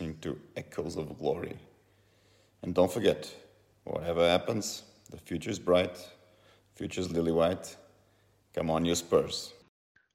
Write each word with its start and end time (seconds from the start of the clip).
I'm 0.00 0.14
André 0.14 0.16
Villas-Boas, 0.16 0.18
listening 0.18 0.18
to 0.20 0.38
Echoes 0.56 0.96
of 0.96 1.18
Glory. 1.18 1.56
And 2.62 2.74
don't 2.74 2.90
forget, 2.90 3.32
whatever 3.84 4.28
happens, 4.28 4.82
the 5.10 5.16
future 5.16 5.50
is 5.50 5.58
bright, 5.58 5.96
future 6.74 7.00
is 7.00 7.10
lily 7.10 7.32
white. 7.32 7.76
Come 8.54 8.70
on, 8.70 8.84
you 8.84 8.94
Spurs. 8.94 9.52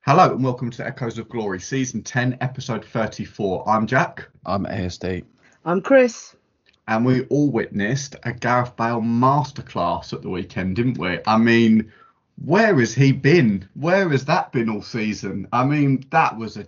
Hello 0.05 0.33
and 0.33 0.43
welcome 0.43 0.69
to 0.71 0.85
Echoes 0.85 1.17
of 1.17 1.27
Glory, 1.29 1.59
season 1.59 2.01
10, 2.01 2.37
episode 2.41 2.85
34. 2.85 3.67
I'm 3.67 3.87
Jack. 3.87 4.27
I'm 4.45 4.65
ASD. 4.65 5.23
I'm 5.65 5.81
Chris. 5.81 6.35
And 6.87 7.05
we 7.05 7.23
all 7.25 7.49
witnessed 7.49 8.15
a 8.23 8.33
Gareth 8.33 8.75
Bale 8.75 9.01
masterclass 9.01 10.13
at 10.13 10.21
the 10.21 10.29
weekend, 10.29 10.75
didn't 10.75 10.97
we? 10.97 11.19
I 11.25 11.37
mean, 11.37 11.91
where 12.43 12.77
has 12.79 12.93
he 12.93 13.11
been? 13.11 13.67
Where 13.75 14.09
has 14.09 14.25
that 14.25 14.51
been 14.51 14.69
all 14.69 14.81
season? 14.81 15.47
I 15.53 15.65
mean, 15.65 16.05
that 16.11 16.37
was 16.37 16.57
a 16.57 16.65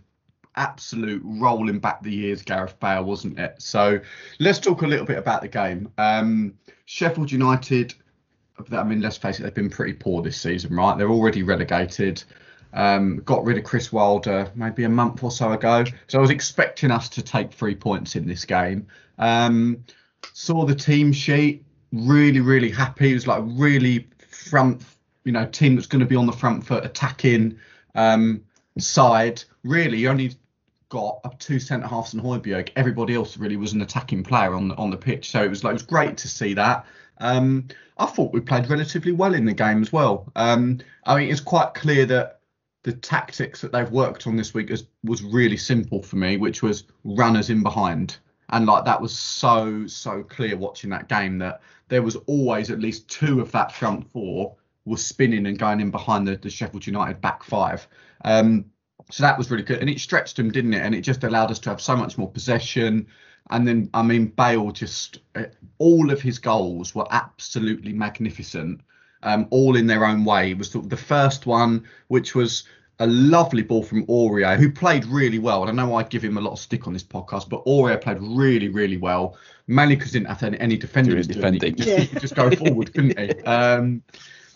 absolute 0.56 1.22
rolling 1.26 1.80
back 1.80 2.02
the 2.02 2.12
years, 2.12 2.42
Gareth 2.42 2.80
Bale, 2.80 3.04
wasn't 3.04 3.40
it? 3.40 3.56
So 3.62 4.00
let's 4.40 4.60
talk 4.60 4.82
a 4.82 4.88
little 4.88 5.06
bit 5.06 5.18
about 5.18 5.42
the 5.42 5.48
game. 5.48 5.92
Um, 5.98 6.54
Sheffield 6.86 7.32
United, 7.32 7.94
I 8.72 8.84
mean, 8.84 9.02
let's 9.02 9.18
face 9.18 9.40
it, 9.40 9.44
they've 9.44 9.54
been 9.54 9.70
pretty 9.70 9.94
poor 9.94 10.22
this 10.22 10.40
season, 10.40 10.76
right? 10.76 10.98
They're 10.98 11.10
already 11.10 11.44
relegated. 11.44 12.24
Um, 12.74 13.22
got 13.24 13.46
rid 13.46 13.58
of 13.58 13.64
Chris 13.64 13.92
Wilder 13.94 14.52
maybe 14.54 14.84
a 14.84 14.90
month 14.90 15.24
or 15.24 15.32
so 15.32 15.54
ago. 15.54 15.86
So 16.08 16.18
I 16.18 16.22
was 16.22 16.30
expecting 16.30 16.92
us 16.92 17.08
to 17.10 17.22
take 17.22 17.54
three 17.54 17.76
points 17.76 18.16
in 18.16 18.28
this 18.28 18.44
game. 18.44 18.88
Um, 19.18 19.84
saw 20.34 20.66
the 20.66 20.76
team 20.76 21.14
sheet, 21.14 21.64
really, 21.94 22.42
really 22.42 22.70
happy. 22.70 23.12
It 23.12 23.14
was 23.14 23.28
like 23.28 23.44
really 23.46 24.08
front, 24.30 24.84
you 25.24 25.32
know, 25.32 25.46
team 25.46 25.76
that's 25.76 25.88
going 25.88 26.02
to 26.02 26.06
be 26.06 26.16
on 26.16 26.26
the 26.26 26.34
front 26.34 26.66
foot 26.66 26.86
attacking 26.86 27.58
um, 27.96 28.44
side. 28.78 29.44
Really, 29.64 30.08
only 30.08 30.36
got 30.90 31.20
up 31.24 31.40
two 31.40 31.60
centre 31.60 31.88
halves 31.88 32.14
and 32.14 32.22
Højbjerg. 32.22 32.70
Everybody 32.76 33.16
else 33.16 33.38
really 33.38 33.58
was 33.58 33.74
an 33.74 33.82
attacking 33.82 34.24
player 34.24 34.54
on 34.54 34.68
the 34.68 34.76
on 34.76 34.90
the 34.90 34.98
pitch. 34.98 35.32
So 35.32 35.44
it 35.44 35.50
was 35.50 35.64
like 35.64 35.72
it 35.72 35.74
was 35.74 35.84
great 35.84 36.18
to 36.18 36.28
see 36.28 36.54
that. 36.54 36.86
Um, 37.20 37.68
I 37.98 38.06
thought 38.08 38.34
we 38.34 38.42
played 38.42 38.70
relatively 38.70 39.12
well 39.12 39.34
in 39.34 39.46
the 39.46 39.54
game 39.54 39.82
as 39.82 39.92
well. 39.94 40.32
Um, 40.36 40.80
I 41.06 41.18
mean, 41.18 41.32
it's 41.32 41.42
quite 41.42 41.74
clear 41.74 42.06
that 42.08 42.42
the 42.84 42.94
tactics 42.94 43.62
that 43.62 43.72
they've 43.72 43.90
worked 43.90 44.28
on 44.28 44.36
this 44.36 44.54
week 44.54 44.70
is, 44.70 44.86
was 45.04 45.24
really 45.24 45.58
simple 45.58 46.04
for 46.04 46.18
me, 46.18 46.38
which 46.38 46.62
was 46.62 46.84
runners 47.04 47.50
in 47.50 47.64
behind. 47.64 48.18
And 48.50 48.66
like 48.66 48.86
that 48.86 49.02
was 49.02 49.18
so 49.18 49.88
so 49.88 50.22
clear 50.24 50.56
watching 50.56 50.92
that 50.92 51.10
game 51.10 51.40
that 51.40 51.62
there 51.88 52.04
was 52.04 52.16
always 52.28 52.70
at 52.70 52.80
least 52.80 53.08
two 53.08 53.42
of 53.42 53.52
that 53.54 53.72
front 53.72 54.10
four 54.12 54.56
was 54.86 55.04
spinning 55.04 55.48
and 55.48 55.58
going 55.58 55.80
in 55.82 55.90
behind 55.90 56.28
the, 56.28 56.36
the 56.38 56.50
Sheffield 56.50 56.86
United 56.86 57.22
back 57.22 57.44
five. 57.44 57.88
Um, 58.24 58.66
so 59.12 59.24
that 59.24 59.38
was 59.38 59.52
really 59.52 59.64
good, 59.64 59.80
and 59.80 59.90
it 59.90 60.00
stretched 60.00 60.38
them, 60.38 60.52
didn't 60.52 60.74
it? 60.74 60.82
And 60.82 60.96
it 60.96 61.02
just 61.02 61.24
allowed 61.24 61.52
us 61.52 61.60
to 61.60 61.70
have 61.70 61.82
so 61.82 61.96
much 61.96 62.18
more 62.18 62.30
possession. 62.30 63.08
And 63.52 63.68
then, 63.68 63.90
I 63.94 64.02
mean, 64.02 64.28
Bale 64.28 64.72
just 64.72 65.20
uh, 65.36 65.44
all 65.78 66.12
of 66.12 66.22
his 66.22 66.40
goals 66.40 66.96
were 66.96 67.06
absolutely 67.12 67.94
magnificent, 67.94 68.82
um, 69.22 69.48
all 69.52 69.76
in 69.76 69.86
their 69.86 70.06
own 70.06 70.26
way. 70.26 70.52
It 70.52 70.58
was 70.58 70.72
the 70.72 70.98
first 70.98 71.46
one, 71.46 71.88
which 72.08 72.34
was 72.34 72.64
a 73.00 73.08
lovely 73.08 73.62
ball 73.62 73.84
from 73.84 74.06
Aurier, 74.08 74.58
who 74.58 74.72
played 74.72 75.06
really 75.06 75.38
well. 75.38 75.62
And 75.62 75.80
I 75.80 75.86
know 75.86 75.96
I 75.96 76.04
give 76.04 76.24
him 76.24 76.38
a 76.38 76.42
lot 76.42 76.54
of 76.54 76.60
stick 76.60 76.88
on 76.88 76.94
this 76.94 77.04
podcast, 77.04 77.50
but 77.50 77.64
Aurier 77.66 78.02
played 78.02 78.18
really, 78.22 78.70
really 78.70 78.98
well. 78.98 79.38
Mainly 79.68 79.96
because 79.96 80.14
he 80.14 80.20
didn't 80.20 80.30
have 80.30 80.44
any, 80.44 80.60
any 80.60 80.78
defending. 80.78 81.22
defending. 81.22 81.76
Just, 81.76 81.90
yeah. 81.90 82.20
just 82.20 82.36
go 82.36 82.50
forward, 82.52 82.94
couldn't 82.94 83.18
he? 83.18 83.32
Um, 83.46 84.02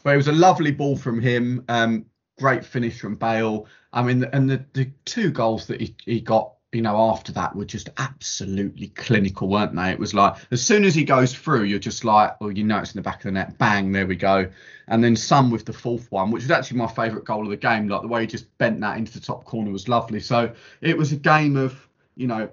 but 0.02 0.14
it 0.14 0.18
was 0.18 0.30
a 0.30 0.34
lovely 0.34 0.72
ball 0.72 0.96
from 0.96 1.20
him. 1.20 1.66
Um, 1.68 2.06
great 2.40 2.66
finish 2.66 3.00
from 3.00 3.16
Bale. 3.16 3.68
I 3.94 4.02
mean, 4.02 4.24
and 4.24 4.50
the, 4.50 4.66
the 4.74 4.92
two 5.06 5.32
goals 5.32 5.68
that 5.68 5.82
he, 5.82 5.96
he 6.06 6.22
got, 6.22 6.54
you 6.72 6.82
know, 6.82 6.98
after 7.10 7.32
that 7.34 7.56
were 7.56 7.66
just 7.66 7.90
absolutely 7.98 8.90
clinical, 8.90 9.48
weren't 9.48 9.76
they? 9.76 9.90
It 9.90 10.00
was 10.00 10.14
like 10.14 10.36
as 10.52 10.64
soon 10.64 10.84
as 10.84 10.96
he 10.96 11.04
goes 11.04 11.34
through, 11.34 11.64
you're 11.64 11.80
just 11.80 12.06
like, 12.06 12.40
well, 12.40 12.52
you 12.52 12.64
know, 12.64 12.80
it's 12.80 12.94
in 12.94 13.00
the 13.00 13.04
back 13.04 13.18
of 13.18 13.24
the 13.24 13.32
net. 13.32 13.58
Bang, 13.58 13.92
there 13.92 14.08
we 14.08 14.16
go. 14.16 14.50
And 14.88 15.04
then 15.04 15.16
some 15.16 15.52
with 15.52 15.66
the 15.66 15.74
fourth 15.74 16.12
one, 16.12 16.32
which 16.32 16.44
was 16.44 16.52
actually 16.52 16.78
my 16.78 16.88
favourite 16.88 17.26
goal 17.26 17.44
of 17.44 17.50
the 17.50 17.58
game. 17.58 17.88
Like 17.88 18.02
the 18.02 18.08
way 18.08 18.22
he 18.22 18.28
just 18.28 18.56
bent 18.58 18.80
that 18.82 18.98
into 18.98 19.12
the 19.12 19.20
top 19.20 19.46
corner 19.46 19.72
was 19.72 19.88
lovely. 19.88 20.20
So 20.20 20.54
it 20.82 20.98
was 20.98 21.12
a 21.12 21.18
game 21.18 21.58
of, 21.58 21.88
you 22.16 22.28
know, 22.28 22.50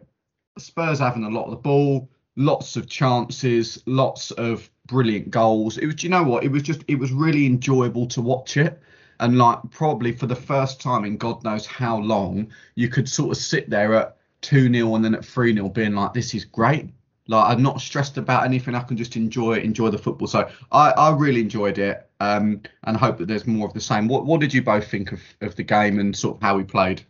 Spurs 0.58 0.98
having 0.98 1.24
a 1.24 1.30
lot 1.30 1.44
of 1.44 1.50
the 1.50 1.56
ball, 1.56 2.08
lots 2.36 2.76
of 2.76 2.88
chances, 2.88 3.82
lots 3.84 4.30
of 4.32 4.70
brilliant 4.86 5.30
goals. 5.30 5.76
It 5.76 5.86
was, 5.86 6.02
you 6.02 6.08
know 6.08 6.22
what? 6.22 6.44
It 6.44 6.50
was 6.50 6.62
just, 6.62 6.82
it 6.88 6.98
was 6.98 7.12
really 7.12 7.44
enjoyable 7.44 8.06
to 8.08 8.22
watch 8.22 8.56
it 8.56 8.80
and 9.20 9.38
like 9.38 9.58
probably 9.70 10.12
for 10.12 10.26
the 10.26 10.36
first 10.36 10.80
time 10.80 11.04
in 11.04 11.16
God 11.16 11.42
knows 11.44 11.66
how 11.66 11.98
long, 11.98 12.52
you 12.74 12.88
could 12.88 13.08
sort 13.08 13.36
of 13.36 13.42
sit 13.42 13.70
there 13.70 13.94
at 13.94 14.16
2 14.42 14.72
0 14.72 14.94
and 14.94 15.04
then 15.04 15.14
at 15.14 15.24
3 15.24 15.54
0 15.54 15.68
being 15.70 15.94
like, 15.94 16.12
this 16.12 16.34
is 16.34 16.44
great. 16.44 16.90
Like 17.28 17.50
I'm 17.50 17.62
not 17.62 17.80
stressed 17.80 18.18
about 18.18 18.44
anything. 18.44 18.74
I 18.74 18.82
can 18.82 18.96
just 18.96 19.16
enjoy 19.16 19.54
it, 19.54 19.64
enjoy 19.64 19.90
the 19.90 19.98
football. 19.98 20.28
So 20.28 20.48
I, 20.70 20.90
I 20.92 21.10
really 21.10 21.40
enjoyed 21.40 21.78
it, 21.78 22.08
um, 22.20 22.60
and 22.84 22.96
hope 22.96 23.18
that 23.18 23.26
there's 23.26 23.46
more 23.46 23.66
of 23.66 23.74
the 23.74 23.80
same. 23.80 24.06
What 24.08 24.26
what 24.26 24.40
did 24.40 24.54
you 24.54 24.62
both 24.62 24.88
think 24.88 25.12
of, 25.12 25.20
of 25.40 25.56
the 25.56 25.64
game 25.64 25.98
and 25.98 26.14
sort 26.14 26.36
of 26.36 26.42
how 26.42 26.56
we 26.56 26.64
played? 26.64 27.02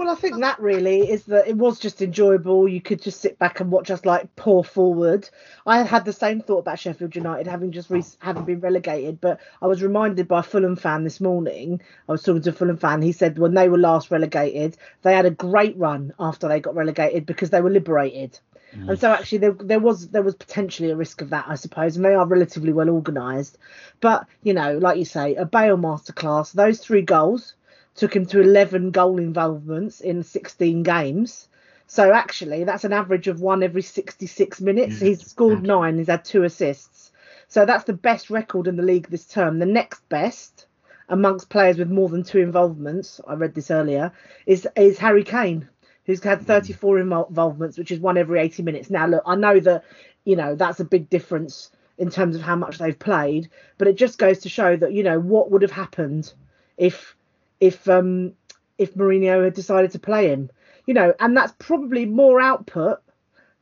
Well, 0.00 0.08
I 0.08 0.14
think 0.14 0.40
that 0.40 0.58
really 0.58 1.10
is 1.10 1.24
that 1.24 1.46
it 1.46 1.58
was 1.58 1.78
just 1.78 2.00
enjoyable. 2.00 2.66
You 2.66 2.80
could 2.80 3.02
just 3.02 3.20
sit 3.20 3.38
back 3.38 3.60
and 3.60 3.70
watch 3.70 3.90
us 3.90 4.06
like 4.06 4.34
pour 4.34 4.64
forward. 4.64 5.28
I 5.66 5.82
had 5.82 6.06
the 6.06 6.12
same 6.14 6.40
thought 6.40 6.60
about 6.60 6.78
Sheffield 6.78 7.14
United 7.14 7.46
having 7.46 7.70
just 7.70 7.90
re- 7.90 8.02
having 8.18 8.46
been 8.46 8.60
relegated, 8.60 9.20
but 9.20 9.40
I 9.60 9.66
was 9.66 9.82
reminded 9.82 10.26
by 10.26 10.40
a 10.40 10.42
Fulham 10.42 10.76
fan 10.76 11.04
this 11.04 11.20
morning. 11.20 11.82
I 12.08 12.12
was 12.12 12.22
talking 12.22 12.40
to 12.40 12.48
a 12.48 12.52
Fulham 12.54 12.78
fan. 12.78 13.02
He 13.02 13.12
said 13.12 13.38
when 13.38 13.52
they 13.52 13.68
were 13.68 13.76
last 13.76 14.10
relegated, 14.10 14.78
they 15.02 15.14
had 15.14 15.26
a 15.26 15.30
great 15.30 15.76
run 15.76 16.14
after 16.18 16.48
they 16.48 16.60
got 16.60 16.74
relegated 16.74 17.26
because 17.26 17.50
they 17.50 17.60
were 17.60 17.68
liberated. 17.68 18.40
Mm. 18.74 18.88
And 18.88 18.98
so 18.98 19.12
actually 19.12 19.38
there, 19.38 19.52
there 19.52 19.80
was 19.80 20.08
there 20.08 20.22
was 20.22 20.34
potentially 20.34 20.90
a 20.90 20.96
risk 20.96 21.20
of 21.20 21.28
that, 21.28 21.44
I 21.46 21.56
suppose, 21.56 21.96
and 21.96 22.06
they 22.06 22.14
are 22.14 22.26
relatively 22.26 22.72
well 22.72 22.88
organised. 22.88 23.58
But 24.00 24.26
you 24.44 24.54
know, 24.54 24.78
like 24.78 24.96
you 24.96 25.04
say, 25.04 25.34
a 25.34 25.44
Bale 25.44 25.76
masterclass. 25.76 26.52
Those 26.52 26.78
three 26.78 27.02
goals 27.02 27.52
took 27.94 28.14
him 28.14 28.26
to 28.26 28.40
11 28.40 28.90
goal 28.90 29.18
involvements 29.18 30.00
in 30.00 30.22
16 30.22 30.82
games. 30.82 31.48
So 31.86 32.12
actually, 32.12 32.64
that's 32.64 32.84
an 32.84 32.92
average 32.92 33.26
of 33.26 33.40
one 33.40 33.62
every 33.62 33.82
66 33.82 34.60
minutes. 34.60 35.00
He's 35.00 35.26
scored 35.26 35.62
nine. 35.62 35.98
He's 35.98 36.06
had 36.06 36.24
two 36.24 36.44
assists. 36.44 37.10
So 37.48 37.66
that's 37.66 37.84
the 37.84 37.92
best 37.92 38.30
record 38.30 38.68
in 38.68 38.76
the 38.76 38.82
league 38.84 39.08
this 39.08 39.26
term. 39.26 39.58
The 39.58 39.66
next 39.66 40.08
best 40.08 40.66
amongst 41.08 41.50
players 41.50 41.78
with 41.78 41.90
more 41.90 42.08
than 42.08 42.22
two 42.22 42.38
involvements, 42.38 43.20
I 43.26 43.34
read 43.34 43.54
this 43.54 43.72
earlier, 43.72 44.12
is 44.46 44.68
is 44.76 44.98
Harry 44.98 45.24
Kane, 45.24 45.68
who's 46.04 46.22
had 46.22 46.38
hmm. 46.38 46.44
34 46.44 47.00
involvements, 47.00 47.76
which 47.76 47.90
is 47.90 47.98
one 47.98 48.16
every 48.16 48.38
80 48.38 48.62
minutes. 48.62 48.88
Now, 48.88 49.08
look, 49.08 49.24
I 49.26 49.34
know 49.34 49.58
that 49.60 49.84
you 50.24 50.36
know 50.36 50.54
that's 50.54 50.78
a 50.78 50.84
big 50.84 51.10
difference 51.10 51.72
in 51.98 52.08
terms 52.08 52.36
of 52.36 52.42
how 52.42 52.54
much 52.54 52.78
they've 52.78 52.98
played, 52.98 53.50
but 53.78 53.88
it 53.88 53.96
just 53.96 54.16
goes 54.18 54.38
to 54.38 54.48
show 54.48 54.76
that 54.76 54.92
you 54.92 55.02
know 55.02 55.18
what 55.18 55.50
would 55.50 55.62
have 55.62 55.72
happened 55.72 56.32
if 56.76 57.16
if 57.60 57.88
um 57.88 58.32
if 58.78 58.94
Mourinho 58.94 59.44
had 59.44 59.54
decided 59.54 59.92
to 59.92 59.98
play 59.98 60.28
him, 60.28 60.50
you 60.86 60.94
know, 60.94 61.14
and 61.20 61.36
that's 61.36 61.52
probably 61.58 62.06
more 62.06 62.40
output 62.40 63.00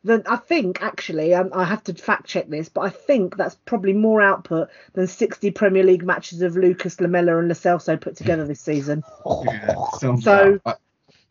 than 0.04 0.22
I 0.26 0.36
think 0.36 0.82
actually. 0.82 1.34
Um, 1.34 1.50
I 1.52 1.64
have 1.64 1.82
to 1.84 1.94
fact 1.94 2.26
check 2.26 2.48
this, 2.48 2.68
but 2.68 2.82
I 2.82 2.90
think 2.90 3.36
that's 3.36 3.56
probably 3.66 3.92
more 3.92 4.22
output 4.22 4.68
than 4.94 5.06
60 5.06 5.50
Premier 5.50 5.82
League 5.82 6.04
matches 6.04 6.42
of 6.42 6.56
Lucas 6.56 7.00
Lamela 7.00 7.38
and 7.38 7.48
Lo 7.48 7.54
Celso 7.54 8.00
put 8.00 8.16
together 8.16 8.46
this 8.46 8.60
season. 8.60 9.02
Yeah, 9.44 9.74
so 10.20 10.60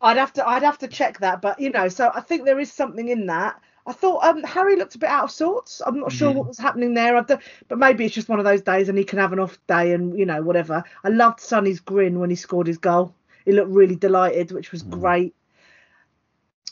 I'd 0.00 0.16
have 0.16 0.32
to 0.34 0.46
I'd 0.46 0.62
have 0.62 0.78
to 0.78 0.88
check 0.88 1.20
that, 1.20 1.40
but 1.40 1.60
you 1.60 1.70
know, 1.70 1.88
so 1.88 2.10
I 2.14 2.20
think 2.20 2.44
there 2.44 2.60
is 2.60 2.72
something 2.72 3.08
in 3.08 3.26
that. 3.26 3.60
I 3.88 3.92
thought 3.92 4.22
um, 4.22 4.42
Harry 4.42 4.76
looked 4.76 4.94
a 4.96 4.98
bit 4.98 5.08
out 5.08 5.24
of 5.24 5.30
sorts. 5.30 5.80
I'm 5.84 5.98
not 5.98 6.12
sure 6.12 6.30
mm. 6.30 6.36
what 6.36 6.46
was 6.46 6.58
happening 6.58 6.92
there. 6.92 7.20
Done, 7.22 7.40
but 7.68 7.78
maybe 7.78 8.04
it's 8.04 8.14
just 8.14 8.28
one 8.28 8.38
of 8.38 8.44
those 8.44 8.60
days, 8.60 8.90
and 8.90 8.98
he 8.98 9.04
can 9.04 9.18
have 9.18 9.32
an 9.32 9.38
off 9.38 9.58
day, 9.66 9.94
and 9.94 10.18
you 10.18 10.26
know 10.26 10.42
whatever. 10.42 10.84
I 11.02 11.08
loved 11.08 11.40
Sonny's 11.40 11.80
grin 11.80 12.20
when 12.20 12.28
he 12.28 12.36
scored 12.36 12.66
his 12.66 12.76
goal. 12.76 13.14
He 13.46 13.52
looked 13.52 13.70
really 13.70 13.96
delighted, 13.96 14.52
which 14.52 14.72
was 14.72 14.84
mm. 14.84 14.90
great. 14.90 15.34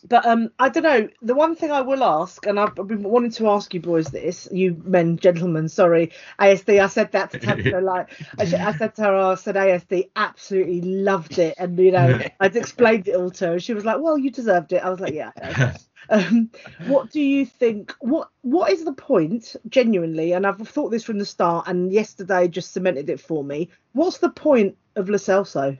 But 0.07 0.27
um, 0.27 0.51
I 0.59 0.69
don't 0.69 0.83
know. 0.83 1.09
The 1.23 1.35
one 1.35 1.57
thing 1.57 1.73
I 1.73 1.81
will 1.81 2.05
ask, 2.05 2.45
and 2.47 2.61
I've 2.61 2.75
been 2.75 3.03
wanting 3.03 3.31
to 3.33 3.49
ask 3.49 3.73
you 3.73 3.81
boys 3.81 4.09
this, 4.09 4.47
you 4.53 4.81
men, 4.85 5.17
gentlemen, 5.17 5.71
sorry, 5.71 6.13
ASD. 6.39 6.83
I 6.83 6.87
said 6.89 7.13
that 7.13 7.31
to 7.31 7.39
Tabitha, 7.39 7.81
like 7.81 8.11
I, 8.39 8.43
I, 8.43 8.77
said 8.77 8.95
to 8.97 9.03
her, 9.03 9.17
I 9.17 9.35
said 9.37 9.55
ASD 9.55 10.11
absolutely 10.15 10.83
loved 10.83 11.39
it, 11.39 11.55
and 11.59 11.79
you 11.79 11.93
know, 11.93 12.21
I'd 12.41 12.57
explained 12.57 13.09
it 13.09 13.17
all 13.17 13.31
to 13.31 13.47
her. 13.47 13.59
She 13.59 13.73
was 13.73 13.87
like, 13.87 14.01
"Well, 14.01 14.19
you 14.19 14.31
deserved 14.31 14.73
it." 14.73 14.85
I 14.85 14.91
was 14.91 15.01
like, 15.01 15.15
"Yeah." 15.15 15.77
Um, 16.09 16.51
what 16.87 17.11
do 17.11 17.21
you 17.21 17.47
think? 17.47 17.95
What 18.01 18.29
What 18.43 18.73
is 18.73 18.85
the 18.85 18.93
point, 18.93 19.57
genuinely? 19.69 20.33
And 20.33 20.47
I've 20.47 20.59
thought 20.69 20.91
this 20.91 21.05
from 21.05 21.19
the 21.19 21.25
start, 21.25 21.69
and 21.69 21.93
yesterday 21.93 22.49
just 22.49 22.73
cemented 22.73 23.11
it 23.11 23.21
for 23.21 23.45
me. 23.45 23.71
What's 23.93 24.19
the 24.19 24.31
point 24.31 24.77
of 24.97 25.09
Lo 25.09 25.17
Celso? 25.17 25.79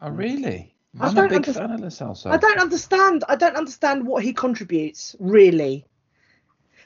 Oh, 0.00 0.10
really? 0.10 0.74
I'm 1.00 1.16
a 1.16 1.28
big 1.28 1.46
fan 1.46 1.70
of 1.70 2.26
I 2.26 2.36
don't 2.36 2.60
understand. 2.60 3.24
I 3.28 3.36
don't 3.36 3.56
understand 3.56 4.06
what 4.06 4.22
he 4.22 4.32
contributes 4.32 5.16
really, 5.18 5.86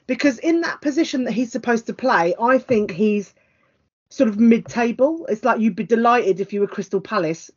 because 0.07 0.39
in 0.39 0.63
that 0.63 0.81
position 0.81 1.25
that 1.25 1.33
he's 1.33 1.53
supposed 1.53 1.87
to 1.87 1.95
play, 1.95 2.35
I 2.41 2.59
think 2.59 2.91
he's 2.91 3.35
sort 4.09 4.31
of 4.31 4.39
mid-table. 4.39 5.27
It's 5.29 5.45
like 5.45 5.61
you'd 5.61 5.77
be 5.77 5.85
delighted 5.85 6.41
if 6.41 6.53
you 6.55 6.61
were 6.61 6.67
Crystal 6.67 7.01
Palace 7.01 7.51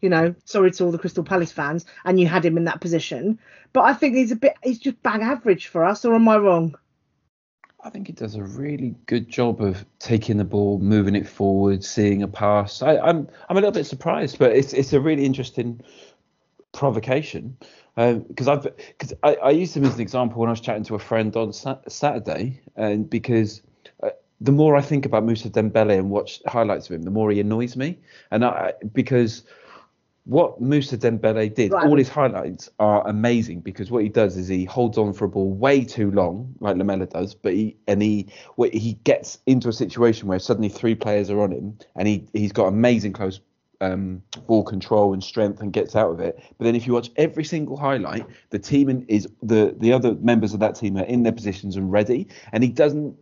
you 0.00 0.08
know, 0.08 0.34
sorry 0.44 0.70
to 0.72 0.84
all 0.84 0.92
the 0.92 0.98
Crystal 0.98 1.24
Palace 1.24 1.52
fans, 1.52 1.86
and 2.04 2.18
you 2.18 2.26
had 2.26 2.44
him 2.44 2.56
in 2.56 2.64
that 2.64 2.80
position. 2.80 3.38
But 3.72 3.82
I 3.82 3.94
think 3.94 4.14
he's 4.14 4.32
a 4.32 4.36
bit, 4.36 4.54
he's 4.62 4.78
just 4.78 5.02
bang 5.02 5.22
average 5.22 5.66
for 5.66 5.84
us, 5.84 6.04
or 6.04 6.14
am 6.14 6.28
I 6.28 6.36
wrong? 6.38 6.74
I 7.84 7.90
think 7.90 8.08
he 8.08 8.12
does 8.12 8.34
a 8.34 8.42
really 8.42 8.96
good 9.06 9.28
job 9.28 9.60
of 9.60 9.84
taking 10.00 10.36
the 10.36 10.44
ball, 10.44 10.78
moving 10.80 11.14
it 11.14 11.28
forward, 11.28 11.84
seeing 11.84 12.22
a 12.22 12.28
pass. 12.28 12.82
I, 12.82 12.98
I'm 12.98 13.28
I'm 13.48 13.56
a 13.56 13.60
little 13.60 13.70
bit 13.72 13.86
surprised, 13.86 14.38
but 14.38 14.52
it's 14.52 14.72
it's 14.72 14.92
a 14.92 15.00
really 15.00 15.24
interesting 15.24 15.80
provocation 16.72 17.56
um, 17.96 18.20
because 18.20 18.48
I've 18.48 18.62
because 18.62 19.14
I, 19.22 19.34
I 19.36 19.50
used 19.50 19.76
him 19.76 19.84
as 19.84 19.94
an 19.94 20.00
example 20.00 20.40
when 20.40 20.48
I 20.48 20.52
was 20.52 20.60
chatting 20.60 20.84
to 20.84 20.96
a 20.96 20.98
friend 20.98 21.34
on 21.36 21.52
sa- 21.52 21.80
Saturday, 21.88 22.60
and 22.74 23.08
because 23.08 23.62
the 24.40 24.52
more 24.52 24.76
I 24.76 24.80
think 24.82 25.04
about 25.04 25.24
Moussa 25.24 25.50
Dembele 25.50 25.98
and 25.98 26.10
watch 26.10 26.40
highlights 26.46 26.88
of 26.88 26.94
him, 26.96 27.02
the 27.02 27.10
more 27.10 27.30
he 27.30 27.40
annoys 27.40 27.76
me, 27.76 27.98
and 28.30 28.44
I 28.44 28.72
because 28.92 29.42
what 30.24 30.60
Moussa 30.60 30.98
Dembele 30.98 31.52
did, 31.54 31.72
Right. 31.72 31.86
all 31.86 31.96
his 31.96 32.10
highlights 32.10 32.68
are 32.78 33.06
amazing 33.08 33.60
because 33.60 33.90
what 33.90 34.02
he 34.02 34.10
does 34.10 34.36
is 34.36 34.46
he 34.46 34.64
holds 34.66 34.98
on 34.98 35.14
for 35.14 35.24
a 35.24 35.28
ball 35.28 35.50
way 35.50 35.82
too 35.82 36.10
long, 36.10 36.54
like 36.60 36.76
Lamela 36.76 37.06
does, 37.06 37.34
but 37.34 37.54
he 37.54 37.76
and 37.88 38.02
he 38.02 38.26
he 38.72 38.98
gets 39.04 39.38
into 39.46 39.68
a 39.68 39.72
situation 39.72 40.28
where 40.28 40.38
suddenly 40.38 40.68
three 40.68 40.94
players 40.94 41.30
are 41.30 41.40
on 41.40 41.50
him, 41.50 41.78
and 41.96 42.06
he 42.06 42.26
he's 42.32 42.52
got 42.52 42.66
amazing 42.66 43.14
close 43.14 43.40
um, 43.80 44.22
ball 44.46 44.64
control 44.64 45.12
and 45.12 45.22
strength 45.22 45.60
and 45.60 45.72
gets 45.72 45.94
out 45.96 46.10
of 46.10 46.20
it. 46.20 46.38
But 46.58 46.64
then 46.64 46.74
if 46.74 46.86
you 46.86 46.92
watch 46.92 47.10
every 47.16 47.44
single 47.44 47.76
highlight, 47.76 48.26
the 48.50 48.58
team 48.58 49.04
is 49.08 49.26
the 49.42 49.74
the 49.78 49.92
other 49.92 50.14
members 50.16 50.52
of 50.52 50.60
that 50.60 50.74
team 50.74 50.96
are 50.98 51.04
in 51.04 51.22
their 51.22 51.32
positions 51.32 51.76
and 51.76 51.90
ready, 51.90 52.28
and 52.52 52.62
he 52.62 52.70
doesn't 52.70 53.16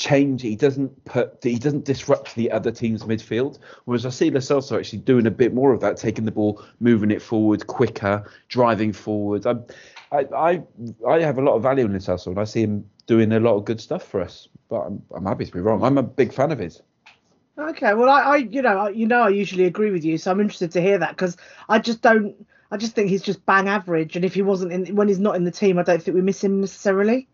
change. 0.00 0.42
He 0.42 0.56
doesn't 0.56 1.04
put. 1.04 1.38
He 1.42 1.58
doesn't 1.58 1.84
disrupt 1.84 2.34
the 2.34 2.50
other 2.50 2.72
team's 2.72 3.04
midfield. 3.04 3.58
Whereas 3.84 4.04
I 4.04 4.10
see 4.10 4.30
Celso 4.32 4.78
actually 4.78 5.00
doing 5.00 5.26
a 5.26 5.30
bit 5.30 5.54
more 5.54 5.72
of 5.72 5.80
that, 5.82 5.96
taking 5.96 6.24
the 6.24 6.32
ball, 6.32 6.64
moving 6.80 7.12
it 7.12 7.22
forward 7.22 7.66
quicker, 7.68 8.28
driving 8.48 8.92
forward. 8.92 9.46
I, 9.46 9.54
I, 10.10 10.26
I, 10.34 10.62
I 11.06 11.20
have 11.20 11.38
a 11.38 11.42
lot 11.42 11.54
of 11.54 11.62
value 11.62 11.84
in 11.84 11.92
Celso, 11.92 12.28
and 12.28 12.40
I 12.40 12.44
see 12.44 12.62
him 12.62 12.90
doing 13.06 13.30
a 13.30 13.38
lot 13.38 13.54
of 13.56 13.64
good 13.64 13.80
stuff 13.80 14.02
for 14.02 14.20
us. 14.20 14.48
But 14.68 14.80
I'm, 14.80 15.02
I'm 15.14 15.26
happy 15.26 15.44
to 15.44 15.52
be 15.52 15.60
wrong. 15.60 15.84
I'm 15.84 15.98
a 15.98 16.02
big 16.02 16.32
fan 16.32 16.50
of 16.50 16.58
his. 16.58 16.82
Okay, 17.58 17.92
well, 17.92 18.08
I, 18.08 18.20
I, 18.22 18.36
you 18.36 18.62
know, 18.62 18.78
I- 18.78 18.90
you 18.90 19.06
know, 19.06 19.20
I 19.20 19.28
usually 19.28 19.64
agree 19.64 19.90
with 19.90 20.04
you, 20.04 20.16
so 20.16 20.30
I'm 20.30 20.40
interested 20.40 20.72
to 20.72 20.80
hear 20.80 20.98
that 20.98 21.10
because 21.10 21.36
I 21.68 21.78
just 21.78 22.00
don't, 22.00 22.34
I 22.70 22.78
just 22.78 22.94
think 22.94 23.10
he's 23.10 23.22
just 23.22 23.44
bang 23.44 23.68
average, 23.68 24.16
and 24.16 24.24
if 24.24 24.32
he 24.32 24.40
wasn't 24.40 24.72
in, 24.72 24.96
when 24.96 25.08
he's 25.08 25.18
not 25.18 25.36
in 25.36 25.44
the 25.44 25.50
team, 25.50 25.78
I 25.78 25.82
don't 25.82 26.02
think 26.02 26.14
we 26.14 26.22
miss 26.22 26.42
him 26.42 26.60
necessarily. 26.62 27.28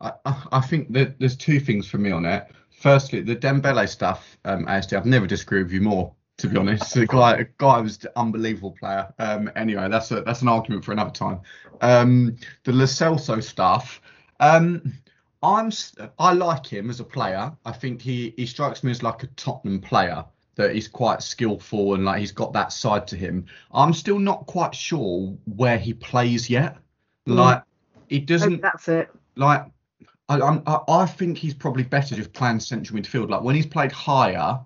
I, 0.00 0.12
I 0.52 0.60
think 0.60 0.92
that 0.92 1.18
there's 1.18 1.36
two 1.36 1.60
things 1.60 1.88
for 1.88 1.98
me 1.98 2.10
on 2.10 2.24
it. 2.24 2.46
Firstly, 2.70 3.20
the 3.20 3.34
Dembele 3.34 3.88
stuff, 3.88 4.38
um, 4.44 4.66
ASD, 4.66 4.96
I've 4.96 5.06
never 5.06 5.26
disagreed 5.26 5.64
with 5.64 5.72
you 5.72 5.80
more, 5.80 6.14
to 6.38 6.48
be 6.48 6.56
honest. 6.56 6.94
The 6.94 7.06
guy, 7.06 7.38
a 7.38 7.44
guy 7.58 7.80
was 7.80 8.04
an 8.04 8.10
unbelievable 8.14 8.76
player. 8.78 9.12
Um, 9.18 9.50
anyway, 9.56 9.88
that's 9.88 10.10
a 10.12 10.20
that's 10.20 10.42
an 10.42 10.48
argument 10.48 10.84
for 10.84 10.92
another 10.92 11.10
time. 11.10 11.40
Um, 11.80 12.36
the 12.64 12.72
Lo 12.72 12.84
Celso 12.84 13.42
stuff, 13.42 14.00
um, 14.38 14.92
I'm 15.42 15.72
I 16.18 16.32
like 16.32 16.66
him 16.66 16.90
as 16.90 17.00
a 17.00 17.04
player. 17.04 17.52
I 17.64 17.72
think 17.72 18.00
he 18.00 18.34
he 18.36 18.46
strikes 18.46 18.84
me 18.84 18.92
as 18.92 19.02
like 19.02 19.24
a 19.24 19.28
Tottenham 19.28 19.80
player 19.80 20.24
that 20.54 20.74
he's 20.74 20.88
quite 20.88 21.22
skillful 21.22 21.94
and 21.94 22.04
like 22.04 22.18
he's 22.18 22.32
got 22.32 22.52
that 22.52 22.72
side 22.72 23.06
to 23.08 23.16
him. 23.16 23.46
I'm 23.72 23.92
still 23.92 24.18
not 24.18 24.46
quite 24.46 24.74
sure 24.74 25.36
where 25.56 25.78
he 25.78 25.94
plays 25.94 26.50
yet. 26.50 26.76
Like 27.26 27.62
he 28.08 28.20
doesn't 28.20 28.62
that's 28.62 28.88
it. 28.88 29.10
like 29.36 29.66
I, 30.28 30.38
I 30.38 30.78
I 30.88 31.06
think 31.06 31.38
he's 31.38 31.54
probably 31.54 31.82
better 31.84 32.14
just 32.14 32.32
playing 32.32 32.60
central 32.60 32.98
midfield. 33.00 33.30
Like 33.30 33.42
when 33.42 33.54
he's 33.54 33.66
played 33.66 33.92
higher, 33.92 34.60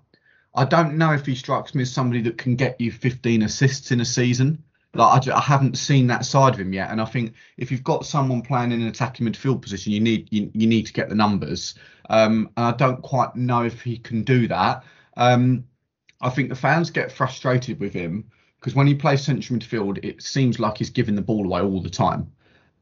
I 0.55 0.65
don't 0.65 0.97
know 0.97 1.13
if 1.13 1.25
he 1.25 1.35
strikes 1.35 1.73
me 1.73 1.83
as 1.83 1.91
somebody 1.91 2.21
that 2.23 2.37
can 2.37 2.55
get 2.55 2.79
you 2.79 2.91
15 2.91 3.43
assists 3.43 3.91
in 3.91 4.01
a 4.01 4.05
season. 4.05 4.63
Like 4.93 5.15
I, 5.15 5.19
ju- 5.19 5.33
I 5.33 5.41
haven't 5.41 5.77
seen 5.77 6.07
that 6.07 6.25
side 6.25 6.53
of 6.53 6.59
him 6.59 6.73
yet, 6.73 6.91
and 6.91 7.01
I 7.01 7.05
think 7.05 7.33
if 7.57 7.71
you've 7.71 7.83
got 7.83 8.05
someone 8.05 8.41
playing 8.43 8.71
in 8.71 8.81
an 8.81 8.87
attacking 8.87 9.25
midfield 9.25 9.61
position, 9.61 9.91
you 9.91 9.99
need 9.99 10.27
you, 10.31 10.51
you 10.53 10.67
need 10.67 10.85
to 10.85 10.93
get 10.93 11.09
the 11.09 11.15
numbers. 11.15 11.75
Um, 12.09 12.49
and 12.57 12.65
I 12.67 12.71
don't 12.73 13.01
quite 13.01 13.35
know 13.35 13.63
if 13.63 13.81
he 13.81 13.97
can 13.97 14.23
do 14.23 14.47
that. 14.49 14.83
Um, 15.17 15.65
I 16.21 16.29
think 16.29 16.49
the 16.49 16.55
fans 16.55 16.91
get 16.91 17.11
frustrated 17.11 17.79
with 17.79 17.93
him 17.93 18.29
because 18.59 18.75
when 18.75 18.87
he 18.87 18.95
plays 18.95 19.23
central 19.23 19.59
midfield, 19.59 20.03
it 20.03 20.21
seems 20.21 20.59
like 20.59 20.77
he's 20.77 20.89
giving 20.89 21.15
the 21.15 21.21
ball 21.21 21.45
away 21.45 21.61
all 21.61 21.81
the 21.81 21.89
time. 21.89 22.31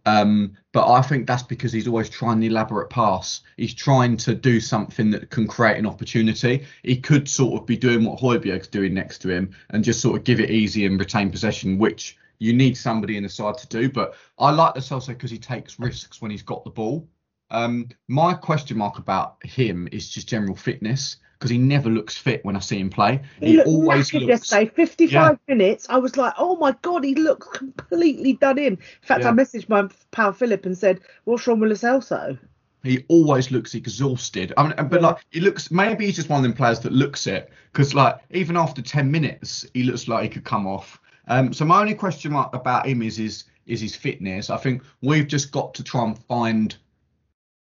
Um, 0.05 0.57
but 0.71 0.89
I 0.89 1.01
think 1.01 1.27
that's 1.27 1.43
because 1.43 1.71
he's 1.71 1.87
always 1.87 2.09
trying 2.09 2.39
the 2.39 2.47
elaborate 2.47 2.89
pass. 2.89 3.41
He's 3.57 3.73
trying 3.73 4.17
to 4.17 4.33
do 4.33 4.59
something 4.59 5.11
that 5.11 5.29
can 5.29 5.47
create 5.47 5.77
an 5.77 5.85
opportunity. 5.85 6.65
He 6.83 6.97
could 6.97 7.29
sort 7.29 7.61
of 7.61 7.67
be 7.67 7.77
doing 7.77 8.05
what 8.05 8.19
Højbjerg's 8.19 8.67
doing 8.67 8.93
next 8.93 9.19
to 9.19 9.29
him 9.29 9.51
and 9.69 9.83
just 9.83 10.01
sort 10.01 10.17
of 10.17 10.23
give 10.23 10.39
it 10.39 10.49
easy 10.49 10.85
and 10.85 10.99
retain 10.99 11.29
possession, 11.29 11.77
which 11.77 12.17
you 12.39 12.53
need 12.53 12.75
somebody 12.75 13.17
in 13.17 13.23
the 13.23 13.29
side 13.29 13.57
to 13.59 13.67
do. 13.67 13.89
But 13.89 14.15
I 14.39 14.51
like 14.51 14.73
the 14.73 14.79
Celso 14.79 15.09
because 15.09 15.31
he 15.31 15.37
takes 15.37 15.79
risks 15.79 16.21
when 16.21 16.31
he's 16.31 16.41
got 16.41 16.63
the 16.63 16.71
ball. 16.71 17.07
Um, 17.51 17.89
my 18.07 18.33
question 18.33 18.77
mark 18.77 18.97
about 18.97 19.45
him 19.45 19.87
is 19.91 20.09
just 20.09 20.27
general 20.27 20.55
fitness 20.55 21.17
because 21.37 21.49
he 21.51 21.57
never 21.57 21.89
looks 21.89 22.15
fit 22.17 22.45
when 22.45 22.55
I 22.55 22.59
see 22.59 22.79
him 22.79 22.89
play. 22.89 23.19
He, 23.39 23.57
looked 23.57 23.67
always 23.67 24.13
looks. 24.13 24.25
yesterday. 24.27 24.71
55 24.73 25.39
minutes. 25.47 25.87
I 25.89 25.97
was 25.97 26.15
like, 26.15 26.33
oh 26.37 26.55
my 26.57 26.75
god, 26.81 27.03
he 27.03 27.15
looks 27.15 27.47
completely 27.47 28.33
done 28.33 28.57
in. 28.57 28.73
In 28.73 28.79
fact, 29.01 29.21
Yeah. 29.23 29.29
I 29.29 29.33
messaged 29.33 29.67
my 29.67 29.87
pal 30.11 30.33
Philip 30.33 30.65
and 30.65 30.77
said, 30.77 31.01
"What's 31.25 31.45
wrong 31.47 31.59
with 31.59 31.69
Lo 31.71 31.75
Celso?" 31.99 32.37
He 32.83 33.03
always 33.09 33.51
looks 33.51 33.75
exhausted. 33.75 34.53
I 34.55 34.63
mean, 34.63 34.73
but 34.87 35.01
Yeah. 35.01 35.07
like 35.07 35.17
he 35.31 35.39
looks. 35.39 35.71
Maybe 35.71 36.05
he's 36.05 36.15
just 36.15 36.29
one 36.29 36.37
of 36.37 36.43
them 36.43 36.53
players 36.53 36.79
that 36.81 36.93
looks 36.93 37.27
it 37.27 37.51
because, 37.73 37.93
like, 37.93 38.17
even 38.31 38.55
after 38.55 38.81
ten 38.81 39.09
minutes, 39.11 39.65
he 39.73 39.83
looks 39.83 40.07
like 40.07 40.23
he 40.23 40.29
could 40.29 40.43
come 40.45 40.67
off. 40.67 40.99
Um, 41.27 41.53
so 41.53 41.65
my 41.65 41.81
only 41.81 41.95
question 41.95 42.31
mark 42.31 42.55
about 42.55 42.85
him 42.87 43.01
is 43.01 43.17
his 43.17 43.45
is 43.65 43.81
his 43.81 43.95
fitness. 43.95 44.49
I 44.51 44.57
think 44.57 44.83
we've 45.01 45.27
just 45.27 45.51
got 45.51 45.73
to 45.75 45.83
try 45.83 46.03
and 46.05 46.17
find 46.17 46.75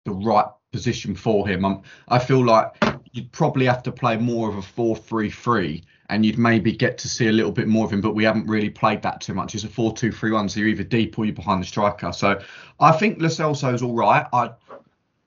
the 0.05 0.11
right 0.11 0.47
position 0.71 1.15
for 1.15 1.47
him. 1.47 1.65
Um, 1.65 1.83
I 2.07 2.19
feel 2.19 2.43
like 2.43 2.71
you'd 3.11 3.31
probably 3.31 3.65
have 3.65 3.83
to 3.83 3.91
play 3.91 4.17
more 4.17 4.49
of 4.49 4.57
a 4.57 4.61
4-3-3 4.61 5.83
and 6.09 6.25
you'd 6.25 6.37
maybe 6.37 6.73
get 6.73 6.97
to 6.99 7.07
see 7.07 7.27
a 7.27 7.31
little 7.31 7.51
bit 7.51 7.67
more 7.67 7.85
of 7.85 7.93
him, 7.93 8.01
but 8.01 8.13
we 8.13 8.23
haven't 8.23 8.47
really 8.47 8.69
played 8.69 9.01
that 9.03 9.21
too 9.21 9.33
much. 9.33 9.55
It's 9.55 9.63
a 9.63 9.67
4-2-3-1, 9.67 10.51
so 10.51 10.59
you're 10.59 10.69
either 10.69 10.83
deep 10.83 11.17
or 11.17 11.25
you're 11.25 11.33
behind 11.33 11.61
the 11.61 11.67
striker. 11.67 12.11
So 12.11 12.41
I 12.79 12.91
think 12.91 13.21
Lo 13.21 13.27
is 13.27 13.81
all 13.81 13.95
right. 13.95 14.27
I 14.33 14.51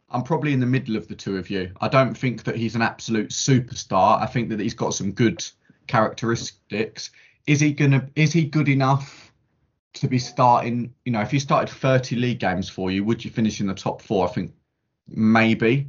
I'm 0.08 0.22
probably 0.22 0.52
in 0.52 0.60
the 0.60 0.66
middle 0.66 0.96
of 0.96 1.08
the 1.08 1.16
two 1.16 1.36
of 1.36 1.50
you. 1.50 1.72
I 1.80 1.88
don't 1.88 2.16
think 2.16 2.44
that 2.44 2.54
he's 2.54 2.76
an 2.76 2.82
absolute 2.82 3.30
superstar. 3.30 4.20
I 4.22 4.26
think 4.26 4.48
that 4.50 4.60
he's 4.60 4.74
got 4.74 4.94
some 4.94 5.10
good 5.10 5.44
characteristics. 5.88 7.10
Is 7.46 7.60
he 7.60 7.72
gonna 7.72 8.08
is 8.14 8.32
he 8.32 8.44
good 8.44 8.68
enough 8.68 9.32
to 9.94 10.08
be 10.08 10.18
starting, 10.18 10.94
you 11.04 11.12
know, 11.12 11.20
if 11.22 11.30
he 11.30 11.38
started 11.38 11.74
30 11.74 12.16
league 12.16 12.38
games 12.38 12.68
for 12.68 12.90
you, 12.90 13.02
would 13.04 13.24
you 13.24 13.30
finish 13.30 13.60
in 13.60 13.66
the 13.66 13.74
top 13.74 14.02
4? 14.02 14.28
I 14.28 14.32
think 14.32 14.52
maybe 15.08 15.88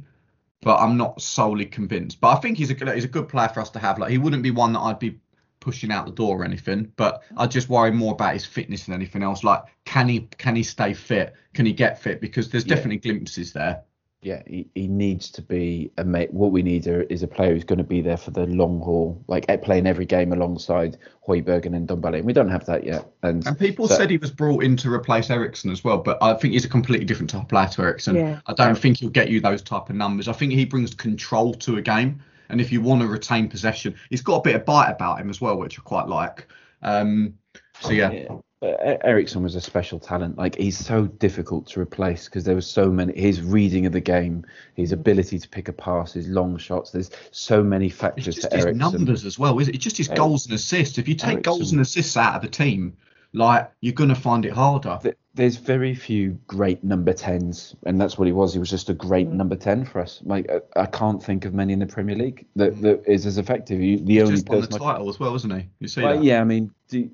but 0.62 0.76
I'm 0.80 0.96
not 0.96 1.22
solely 1.22 1.66
convinced. 1.66 2.20
But 2.20 2.36
I 2.36 2.40
think 2.40 2.58
he's 2.58 2.70
a 2.70 2.74
good 2.74 2.88
he's 2.94 3.04
a 3.04 3.08
good 3.08 3.28
player 3.28 3.48
for 3.48 3.60
us 3.60 3.70
to 3.70 3.78
have. 3.78 3.98
Like 3.98 4.10
he 4.10 4.18
wouldn't 4.18 4.42
be 4.42 4.50
one 4.50 4.72
that 4.72 4.80
I'd 4.80 4.98
be 4.98 5.20
pushing 5.60 5.90
out 5.92 6.06
the 6.06 6.12
door 6.12 6.42
or 6.42 6.44
anything. 6.44 6.92
But 6.96 7.22
I 7.36 7.46
just 7.46 7.68
worry 7.68 7.90
more 7.92 8.12
about 8.12 8.34
his 8.34 8.44
fitness 8.44 8.84
than 8.86 8.94
anything 8.94 9.22
else. 9.22 9.44
Like 9.44 9.62
can 9.84 10.08
he 10.08 10.22
can 10.38 10.56
he 10.56 10.62
stay 10.62 10.94
fit? 10.94 11.34
Can 11.54 11.66
he 11.66 11.72
get 11.72 12.00
fit? 12.02 12.20
Because 12.20 12.50
there's 12.50 12.64
Yeah. 12.64 12.74
definitely 12.76 12.98
glimpses 12.98 13.52
there. 13.52 13.84
Yeah, 14.20 14.42
he, 14.48 14.68
he 14.74 14.88
needs 14.88 15.30
to 15.30 15.42
be 15.42 15.92
a 15.96 16.04
mate. 16.04 16.32
What 16.34 16.50
we 16.50 16.60
need 16.60 16.88
are, 16.88 17.02
is 17.02 17.22
a 17.22 17.28
player 17.28 17.54
who's 17.54 17.62
going 17.62 17.78
to 17.78 17.84
be 17.84 18.00
there 18.00 18.16
for 18.16 18.32
the 18.32 18.46
long 18.46 18.80
haul, 18.80 19.22
like 19.28 19.44
eh, 19.48 19.56
playing 19.56 19.86
every 19.86 20.06
game 20.06 20.32
alongside 20.32 20.98
Højbjerg 21.28 21.66
and 21.66 21.88
Ndombele. 21.88 22.16
And 22.16 22.24
we 22.26 22.32
don't 22.32 22.50
have 22.50 22.66
that 22.66 22.84
yet. 22.84 23.08
And, 23.22 23.46
And 23.46 23.56
people 23.56 23.86
so- 23.86 23.94
said 23.94 24.10
he 24.10 24.16
was 24.16 24.32
brought 24.32 24.64
in 24.64 24.76
to 24.78 24.92
replace 24.92 25.30
Eriksen 25.30 25.70
as 25.70 25.84
well, 25.84 25.98
but 25.98 26.18
I 26.20 26.34
think 26.34 26.54
he's 26.54 26.64
a 26.64 26.68
completely 26.68 27.06
different 27.06 27.30
type 27.30 27.42
of 27.42 27.48
player 27.48 27.68
to 27.68 27.82
Eriksen. 27.82 28.16
Yeah. 28.16 28.40
I 28.46 28.54
don't 28.54 28.76
think 28.76 28.98
he'll 28.98 29.08
get 29.10 29.30
you 29.30 29.40
those 29.40 29.62
type 29.62 29.88
of 29.88 29.94
numbers. 29.94 30.26
I 30.26 30.32
think 30.32 30.52
he 30.52 30.64
brings 30.64 30.94
control 30.94 31.54
to 31.54 31.76
a 31.76 31.82
game, 31.82 32.20
and 32.48 32.60
if 32.60 32.72
you 32.72 32.80
want 32.80 33.02
to 33.02 33.06
retain 33.06 33.48
possession, 33.48 33.94
he's 34.10 34.22
got 34.22 34.38
a 34.38 34.42
bit 34.42 34.56
of 34.56 34.64
bite 34.64 34.90
about 34.90 35.20
him 35.20 35.30
as 35.30 35.40
well, 35.40 35.56
which 35.56 35.78
I 35.78 35.82
quite 35.82 36.08
like. 36.08 36.48
Um, 36.82 37.34
so 37.80 37.90
yeah, 37.92 38.10
Yeah. 38.10 38.38
Eriksen 38.60 39.42
was 39.42 39.54
a 39.54 39.60
special 39.60 40.00
talent. 40.00 40.36
Like 40.36 40.56
he's 40.56 40.76
so 40.76 41.06
difficult 41.06 41.66
to 41.68 41.80
replace 41.80 42.24
because 42.24 42.44
there 42.44 42.56
was 42.56 42.66
so 42.66 42.90
many. 42.90 43.18
His 43.18 43.40
reading 43.40 43.86
of 43.86 43.92
the 43.92 44.00
game, 44.00 44.44
his 44.74 44.90
mm. 44.90 44.94
ability 44.94 45.38
to 45.38 45.48
pick 45.48 45.68
a 45.68 45.72
pass, 45.72 46.12
his 46.12 46.28
long 46.28 46.58
shots. 46.58 46.90
There's 46.90 47.10
so 47.30 47.62
many 47.62 47.88
factors 47.88 48.26
it's 48.26 48.36
just 48.38 48.50
to 48.50 48.56
his 48.56 48.66
Eriksen. 48.66 48.78
numbers 48.78 49.24
as 49.24 49.38
well, 49.38 49.58
is 49.60 49.68
it? 49.68 49.76
It's 49.76 49.84
just 49.84 49.96
his 49.96 50.08
Eric- 50.08 50.18
goals 50.18 50.46
and 50.46 50.54
assists. 50.54 50.98
If 50.98 51.06
you 51.06 51.14
take 51.14 51.42
goals 51.42 51.70
and 51.70 51.80
assists 51.80 52.16
out 52.16 52.34
of 52.34 52.42
the 52.42 52.48
team, 52.48 52.96
like 53.32 53.70
you're 53.80 53.92
gonna 53.94 54.14
find 54.16 54.44
it 54.44 54.52
harder. 54.52 54.98
There's 55.34 55.56
very 55.56 55.94
few 55.94 56.36
great 56.48 56.82
number 56.82 57.12
tens, 57.12 57.76
and 57.86 58.00
that's 58.00 58.18
what 58.18 58.26
he 58.26 58.32
was. 58.32 58.52
He 58.52 58.58
was 58.58 58.70
just 58.70 58.90
a 58.90 58.94
great 58.94 59.28
mm. 59.28 59.34
number 59.34 59.54
ten 59.54 59.84
for 59.84 60.00
us. 60.00 60.20
Like 60.24 60.50
I, 60.50 60.82
I 60.82 60.86
can't 60.86 61.22
think 61.22 61.44
of 61.44 61.54
many 61.54 61.74
in 61.74 61.78
the 61.78 61.86
Premier 61.86 62.16
League 62.16 62.44
that, 62.56 62.74
mm. 62.74 62.80
that 62.80 63.04
is 63.06 63.24
as 63.24 63.38
effective. 63.38 63.80
You, 63.80 63.98
the 63.98 64.14
He's 64.14 64.22
only 64.22 64.34
just 64.34 64.48
won 64.48 64.60
the 64.62 64.66
person. 64.66 64.82
I- 64.82 64.92
title 64.94 65.08
as 65.08 65.20
well, 65.20 65.36
isn't 65.36 65.54
he? 65.54 65.68
You 65.78 65.86
see 65.86 66.02
Well, 66.02 66.16
that? 66.16 66.24
yeah, 66.24 66.40
I 66.40 66.44
mean, 66.44 66.72
do, 66.88 67.08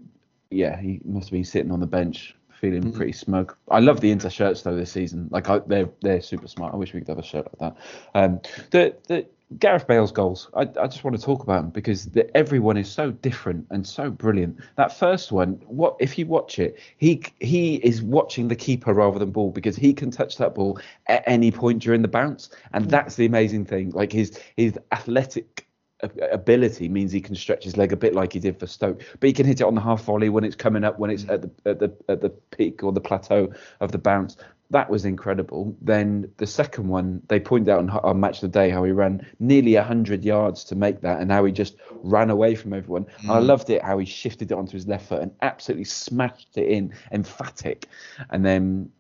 yeah, 0.55 0.81
he 0.81 1.01
must 1.05 1.27
have 1.27 1.33
been 1.33 1.45
sitting 1.45 1.73
on 1.73 1.81
the 1.81 1.87
bench 1.87 2.35
feeling 2.61 2.85
Mhm. 2.85 2.95
pretty 2.95 3.13
smug. 3.13 3.55
I 3.71 3.81
love 3.81 4.01
the 4.01 4.11
Inter 4.11 4.31
shirts 4.31 4.63
though 4.63 4.75
this 4.77 4.91
season. 4.93 5.29
Like 5.31 5.51
I, 5.51 5.59
they're 5.59 5.91
they're 6.01 6.23
super 6.23 6.49
smart. 6.49 6.73
I 6.73 6.77
wish 6.77 6.95
we 6.95 7.01
could 7.01 7.09
have 7.09 7.19
a 7.19 7.23
shirt 7.23 7.47
like 7.61 7.75
that. 7.75 7.77
Um, 8.15 8.41
the 8.71 8.95
the 9.09 9.27
Gareth 9.59 9.87
Bale's 9.87 10.11
goals. 10.11 10.49
I, 10.55 10.63
I 10.63 10.87
just 10.87 11.05
want 11.05 11.17
to 11.17 11.23
talk 11.23 11.43
about 11.43 11.63
them 11.63 11.71
because 11.71 12.07
the, 12.07 12.35
everyone 12.37 12.77
is 12.79 12.91
so 12.91 13.11
different 13.11 13.67
and 13.71 13.87
so 13.87 14.11
brilliant. 14.11 14.59
That 14.77 14.97
first 14.99 15.31
one, 15.31 15.61
what 15.67 15.97
if 16.01 16.19
you 16.19 16.27
watch 16.27 16.59
it? 16.59 16.79
He 16.97 17.23
he 17.41 17.77
is 17.77 18.03
watching 18.03 18.49
the 18.49 18.57
keeper 18.57 18.95
rather 18.95 19.19
than 19.19 19.31
ball 19.31 19.51
because 19.51 19.77
he 19.77 19.93
can 19.93 20.11
touch 20.11 20.39
that 20.39 20.55
ball 20.55 20.79
at 21.09 21.23
any 21.27 21.51
point 21.51 21.83
during 21.83 22.03
the 22.03 22.09
bounce, 22.09 22.49
and 22.73 22.89
that's 22.91 23.17
the 23.17 23.27
amazing 23.27 23.67
thing. 23.67 23.91
Like 23.91 24.13
his 24.13 24.39
his 24.57 24.79
athletic 24.93 25.67
ability 26.03 26.89
means 26.89 27.13
he 27.13 27.21
can 27.21 27.35
stretch 27.35 27.65
his 27.65 27.77
leg 27.77 27.93
a 27.93 27.97
bit 27.97 28.15
like 28.15 28.33
he 28.33 28.41
did 28.41 28.59
for 28.59 28.67
Stoke, 28.67 29.03
but 29.21 29.27
he 29.27 29.33
can 29.33 29.47
hit 29.47 29.61
it 29.61 29.65
on 29.65 29.75
the 29.75 29.81
half 29.81 30.03
volley 30.03 30.29
when 30.29 30.45
it's 30.45 30.57
coming 30.57 30.85
up, 30.85 30.99
when 30.99 31.11
it's 31.11 31.29
at 31.29 31.43
the 31.43 31.51
at 31.65 31.79
the 31.79 31.97
at 32.09 32.21
the 32.21 32.31
peak 32.31 32.83
or 32.83 32.93
the 32.93 33.01
plateau 33.01 33.53
of 33.81 33.93
the 33.93 33.99
bounce 33.99 34.37
that 34.71 34.91
was 34.91 35.05
incredible. 35.05 35.77
Then 35.81 36.31
the 36.39 36.47
second 36.47 36.89
one, 36.89 37.23
they 37.29 37.39
pointed 37.39 37.69
out 37.69 37.79
on, 37.79 37.91
on 37.91 38.21
Match 38.21 38.43
of 38.43 38.53
the 38.53 38.59
Day 38.59 38.71
how 38.71 38.83
he 38.85 38.93
ran 38.93 39.25
nearly 39.39 39.75
100 39.75 40.25
yards 40.25 40.65
to 40.65 40.75
make 40.75 41.01
that 41.03 41.21
and 41.21 41.31
how 41.31 41.45
he 41.45 41.53
just 41.53 41.77
ran 42.03 42.31
away 42.31 42.55
from 42.55 42.73
everyone. 42.73 43.05
Mm. 43.23 43.31
I 43.31 43.41
mm. 43.41 43.47
loved 43.47 43.71
it 43.71 43.83
how 43.83 43.99
he 43.99 44.07
shifted 44.07 44.51
it 44.51 44.55
onto 44.55 44.73
his 44.73 44.87
left 44.87 45.09
foot 45.09 45.23
and 45.23 45.31
absolutely 45.43 45.85
smashed 45.85 46.57
it 46.57 46.69
in, 46.69 46.95
emphatic. 47.13 47.87
And 48.31 48.45
then 48.45 48.91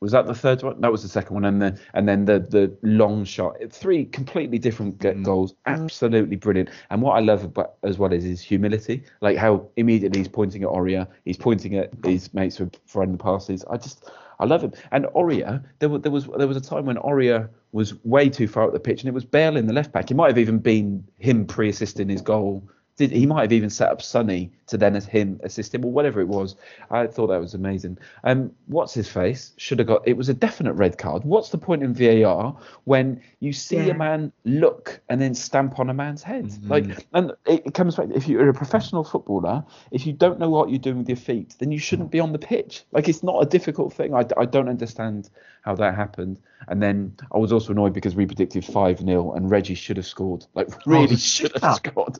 was 0.00 0.12
that 0.12 0.26
the 0.26 0.34
third 0.34 0.62
one? 0.62 0.80
That 0.80 0.92
was 0.92 1.02
the 1.02 1.08
second 1.08 1.34
one, 1.34 1.44
and 1.44 1.60
then 1.60 1.78
and 1.94 2.08
then 2.08 2.24
the 2.24 2.38
the 2.38 2.76
long 2.82 3.24
shot. 3.24 3.56
Three 3.70 4.04
completely 4.04 4.58
different 4.58 4.98
mm. 4.98 5.24
goals, 5.24 5.54
absolutely 5.66 6.36
brilliant. 6.36 6.70
And 6.90 7.02
what 7.02 7.16
I 7.16 7.20
love 7.20 7.44
about 7.44 7.74
as 7.82 7.98
well 7.98 8.12
is 8.12 8.24
his 8.24 8.40
humility, 8.40 9.02
like 9.20 9.36
how 9.36 9.66
immediately 9.76 10.20
he's 10.20 10.28
pointing 10.28 10.62
at 10.62 10.68
Aurier, 10.68 11.06
he's 11.24 11.36
pointing 11.36 11.76
at 11.76 11.90
his 12.04 12.32
mates 12.32 12.58
for 12.58 12.70
throwing 12.86 13.12
the 13.12 13.18
passes. 13.18 13.64
I 13.68 13.76
just 13.76 14.08
I 14.38 14.44
love 14.44 14.62
him. 14.62 14.72
And 14.92 15.06
Aurier, 15.06 15.64
there, 15.80 15.88
there 15.98 16.12
was 16.12 16.26
there 16.36 16.48
was 16.48 16.56
a 16.56 16.60
time 16.60 16.86
when 16.86 16.96
Aurier 16.96 17.48
was 17.72 18.02
way 18.04 18.28
too 18.28 18.46
far 18.46 18.64
up 18.64 18.72
the 18.72 18.80
pitch, 18.80 19.02
and 19.02 19.08
it 19.08 19.14
was 19.14 19.24
Bale 19.24 19.56
in 19.56 19.66
the 19.66 19.72
left 19.72 19.92
back. 19.92 20.10
It 20.10 20.14
might 20.14 20.28
have 20.28 20.38
even 20.38 20.58
been 20.58 21.04
him 21.18 21.46
pre-assisting 21.46 22.08
his 22.08 22.22
goal 22.22 22.68
did 22.98 23.12
he 23.12 23.26
might 23.26 23.42
have 23.42 23.52
even 23.52 23.70
set 23.70 23.90
up 23.90 24.02
Sonny 24.02 24.50
to 24.66 24.76
then 24.76 24.94
as 24.96 25.06
him 25.06 25.40
assist 25.44 25.74
him 25.74 25.84
or 25.84 25.90
whatever 25.90 26.20
it 26.20 26.28
was. 26.28 26.56
I 26.90 27.06
thought 27.06 27.28
that 27.28 27.40
was 27.40 27.54
amazing. 27.54 27.96
Um, 28.24 28.52
what's 28.66 28.92
his 28.92 29.08
face 29.08 29.52
should 29.56 29.78
have 29.78 29.88
got 29.88 30.06
it 30.06 30.16
was 30.16 30.28
a 30.28 30.34
definite 30.34 30.74
red 30.74 30.98
card. 30.98 31.24
What's 31.24 31.48
the 31.50 31.58
point 31.58 31.82
in 31.82 31.94
VAR 31.94 32.56
when 32.84 33.22
you 33.40 33.52
see 33.52 33.76
yeah. 33.76 33.92
a 33.92 33.94
man 33.94 34.32
look 34.44 35.00
and 35.08 35.20
then 35.20 35.34
stamp 35.34 35.78
on 35.78 35.88
a 35.88 35.94
man's 35.94 36.22
head? 36.22 36.46
Mm-hmm. 36.46 36.70
Like, 36.70 37.06
and 37.14 37.30
it, 37.46 37.66
it, 37.66 37.74
comes 37.74 37.96
back 37.96 38.08
if 38.12 38.28
you're 38.28 38.48
a 38.48 38.54
professional 38.54 39.04
footballer, 39.04 39.64
if 39.92 40.06
you 40.06 40.12
don't 40.12 40.38
know 40.38 40.50
what 40.50 40.68
you're 40.68 40.78
doing 40.78 40.98
with 40.98 41.08
your 41.08 41.16
feet, 41.16 41.54
then 41.60 41.70
you 41.70 41.78
shouldn't 41.78 42.10
be 42.10 42.20
on 42.20 42.32
the 42.32 42.38
pitch. 42.38 42.82
Like, 42.92 43.08
it's 43.08 43.22
not 43.22 43.40
a 43.40 43.46
difficult 43.46 43.92
thing. 43.92 44.12
I, 44.12 44.26
I 44.36 44.44
don't 44.44 44.68
understand 44.68 45.30
how 45.62 45.74
that 45.76 45.94
happened. 45.94 46.40
And 46.66 46.82
then 46.82 47.16
I 47.32 47.38
was 47.38 47.52
also 47.52 47.72
annoyed 47.72 47.92
because 47.92 48.14
we 48.14 48.26
predicted 48.26 48.64
5 48.64 49.00
0 49.00 49.32
and 49.32 49.50
Reggie 49.50 49.74
should 49.74 49.96
have 49.96 50.06
scored. 50.06 50.44
Like, 50.54 50.68
really 50.86 51.04
oh, 51.12 51.16
should 51.16 51.52
have 51.62 51.76
scored. 51.76 52.18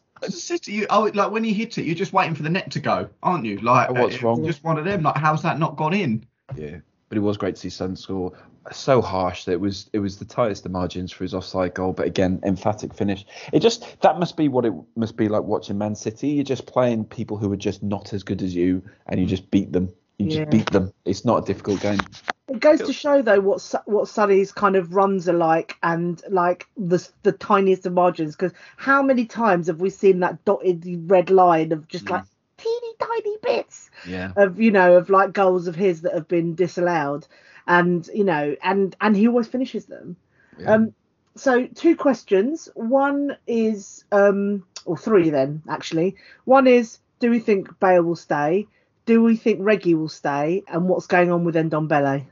You, 0.68 0.86
oh, 0.90 1.10
like 1.14 1.30
when 1.30 1.44
you 1.44 1.54
hit 1.54 1.78
it, 1.78 1.84
you're 1.84 1.94
just 1.94 2.12
waiting 2.12 2.34
for 2.34 2.42
the 2.42 2.50
net 2.50 2.70
to 2.72 2.80
go, 2.80 3.08
aren't 3.22 3.44
you? 3.44 3.58
Like, 3.58 3.90
what's 3.90 4.22
wrong? 4.22 4.44
Just 4.44 4.64
one 4.64 4.78
of 4.78 4.84
them. 4.84 5.02
Like, 5.02 5.16
how's 5.16 5.42
that 5.42 5.58
not 5.58 5.76
gone 5.76 5.94
in? 5.94 6.26
Yeah, 6.56 6.76
but 7.08 7.18
it 7.18 7.20
was 7.20 7.36
great 7.36 7.54
to 7.56 7.60
see 7.60 7.70
Son 7.70 7.96
score. 7.96 8.32
So 8.70 9.00
harsh 9.00 9.44
that 9.44 9.52
it 9.52 9.60
was 9.60 9.88
it 9.94 9.98
was 9.98 10.18
the 10.18 10.26
tightest 10.26 10.66
of 10.66 10.72
margins 10.72 11.10
for 11.10 11.24
his 11.24 11.32
offside 11.32 11.72
goal, 11.74 11.94
but 11.94 12.06
again, 12.06 12.40
emphatic 12.44 12.92
finish. 12.92 13.24
It 13.52 13.60
just 13.60 14.00
that 14.02 14.18
must 14.18 14.36
be 14.36 14.48
what 14.48 14.66
it 14.66 14.74
must 14.94 15.16
be 15.16 15.28
like 15.28 15.42
watching 15.42 15.78
Man 15.78 15.94
City. 15.94 16.28
You're 16.28 16.44
just 16.44 16.66
playing 16.66 17.06
people 17.06 17.38
who 17.38 17.50
are 17.52 17.56
just 17.56 17.82
not 17.82 18.12
as 18.12 18.22
good 18.22 18.42
as 18.42 18.54
you, 18.54 18.82
and 19.06 19.18
you 19.18 19.26
just 19.26 19.50
beat 19.50 19.72
them. 19.72 19.88
You 20.18 20.26
yeah. 20.26 20.36
just 20.38 20.50
beat 20.50 20.70
them. 20.70 20.92
It's 21.04 21.24
not 21.24 21.42
a 21.42 21.46
difficult 21.46 21.80
game. 21.80 22.00
It 22.48 22.60
goes 22.60 22.80
to 22.80 22.92
show 22.92 23.20
though 23.20 23.40
what 23.40 23.74
what 23.84 24.08
Sonny's 24.08 24.52
kind 24.52 24.74
of 24.74 24.94
runs 24.94 25.28
are 25.28 25.34
like 25.34 25.76
and 25.82 26.20
like 26.30 26.66
the 26.76 27.06
the 27.22 27.32
tiniest 27.32 27.84
of 27.86 27.92
margins 27.92 28.34
because 28.34 28.52
how 28.76 29.02
many 29.02 29.26
times 29.26 29.66
have 29.66 29.80
we 29.80 29.90
seen 29.90 30.20
that 30.20 30.44
dotted 30.46 31.10
red 31.10 31.30
line 31.30 31.72
of 31.72 31.86
just 31.88 32.06
mm. 32.06 32.10
like 32.12 32.24
teeny 32.56 32.92
tiny 32.98 33.36
bits 33.42 33.90
yeah. 34.06 34.32
of 34.36 34.58
you 34.58 34.70
know 34.70 34.96
of 34.96 35.10
like 35.10 35.34
goals 35.34 35.66
of 35.66 35.76
his 35.76 36.00
that 36.02 36.14
have 36.14 36.26
been 36.26 36.54
disallowed 36.54 37.26
and 37.66 38.08
you 38.14 38.24
know 38.24 38.56
and 38.62 38.96
and 39.00 39.14
he 39.14 39.28
always 39.28 39.46
finishes 39.46 39.84
them. 39.84 40.16
Yeah. 40.58 40.72
Um 40.72 40.94
so 41.36 41.66
two 41.66 41.96
questions. 41.96 42.68
One 42.74 43.36
is 43.46 44.04
um 44.10 44.64
or 44.86 44.96
three 44.96 45.28
then 45.28 45.62
actually. 45.68 46.16
One 46.46 46.66
is 46.66 46.98
do 47.20 47.30
we 47.30 47.40
think 47.40 47.78
Bale 47.78 48.02
will 48.02 48.16
stay? 48.16 48.66
Do 49.08 49.22
we 49.22 49.36
think 49.36 49.60
Reggie 49.62 49.94
will 49.94 50.10
stay? 50.10 50.64
And 50.68 50.86
what's 50.86 51.06
going 51.06 51.32
on 51.32 51.42
with 51.42 51.54
Ndombele? 51.54 52.26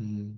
Mm. 0.00 0.36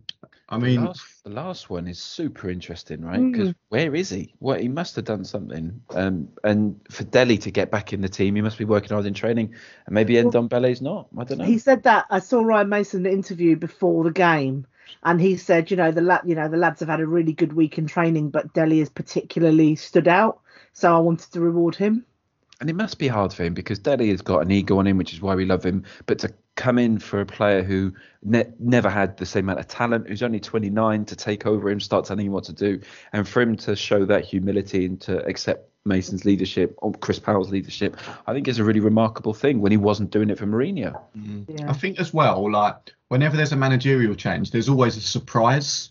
I 0.49 0.59
mean, 0.59 0.81
the 0.81 0.87
last, 0.89 1.23
the 1.23 1.31
last, 1.31 1.71
one 1.71 1.87
is 1.87 2.01
super 2.01 2.51
interesting, 2.51 3.01
right? 3.03 3.31
Because 3.31 3.51
mm. 3.51 3.55
where 3.69 3.95
is 3.95 4.11
he? 4.11 4.35
Well, 4.41 4.59
he 4.59 4.67
must 4.67 4.97
have 4.97 5.05
done 5.05 5.25
something. 5.25 5.81
Um, 5.91 6.31
and 6.43 6.81
for 6.91 7.05
Dele 7.05 7.39
to 7.39 7.51
get 7.53 7.71
back 7.71 7.93
in 7.93 8.01
the 8.01 8.09
team, 8.09 8.35
he 8.35 8.43
must 8.43 8.59
be 8.59 8.65
working 8.65 8.89
hard 8.89 9.07
in 9.07 9.15
training. 9.15 9.55
And 9.87 9.95
maybe 9.95 10.21
well, 10.21 10.33
Ndombele's 10.33 10.83
not. 10.83 11.07
I 11.17 11.23
don't 11.23 11.39
know. 11.39 11.45
He 11.45 11.59
said 11.59 11.85
that. 11.85 12.07
I 12.11 12.19
saw 12.19 12.43
Ryan 12.43 12.71
Mason 12.71 13.07
interview 13.07 13.55
before 13.55 14.03
the 14.03 14.11
game, 14.11 14.67
and 15.05 15.21
he 15.21 15.37
said, 15.37 15.71
you 15.71 15.77
know, 15.77 15.93
the 15.93 16.01
lad, 16.01 16.23
you 16.25 16.35
know, 16.35 16.49
the 16.49 16.57
lads 16.57 16.81
have 16.81 16.89
had 16.89 16.99
a 16.99 17.07
really 17.07 17.35
good 17.35 17.53
week 17.53 17.79
in 17.79 17.87
training, 17.87 18.31
but 18.31 18.53
Dele 18.53 18.81
has 18.81 18.91
particularly 18.91 19.77
stood 19.77 20.09
out. 20.09 20.41
So 20.73 20.93
I 20.93 20.99
wanted 20.99 21.31
to 21.35 21.41
reward 21.41 21.77
him. 21.77 22.05
And 22.61 22.71
it 22.71 22.77
must 22.77 22.99
be 22.99 23.09
hard 23.09 23.33
for 23.33 23.45
him 23.45 23.55
because 23.55 23.79
Dele 23.79 24.09
has 24.11 24.23
got 24.23 24.41
an 24.41 24.51
ego 24.51 24.79
on 24.79 24.87
him, 24.87 24.97
which 24.97 25.13
is 25.13 25.21
why 25.21 25.35
we 25.35 25.45
love 25.45 25.65
him. 25.65 25.85
But 26.07 26.19
to 26.21 26.33
come 26.57 26.79
in 26.79 26.99
for 26.99 27.21
a 27.21 27.27
player 27.27 27.63
who 27.63 27.93
ne- 28.23 28.53
never 28.59 28.89
had 28.89 29.17
the 29.17 29.27
same 29.27 29.47
amount 29.47 29.61
of 29.61 29.69
talent, 29.69 30.09
who's 30.09 30.23
only 30.23 30.41
29, 30.41 31.05
to 31.07 31.17
take 31.17 31.47
over 31.47 31.69
him, 31.69 31.81
start 31.81 32.05
telling 32.05 32.27
him 32.27 32.33
what 32.33 32.45
to 32.45 32.53
do, 32.53 32.81
and 33.13 33.27
for 33.29 33.43
him 33.43 33.57
to 33.57 33.75
show 33.75 34.05
that 34.05 34.25
humility 34.25 34.87
and 34.87 35.01
to 35.03 35.25
accept 35.27 35.69
Mason's 35.85 36.25
leadership 36.25 36.75
or 36.79 36.93
Chris 36.93 37.19
Powell's 37.19 37.51
leadership, 37.51 37.97
I 38.27 38.33
think 38.33 38.49
is 38.49 38.59
a 38.59 38.65
really 38.65 38.81
remarkable 38.81 39.35
thing 39.35 39.61
when 39.61 39.73
he 39.73 39.77
wasn't 39.77 40.11
doing 40.11 40.31
it 40.31 40.39
for 40.39 40.47
Mourinho. 40.47 40.99
Mm. 41.17 41.45
Yeah. 41.49 41.71
I 41.71 41.75
think 41.75 41.99
as 41.99 42.15
well, 42.15 42.51
like 42.51 42.95
whenever 43.09 43.37
there's 43.37 43.53
a 43.53 43.57
managerial 43.57 44.15
change, 44.15 44.51
there's 44.51 44.69
always 44.69 44.97
a 44.97 45.01
surprise. 45.01 45.91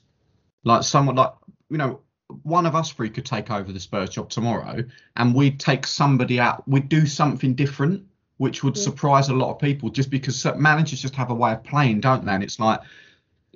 Like 0.63 0.84
someone 0.84 1.15
like 1.15 1.34
you 1.70 1.77
know, 1.77 2.01
one 2.44 2.66
of 2.66 2.75
us 2.75 2.92
three 2.92 3.10
could 3.10 3.25
take 3.25 3.52
over 3.52 3.72
the 3.72 3.80
Spurs 3.80 4.10
job 4.10 4.30
tomorrow, 4.30 4.84
and 5.16 5.36
we'd 5.36 5.60
take 5.60 5.86
somebody 5.86 6.40
out. 6.40 6.68
We'd 6.68 6.90
do 6.90 7.06
something 7.06 7.54
different 7.54 8.06
which 8.38 8.63
would 8.63 8.75
yeah. 8.75 8.84
surprise 8.84 9.30
a 9.30 9.34
lot 9.34 9.52
of 9.52 9.60
people 9.60 9.90
just 9.90 10.10
because 10.10 10.44
managers 10.58 11.02
just 11.02 11.16
have 11.16 11.30
a 11.30 11.34
way 11.34 11.54
of 11.54 11.63
playing, 11.63 12.02
don't 12.02 12.25
they? 12.25 12.34
And 12.34 12.44
it's 12.44 12.60
like 12.60 12.82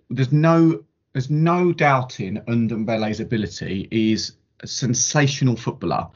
there's 0.10 0.32
no 0.32 0.84
there's 1.14 1.30
no 1.30 1.72
doubting 1.72 2.38
Ndombele's 2.48 3.20
ability. 3.20 3.88
He's 3.92 4.34
a 4.62 4.68
sensational 4.68 5.56
footballer, 5.56 6.08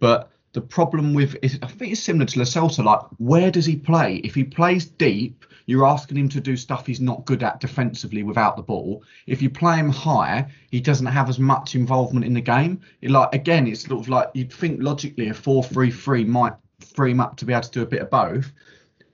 but 0.00 0.30
the 0.58 0.66
problem 0.66 1.14
with 1.14 1.36
is 1.40 1.56
I 1.62 1.68
think 1.68 1.92
it's 1.92 2.02
similar 2.02 2.26
to 2.26 2.38
Lo 2.40 2.44
Celso. 2.44 2.84
Like, 2.84 3.02
where 3.18 3.48
does 3.48 3.64
he 3.64 3.76
play? 3.76 4.16
If 4.24 4.34
he 4.34 4.42
plays 4.42 4.86
deep, 4.86 5.44
you're 5.66 5.86
asking 5.86 6.16
him 6.16 6.28
to 6.30 6.40
do 6.40 6.56
stuff 6.56 6.84
he's 6.84 7.00
not 7.00 7.24
good 7.26 7.44
at 7.44 7.60
defensively 7.60 8.24
without 8.24 8.56
the 8.56 8.64
ball. 8.64 9.04
If 9.28 9.40
you 9.40 9.50
play 9.50 9.76
him 9.76 9.88
high, 9.88 10.50
he 10.72 10.80
doesn't 10.80 11.06
have 11.06 11.28
as 11.28 11.38
much 11.38 11.76
involvement 11.76 12.26
in 12.26 12.34
the 12.34 12.40
game. 12.40 12.80
It, 13.02 13.12
like 13.12 13.32
again, 13.32 13.68
it's 13.68 13.84
sort 13.84 14.00
of 14.00 14.08
like 14.08 14.30
you'd 14.34 14.52
think 14.52 14.82
logically 14.82 15.28
a 15.28 15.34
four-three-three 15.34 16.24
might 16.24 16.54
free 16.92 17.12
him 17.12 17.20
up 17.20 17.36
to 17.36 17.44
be 17.44 17.52
able 17.52 17.62
to 17.62 17.70
do 17.70 17.82
a 17.82 17.86
bit 17.86 18.02
of 18.02 18.10
both. 18.10 18.50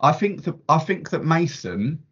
I 0.00 0.12
think 0.12 0.44
that 0.44 0.54
I 0.70 0.78
think 0.78 1.10
that 1.10 1.26
Mason 1.26 2.02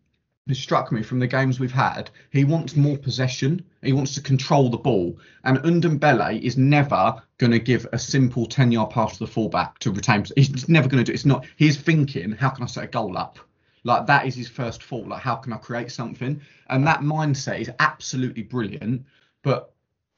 has 0.47 0.59
struck 0.59 0.93
me 0.93 1.03
from 1.03 1.21
the 1.21 1.27
games 1.27 1.59
we've 1.59 1.73
had. 1.73 2.11
He 2.29 2.45
wants 2.45 2.77
more 2.77 2.99
possession. 2.99 3.65
He 3.83 3.93
wants 3.93 4.15
to 4.15 4.21
control 4.21 4.71
the 4.71 4.77
ball. 4.77 5.19
And 5.45 5.59
Ndombele 5.59 6.41
is 6.41 6.57
never 6.57 7.21
going 7.39 7.53
to 7.53 7.59
give 7.59 7.87
a 7.93 7.99
simple 7.99 8.47
10 8.47 8.73
yard 8.73 8.91
pass 8.91 9.15
to 9.15 9.19
the 9.21 9.31
fullback 9.31 9.79
to 9.81 9.91
retain. 9.91 10.25
He's 10.37 10.69
never 10.69 10.89
going 10.89 11.05
to 11.05 11.05
do 11.05 11.13
it. 11.13 11.17
It's 11.17 11.25
not. 11.25 11.45
He's 11.57 11.77
thinking, 11.77 12.33
how 12.33 12.51
can 12.51 12.65
I 12.65 12.67
set 12.67 12.85
a 12.85 12.89
goal 12.89 13.19
up? 13.19 13.39
Like 13.85 14.07
that 14.07 14.27
is 14.27 14.35
his 14.35 14.49
first 14.49 14.83
thought. 14.83 15.09
Like, 15.09 15.23
how 15.23 15.37
can 15.37 15.53
I 15.53 15.57
create 15.57 15.91
something? 15.91 16.41
And 16.69 16.87
that 16.87 17.01
mindset 17.01 17.61
is 17.61 17.71
absolutely 17.81 18.45
brilliant. 18.45 19.05
But 19.43 19.73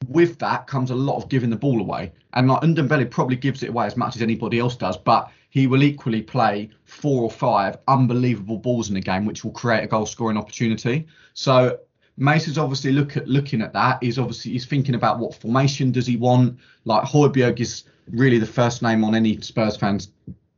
with 0.07 0.37
that 0.39 0.67
comes 0.67 0.91
a 0.91 0.95
lot 0.95 1.17
of 1.17 1.29
giving 1.29 1.49
the 1.49 1.55
ball 1.55 1.81
away. 1.81 2.11
And 2.33 2.47
like 2.47 2.61
Ndombele 2.61 3.09
probably 3.09 3.37
gives 3.37 3.63
it 3.63 3.69
away 3.69 3.87
as 3.87 3.97
much 3.97 4.15
as 4.15 4.21
anybody 4.21 4.59
else 4.59 4.75
does, 4.75 4.97
but 4.97 5.31
he 5.49 5.67
will 5.67 5.83
equally 5.83 6.21
play 6.21 6.69
four 6.83 7.23
or 7.23 7.31
five 7.31 7.77
unbelievable 7.87 8.57
balls 8.57 8.89
in 8.89 8.97
a 8.97 9.01
game, 9.01 9.25
which 9.25 9.43
will 9.43 9.51
create 9.51 9.83
a 9.83 9.87
goal 9.87 10.05
scoring 10.05 10.37
opportunity. 10.37 11.07
So 11.33 11.79
Mason's 12.17 12.57
obviously 12.57 12.91
look 12.91 13.17
at 13.17 13.27
looking 13.27 13.61
at 13.61 13.73
that. 13.73 14.01
He's 14.01 14.17
obviously 14.17 14.53
he's 14.53 14.65
thinking 14.65 14.95
about 14.95 15.19
what 15.19 15.35
formation 15.35 15.91
does 15.91 16.07
he 16.07 16.17
want. 16.17 16.59
Like 16.85 17.03
Højbjerg 17.03 17.59
is 17.59 17.83
really 18.09 18.39
the 18.39 18.45
first 18.45 18.81
name 18.81 19.03
on 19.03 19.15
any 19.15 19.41
Spurs 19.41 19.75
fans 19.75 20.09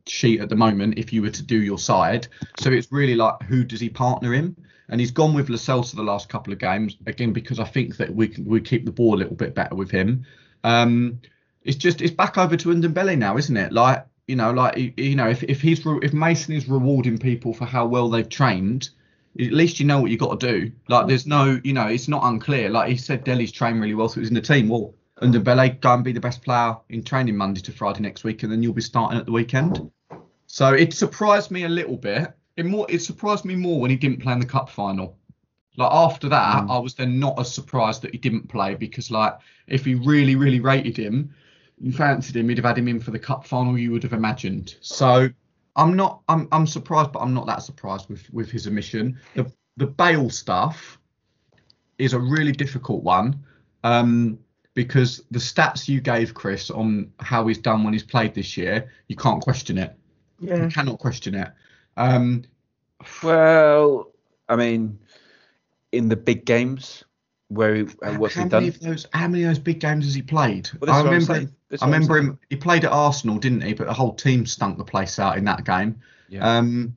sheet 0.06 0.40
at 0.40 0.48
the 0.48 0.56
moment 0.56 0.98
if 0.98 1.12
you 1.12 1.22
were 1.22 1.30
to 1.30 1.42
do 1.42 1.60
your 1.60 1.78
side. 1.78 2.28
So 2.60 2.70
it's 2.70 2.92
really 2.92 3.14
like 3.14 3.42
who 3.42 3.64
does 3.64 3.80
he 3.80 3.88
partner 3.88 4.34
in? 4.34 4.56
and 4.88 5.00
he's 5.00 5.10
gone 5.10 5.34
with 5.34 5.48
Lo 5.48 5.56
Celso 5.56 5.90
for 5.90 5.96
the 5.96 6.02
last 6.02 6.28
couple 6.28 6.52
of 6.52 6.58
games 6.58 6.96
again 7.06 7.32
because 7.32 7.60
I 7.60 7.64
think 7.64 7.96
that 7.98 8.14
we 8.14 8.28
can 8.28 8.44
we 8.44 8.60
keep 8.60 8.84
the 8.84 8.92
ball 8.92 9.14
a 9.14 9.18
little 9.18 9.36
bit 9.36 9.54
better 9.54 9.74
with 9.74 9.90
him. 9.90 10.24
Um, 10.64 11.20
it's 11.62 11.76
just 11.76 12.00
it's 12.00 12.14
back 12.14 12.38
over 12.38 12.56
to 12.56 12.68
Ndombele 12.68 13.18
now, 13.18 13.36
isn't 13.36 13.56
it? 13.56 13.72
Like 13.72 14.06
you 14.26 14.36
know, 14.36 14.50
like 14.50 14.98
you 14.98 15.16
know, 15.16 15.28
if 15.28 15.42
if 15.42 15.60
he's 15.60 15.82
if 15.84 16.12
Mason 16.12 16.54
is 16.54 16.68
rewarding 16.68 17.18
people 17.18 17.52
for 17.52 17.66
how 17.66 17.86
well 17.86 18.08
they've 18.08 18.28
trained, 18.28 18.90
at 19.38 19.52
least 19.52 19.78
you 19.78 19.86
know 19.86 20.00
what 20.00 20.10
you 20.10 20.18
got 20.18 20.40
to 20.40 20.46
do. 20.46 20.72
Like 20.88 21.06
there's 21.06 21.26
no, 21.26 21.60
you 21.62 21.72
know, 21.72 21.86
it's 21.86 22.08
not 22.08 22.24
unclear. 22.24 22.70
Like 22.70 22.90
he 22.90 22.96
said, 22.96 23.24
Dele's 23.24 23.52
trained 23.52 23.80
really 23.80 23.94
well, 23.94 24.08
so 24.08 24.20
he's 24.20 24.28
in 24.28 24.34
the 24.34 24.40
team. 24.40 24.68
Well, 24.68 24.94
under 25.20 25.40
Ndombele 25.40 25.80
go 25.80 25.94
and 25.94 26.04
be 26.04 26.12
the 26.12 26.20
best 26.20 26.42
player 26.42 26.76
in 26.88 27.02
training 27.02 27.36
Monday 27.36 27.60
to 27.62 27.72
Friday 27.72 28.00
next 28.00 28.24
week, 28.24 28.42
and 28.42 28.52
then 28.52 28.62
you'll 28.62 28.72
be 28.72 28.82
starting 28.82 29.18
at 29.18 29.26
the 29.26 29.32
weekend. 29.32 29.90
So 30.46 30.72
it 30.72 30.92
surprised 30.92 31.50
me 31.50 31.64
a 31.64 31.68
little 31.68 31.96
bit. 31.96 32.32
It 32.56 32.66
more 32.66 32.86
it 32.88 33.00
surprised 33.00 33.44
me 33.44 33.54
more 33.54 33.80
when 33.80 33.90
he 33.90 33.96
didn't 33.96 34.22
play 34.22 34.32
in 34.32 34.40
the 34.40 34.46
cup 34.46 34.68
final. 34.70 35.16
Like 35.76 35.92
after 35.92 36.28
that, 36.30 36.64
Mm. 36.64 36.70
I 36.70 36.78
was 36.78 36.94
then 36.94 37.20
not 37.20 37.38
as 37.38 37.54
surprised 37.54 38.02
that 38.02 38.12
he 38.12 38.18
didn't 38.18 38.48
play 38.48 38.74
because 38.74 39.10
like 39.10 39.34
if 39.68 39.84
he 39.84 39.94
really 39.94 40.34
really 40.34 40.58
rated 40.60 40.96
him, 40.96 41.34
you 41.78 41.92
fancied 41.92 42.36
him, 42.36 42.48
he'd 42.48 42.58
have 42.58 42.64
had 42.64 42.78
him 42.78 42.88
in 42.88 42.98
for 42.98 43.12
the 43.12 43.18
cup 43.18 43.46
final. 43.46 43.78
You 43.78 43.92
would 43.92 44.02
have 44.02 44.12
imagined. 44.12 44.76
So 44.80 45.28
I'm 45.78 45.96
not 45.96 46.20
I'm 46.28 46.48
I'm 46.52 46.66
surprised, 46.66 47.12
but 47.12 47.20
I'm 47.20 47.32
not 47.32 47.46
that 47.46 47.62
surprised 47.62 48.10
with 48.10 48.28
with 48.32 48.50
his 48.50 48.66
omission. 48.66 49.18
The 49.34 49.50
the 49.76 49.86
Bale 49.86 50.28
stuff 50.28 50.98
is 51.98 52.12
a 52.12 52.18
really 52.18 52.52
difficult 52.52 53.02
one. 53.02 53.40
Um, 53.84 54.38
because 54.74 55.24
the 55.32 55.38
stats 55.40 55.88
you 55.88 56.00
gave 56.00 56.34
Chris 56.34 56.70
on 56.70 57.12
how 57.18 57.46
he's 57.48 57.58
done 57.58 57.82
when 57.82 57.92
he's 57.92 58.04
played 58.04 58.32
this 58.34 58.56
year, 58.56 58.92
you 59.08 59.16
can't 59.16 59.42
question 59.42 59.76
it. 59.78 59.96
Yeah. 60.38 60.62
You 60.64 60.68
cannot 60.68 60.98
question 61.00 61.34
it. 61.34 61.48
Um, 61.96 62.44
Well, 63.22 64.12
I 64.48 64.54
mean, 64.54 64.98
in 65.90 66.08
the 66.08 66.16
big 66.16 66.44
games, 66.44 67.02
where 67.48 67.74
he, 67.74 67.82
uh, 68.02 68.14
what's 68.14 68.34
how 68.34 68.44
he 68.44 68.48
many 68.48 68.66
done? 68.70 68.76
of 68.76 68.80
those? 68.80 69.06
How 69.12 69.26
many 69.26 69.42
of 69.44 69.50
those 69.50 69.58
big 69.58 69.80
games 69.80 70.04
has 70.04 70.14
he 70.14 70.22
played? 70.22 70.70
Well, 70.80 70.90
I 70.90 71.02
remember. 71.02 71.50
Saying. 71.70 71.78
That's 71.80 71.82
I 71.82 71.86
remember 71.86 72.16
him. 72.18 72.38
He 72.50 72.56
played 72.56 72.84
at 72.84 72.92
Arsenal, 72.92 73.38
didn't 73.38 73.62
he? 73.62 73.74
But 73.74 73.86
the 73.86 73.94
whole 73.94 74.14
team 74.14 74.46
stunk 74.46 74.78
the 74.78 74.84
place 74.84 75.18
out 75.18 75.36
in 75.38 75.44
that 75.44 75.64
game. 75.64 76.00
Yeah. 76.28 76.58
Um, 76.58 76.94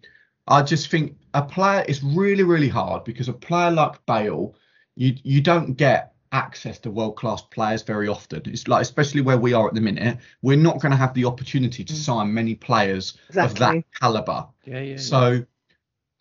I 0.47 0.61
just 0.61 0.89
think 0.89 1.17
a 1.33 1.41
player 1.41 1.85
is 1.87 2.03
really, 2.03 2.43
really 2.43 2.69
hard 2.69 3.03
because 3.03 3.29
a 3.29 3.33
player 3.33 3.71
like 3.71 4.05
Bale, 4.05 4.55
you 4.95 5.15
you 5.23 5.41
don't 5.41 5.73
get 5.75 6.13
access 6.33 6.79
to 6.79 6.89
world 6.89 7.17
class 7.17 7.41
players 7.41 7.81
very 7.81 8.07
often. 8.07 8.41
It's 8.45 8.67
like 8.67 8.81
especially 8.81 9.21
where 9.21 9.37
we 9.37 9.53
are 9.53 9.67
at 9.67 9.73
the 9.73 9.81
minute, 9.81 10.17
we're 10.41 10.57
not 10.57 10.79
going 10.79 10.91
to 10.91 10.97
have 10.97 11.13
the 11.13 11.25
opportunity 11.25 11.83
to 11.83 11.93
sign 11.93 12.33
many 12.33 12.55
players 12.55 13.17
of 13.35 13.55
that 13.55 13.83
caliber. 13.99 14.47
yeah, 14.65 14.81
yeah. 14.81 14.97
So, 14.97 15.45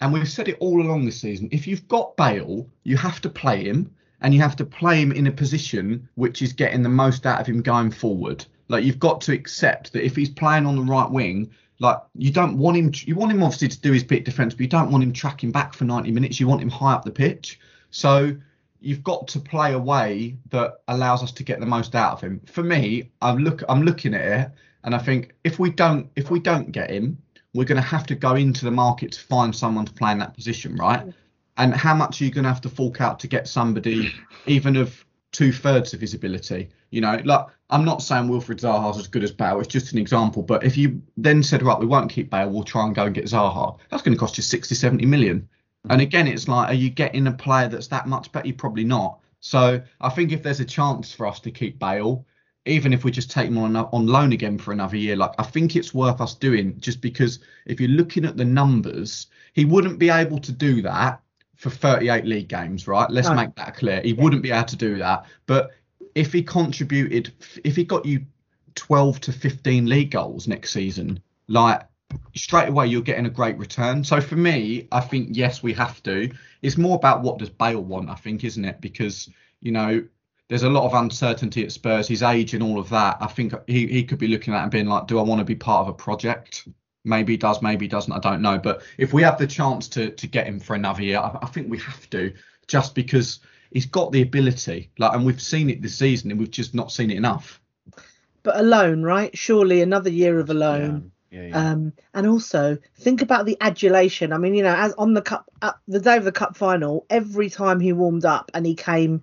and 0.01 0.13
we've 0.13 0.29
said 0.29 0.49
it 0.49 0.57
all 0.61 0.83
along 0.83 1.05
this 1.05 1.21
season. 1.21 1.49
If 1.53 1.67
you've 1.67 1.87
got 1.89 2.17
Bale, 2.17 2.67
you 2.83 2.97
have 2.97 3.21
to 3.23 3.29
play 3.29 3.65
him, 3.65 3.95
and 4.21 4.35
you 4.35 4.41
have 4.41 4.57
to 4.57 4.65
play 4.65 5.01
him 5.01 5.13
in 5.13 5.27
a 5.27 5.33
position 5.33 6.09
which 6.15 6.43
is 6.43 6.53
getting 6.53 6.83
the 6.83 6.89
most 6.89 7.27
out 7.27 7.41
of 7.41 7.47
him 7.47 7.63
going 7.63 7.91
forward. 7.91 8.45
Like 8.69 8.85
you've 8.85 8.99
got 8.99 9.21
to 9.23 9.33
accept 9.33 9.93
that 9.93 10.05
if 10.05 10.15
he's 10.17 10.29
playing 10.29 10.67
on 10.67 10.77
the 10.77 10.83
right 10.83 11.11
wing, 11.11 11.51
like 11.81 11.99
you 12.15 12.31
don't 12.31 12.59
want 12.59 12.77
him. 12.77 12.93
You 12.95 13.15
want 13.17 13.33
him 13.33 13.43
obviously 13.43 13.69
to 13.69 13.81
do 13.81 13.93
his 13.93 14.05
bit 14.05 14.25
defence, 14.25 14.55
but 14.55 14.61
you 14.61 14.69
don't 14.69 14.91
want 14.91 15.03
him 15.03 15.13
tracking 15.13 15.51
back 15.51 15.73
for 15.73 15.85
90 15.85 16.11
minutes. 16.13 16.39
You 16.39 16.47
want 16.47 16.61
him 16.61 16.69
high 16.69 16.93
up 16.93 17.05
the 17.05 17.11
pitch. 17.11 17.59
So 17.91 18.37
you've 18.81 19.03
got 19.03 19.29
to 19.29 19.41
play 19.41 19.73
a 19.73 19.79
way 19.79 20.37
that 20.51 20.81
allows 20.89 21.23
us 21.23 21.33
to 21.33 21.43
get 21.43 21.59
the 21.59 21.67
most 21.67 21.95
out 21.95 22.13
of 22.13 22.21
him. 22.21 22.41
For 22.47 22.63
me, 22.63 23.11
I'm 23.23 23.39
look 23.39 23.63
I'm 23.69 23.83
looking 23.83 24.15
at 24.15 24.21
it 24.21 24.51
and 24.85 24.95
I 24.95 24.99
think 24.99 25.35
if 25.45 25.59
we 25.59 25.71
don't 25.71 26.11
if 26.17 26.31
we 26.31 26.39
don't 26.39 26.71
get 26.71 26.91
him, 26.91 27.19
we're 27.55 27.65
going 27.65 27.81
to 27.81 27.89
have 27.89 28.07
to 28.07 28.15
go 28.15 28.37
into 28.37 28.65
the 28.65 28.71
market 28.71 29.13
to 29.13 29.21
find 29.21 29.55
someone 29.55 29.85
to 29.85 29.93
play 29.93 30.13
in 30.13 30.19
that 30.19 30.35
position, 30.35 30.77
right? 30.77 31.13
And 31.61 31.75
how 31.75 31.95
much 31.95 32.21
are 32.21 32.25
you 32.25 32.31
going 32.31 32.45
to 32.45 32.49
have 32.49 32.63
to 32.63 32.71
fork 32.71 33.03
out 33.03 33.21
to 33.21 33.29
get 33.29 33.47
somebody 33.47 34.11
even 34.47 34.77
of 34.77 35.05
two 35.31 35.53
thirds 35.53 35.93
of 35.93 36.01
his 36.01 36.15
ability? 36.15 36.71
You 36.89 37.03
know, 37.03 37.21
like 37.23 37.47
I'm 37.69 37.85
not 37.85 38.01
saying 38.01 38.29
Wilfried 38.29 38.61
Zaha's 38.61 38.99
as 38.99 39.07
good 39.07 39.23
as 39.23 39.31
Bale. 39.31 39.61
It's 39.61 39.69
just 39.69 39.93
an 39.93 39.99
example. 39.99 40.43
But 40.43 40.65
if 40.65 40.79
you 40.79 41.03
then 41.19 41.43
said, 41.43 41.63
right, 41.63 41.79
we 41.79 41.85
won't 41.85 42.11
keep 42.11 42.31
Bale, 42.31 42.49
we'll 42.49 42.65
try 42.65 42.87
and 42.87 42.95
go 42.95 43.05
and 43.05 43.15
get 43.15 43.27
Zaha, 43.27 43.77
that's 43.91 44.03
going 44.03 44.15
to 44.15 44.19
cost 44.19 44.39
you 44.39 44.43
60, 44.43 44.75
70 44.75 45.05
million. 45.05 45.41
Mm. 45.87 45.93
And 45.93 46.01
again, 46.01 46.27
it's 46.27 46.49
like, 46.49 46.71
are 46.71 46.75
you 46.75 46.89
getting 46.89 47.27
a 47.27 47.33
player 47.33 47.69
that's 47.69 47.89
that 47.89 48.09
much 48.09 48.33
better? 48.33 48.47
You're 48.47 48.57
probably 48.57 48.85
not. 48.85 49.21
So 49.41 49.83
I 50.01 50.09
think 50.09 50.33
if 50.33 50.43
there's 50.43 50.61
a 50.61 50.65
chance 50.65 51.13
for 51.13 51.27
us 51.27 51.41
to 51.41 51.51
keep 51.51 51.79
Bale, 51.79 52.25
even 52.65 52.95
if 52.95 53.05
we 53.05 53.11
just 53.11 53.31
take 53.31 53.49
him 53.49 53.59
on 53.59 53.77
on 53.77 54.07
loan 54.07 54.33
again 54.33 54.57
for 54.57 54.73
another 54.73 54.97
year, 54.97 55.17
like 55.17 55.33
I 55.39 55.43
think 55.43 55.77
it's 55.77 55.93
worth 55.93 56.23
us 56.23 56.35
doing 56.35 56.81
just 56.81 57.03
because 57.03 57.41
if 57.67 57.81
you're 57.81 57.91
looking 57.91 58.25
at 58.25 58.39
the 58.39 58.45
numbers, 58.47 59.27
he 59.53 59.67
wouldn't 59.67 59.99
be 59.99 60.09
able 60.09 60.39
to 60.39 60.53
do 60.53 60.81
that 60.83 61.21
for 61.61 61.69
38 61.69 62.25
league 62.25 62.49
games, 62.49 62.89
right? 62.89 63.11
Let's 63.11 63.29
No. 63.29 63.35
make 63.35 63.55
that 63.57 63.77
clear. 63.77 64.01
He 64.01 64.15
wouldn't 64.15 64.43
be 64.43 64.51
able 64.51 64.65
to 64.65 64.77
do 64.77 64.97
that. 64.97 65.27
But 65.45 65.71
if 66.15 66.33
he 66.33 66.43
contributed, 66.43 67.35
if 67.63 67.77
he 67.77 67.85
got 67.85 68.07
you 68.07 68.25
12 68.77 69.21
to 69.21 69.33
15 69.33 69.87
league 69.87 70.11
goals 70.11 70.49
next 70.49 70.73
season, 70.73 71.21
like 71.49 71.83
straight 72.35 72.71
away 72.71 72.87
you're 72.87 73.03
getting 73.03 73.27
a 73.27 73.31
great 73.31 73.59
return. 73.59 74.03
So 74.03 74.23
for 74.23 74.37
me, 74.37 74.89
I 74.91 75.01
think 75.01 75.29
yes, 75.33 75.63
we 75.63 75.75
have 75.75 76.03
to. 76.05 76.31
It's 76.63 76.79
more 76.79 76.97
about 76.97 77.21
what 77.21 77.39
does 77.39 77.51
Bale 77.51 77.83
want, 77.85 78.09
I 78.09 78.15
think, 78.15 78.43
isn't 78.43 78.65
it? 78.65 78.81
Because 78.81 79.29
you 79.61 79.71
know 79.73 80.03
there's 80.49 80.63
a 80.63 80.71
lot 80.71 80.87
of 80.87 80.95
uncertainty 80.95 81.63
at 81.63 81.73
Spurs, 81.73 82.09
his 82.09 82.23
age 82.23 82.55
and 82.55 82.63
all 82.63 82.79
of 82.79 82.89
that. 82.89 83.19
I 83.21 83.27
think 83.27 83.53
he 83.67 83.87
he 83.87 84.03
could 84.05 84.19
be 84.19 84.29
looking 84.29 84.55
at 84.55 84.63
and 84.63 84.71
being 84.71 84.87
like, 84.87 85.09
do 85.09 85.19
I 85.19 85.23
want 85.23 85.41
to 85.41 85.45
be 85.45 85.57
part 85.57 85.83
of 85.83 85.89
a 85.89 85.93
project? 85.93 86.67
Maybe 87.05 87.33
he 87.33 87.37
does, 87.37 87.63
maybe 87.63 87.87
he 87.87 87.89
doesn't. 87.89 88.13
I 88.13 88.19
don't 88.19 88.43
know. 88.43 88.59
But 88.59 88.83
if 88.99 89.13
we 89.13 89.23
have 89.23 89.39
the 89.39 89.47
chance 89.47 89.89
to 89.89 90.11
to 90.11 90.27
get 90.27 90.47
him 90.47 90.61
for 90.61 90.75
another 90.75 91.03
year, 91.03 91.19
I, 91.19 91.39
I 91.43 91.47
think 91.47 91.71
we 91.71 91.79
have 91.79 92.09
to, 92.11 92.33
just 92.67 92.95
because 92.95 93.41
he's 93.71 93.87
got 93.87 94.13
the 94.13 94.23
ability. 94.23 94.91
Like, 94.99 95.15
and 95.15 95.25
we've 95.25 95.41
seen 95.41 95.71
it 95.71 95.83
this 95.83 95.97
season, 95.97 96.31
and 96.31 96.39
we've 96.39 96.51
just 96.51 96.75
not 96.75 96.93
seen 96.93 97.11
it 97.11 97.17
enough. 97.17 97.61
But 98.43 98.59
alone, 98.59 99.03
right? 99.03 99.37
Surely 99.37 99.83
another 99.83 100.11
year 100.11 100.39
of 100.39 100.51
alone. 100.51 101.13
yeah, 101.31 101.47
yeah. 101.47 101.71
Um, 101.71 101.93
and 102.15 102.27
also 102.27 102.79
think 102.97 103.23
about 103.23 103.47
the 103.47 103.57
adulation. 103.61 104.33
I 104.33 104.39
mean, 104.39 104.55
you 104.55 104.63
know, 104.63 104.75
as 104.75 104.93
on 104.95 105.15
the 105.15 105.23
cup, 105.23 105.49
uh, 105.63 105.73
the 105.89 106.01
day 106.01 106.17
of 106.17 106.25
the 106.25 106.33
cup 106.33 106.57
final, 106.57 107.07
every 107.11 107.51
time 107.51 107.81
he 107.81 107.93
warmed 107.93 108.25
up 108.25 108.51
and 108.55 108.67
he 108.67 108.75
came 108.75 109.23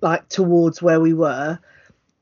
like 0.00 0.28
towards 0.28 0.80
where 0.80 1.00
we 1.00 1.12
were, 1.12 1.58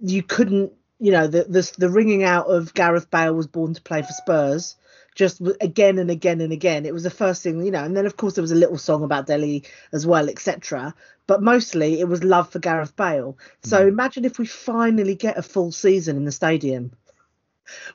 you 0.01 0.23
couldn't, 0.23 0.73
you 1.01 1.13
know, 1.13 1.27
the 1.27 1.45
the, 1.45 1.71
the 1.79 1.91
ringing 1.91 2.25
out 2.25 2.47
of 2.47 2.75
Gareth 2.75 3.11
Bale 3.11 3.35
was 3.35 3.47
born 3.47 3.75
to 3.75 3.83
play 3.83 4.03
for 4.03 4.13
Spurs. 4.13 4.77
Just 5.19 5.43
again 5.61 5.99
and 5.99 6.13
again 6.13 6.41
and 6.41 6.53
again. 6.53 6.87
It 6.87 6.95
was 6.95 7.03
the 7.03 7.11
first 7.11 7.43
thing, 7.43 7.65
you 7.65 7.73
know, 7.73 7.83
and 7.83 7.97
then 7.97 8.07
of 8.07 8.17
course 8.17 8.35
there 8.35 8.43
was 8.43 8.53
a 8.53 8.55
little 8.55 8.79
song 8.79 9.03
about 9.03 9.27
Dele 9.27 9.65
as 9.93 10.07
well, 10.07 10.29
etc. 10.29 10.95
But 11.27 11.43
mostly 11.43 11.99
it 11.99 12.07
was 12.07 12.23
love 12.23 12.51
for 12.51 12.61
Gareth 12.61 12.95
Bale. 12.95 13.37
So 13.65 13.85
mm. 13.85 13.89
imagine 13.89 14.25
if 14.25 14.39
we 14.39 14.47
finally 14.47 15.17
get 15.17 15.37
a 15.37 15.43
full 15.43 15.73
season 15.73 16.17
in 16.17 16.25
the 16.25 16.31
stadium, 16.31 16.93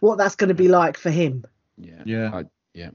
what 0.01 0.17
that's 0.17 0.35
going 0.35 0.49
to 0.49 0.53
be 0.53 0.67
like 0.67 0.97
for 0.97 1.11
him. 1.11 1.45
yeah, 1.77 2.03
Yeah. 2.03 2.31
I, 2.33 2.43
yeah. 2.73 2.89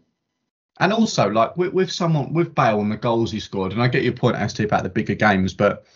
And 0.78 0.92
also, 0.92 1.30
like 1.30 1.56
with, 1.56 1.72
with 1.72 1.90
someone 1.90 2.34
with 2.34 2.54
Bale 2.54 2.80
and 2.80 2.92
the 2.92 2.98
goals 2.98 3.32
he 3.32 3.40
scored, 3.40 3.72
and 3.72 3.82
I 3.82 3.88
get 3.88 4.04
your 4.04 4.12
point, 4.12 4.36
St, 4.36 4.60
about 4.60 4.82
the 4.82 4.90
bigger 4.90 5.14
games, 5.14 5.54
but 5.54 5.86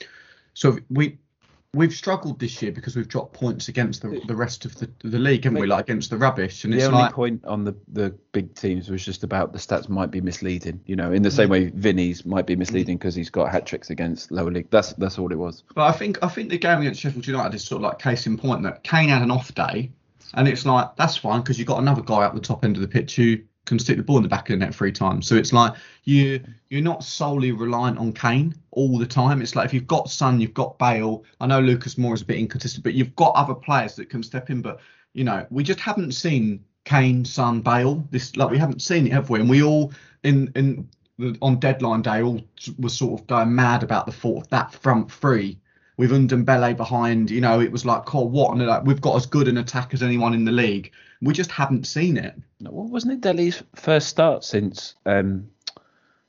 so 0.54 0.78
we 0.88 1.18
we've 1.74 1.92
struggled 1.92 2.38
this 2.38 2.60
year 2.60 2.70
because 2.70 2.96
we've 2.96 3.08
dropped 3.08 3.32
points 3.32 3.68
against 3.68 4.02
the, 4.02 4.20
the 4.26 4.36
rest 4.36 4.64
of 4.64 4.74
the, 4.76 4.90
the 5.02 5.18
league, 5.18 5.44
haven't 5.44 5.60
we? 5.60 5.66
Like 5.66 5.86
against 5.86 6.10
the 6.10 6.18
rubbish, 6.18 6.64
and 6.64 6.72
The 6.72 6.78
it's 6.78 6.86
only 6.86 6.98
like 6.98 7.14
point 7.14 7.44
on 7.44 7.64
the, 7.64 7.74
the 7.88 8.10
big 8.32 8.54
teams 8.54 8.90
was 8.90 9.04
just 9.04 9.24
about 9.24 9.52
the 9.52 9.58
stats 9.58 9.88
might 9.88 10.10
be 10.10 10.20
misleading. 10.20 10.80
You 10.86 10.96
know, 10.96 11.12
in 11.12 11.22
the 11.22 11.30
same 11.30 11.48
mm. 11.48 11.52
way 11.52 11.70
Vinny's 11.70 12.24
might 12.26 12.46
be 12.46 12.54
mm. 12.54 12.58
misleading 12.58 12.98
because 12.98 13.14
he's 13.14 13.30
got 13.30 13.50
hat 13.50 13.66
tricks 13.66 13.90
against 13.90 14.30
lower 14.30 14.50
league. 14.50 14.68
That's 14.70 14.92
that's 14.94 15.18
all 15.18 15.32
it 15.32 15.38
was. 15.38 15.64
But 15.74 15.86
I 15.86 15.92
think 15.92 16.18
I 16.22 16.28
think 16.28 16.50
the 16.50 16.58
game 16.58 16.80
against 16.80 17.00
Sheffield 17.00 17.26
United 17.26 17.54
is 17.54 17.64
sort 17.64 17.78
of 17.78 17.84
like 17.84 17.98
case 17.98 18.26
in 18.26 18.36
point 18.36 18.62
that 18.64 18.84
Kane 18.84 19.08
had 19.08 19.22
an 19.22 19.30
off 19.30 19.54
day, 19.54 19.90
and 20.34 20.46
it's 20.46 20.66
like 20.66 20.96
that's 20.96 21.16
fine 21.16 21.40
because 21.40 21.58
you've 21.58 21.68
got 21.68 21.78
another 21.78 22.02
guy 22.02 22.24
at 22.24 22.34
the 22.34 22.40
top 22.40 22.64
end 22.64 22.76
of 22.76 22.82
the 22.82 22.88
pitch 22.88 23.16
who 23.16 23.38
can 23.64 23.78
stick 23.78 23.96
the 23.96 24.02
ball 24.02 24.16
in 24.16 24.22
the 24.22 24.28
back 24.28 24.48
of 24.50 24.58
the 24.58 24.64
net 24.64 24.74
three 24.74 24.92
times. 24.92 25.26
So 25.26 25.36
it's 25.36 25.52
like 25.52 25.74
you 26.04 26.42
you're 26.68 26.82
not 26.82 27.04
solely 27.04 27.52
reliant 27.52 27.98
on 27.98 28.12
Kane 28.12 28.54
all 28.72 28.98
the 28.98 29.06
time. 29.06 29.40
It's 29.40 29.54
like 29.54 29.66
if 29.66 29.74
you've 29.74 29.86
got 29.86 30.10
Son, 30.10 30.40
you've 30.40 30.54
got 30.54 30.78
Bale. 30.78 31.24
I 31.40 31.46
know 31.46 31.60
Lucas 31.60 31.94
Moura 31.94 32.14
is 32.14 32.22
a 32.22 32.26
bit 32.26 32.38
inconsistent, 32.38 32.84
but 32.84 32.94
you've 32.94 33.14
got 33.14 33.34
other 33.34 33.54
players 33.54 33.94
that 33.96 34.10
can 34.10 34.22
step 34.22 34.50
in. 34.50 34.62
But 34.62 34.80
you 35.12 35.24
know 35.24 35.46
we 35.50 35.62
just 35.62 35.80
haven't 35.80 36.12
seen 36.12 36.64
Kane, 36.84 37.24
Son, 37.24 37.60
Bale. 37.60 38.06
This 38.10 38.36
like 38.36 38.50
we 38.50 38.58
haven't 38.58 38.82
seen 38.82 39.06
it, 39.06 39.12
have 39.12 39.30
we? 39.30 39.40
And 39.40 39.48
we 39.48 39.62
all 39.62 39.92
in 40.24 40.50
in 40.56 40.88
on 41.40 41.60
deadline 41.60 42.02
day 42.02 42.22
all 42.22 42.40
was 42.78 42.96
sort 42.96 43.20
of 43.20 43.26
going 43.26 43.54
mad 43.54 43.82
about 43.82 44.06
the 44.06 44.12
thought 44.12 44.44
of 44.44 44.48
that 44.48 44.72
front 44.72 45.10
three 45.10 45.58
with 45.96 46.10
Ndombele 46.10 46.76
behind. 46.76 47.30
You 47.30 47.40
know, 47.40 47.60
it 47.60 47.70
was 47.72 47.84
like, 47.84 48.14
oh, 48.14 48.22
what? 48.24 48.52
And 48.56 48.66
like, 48.66 48.84
we've 48.84 49.00
got 49.00 49.16
as 49.16 49.26
good 49.26 49.48
an 49.48 49.58
attack 49.58 49.92
as 49.94 50.02
anyone 50.02 50.34
in 50.34 50.44
the 50.44 50.52
league. 50.52 50.92
We 51.20 51.32
just 51.32 51.50
haven't 51.50 51.86
seen 51.86 52.16
it. 52.16 52.34
No, 52.60 52.70
well, 52.72 52.86
wasn't 52.88 53.12
it 53.12 53.20
Dele's 53.20 53.62
first 53.76 54.08
start 54.08 54.44
since 54.44 54.94
um 55.06 55.48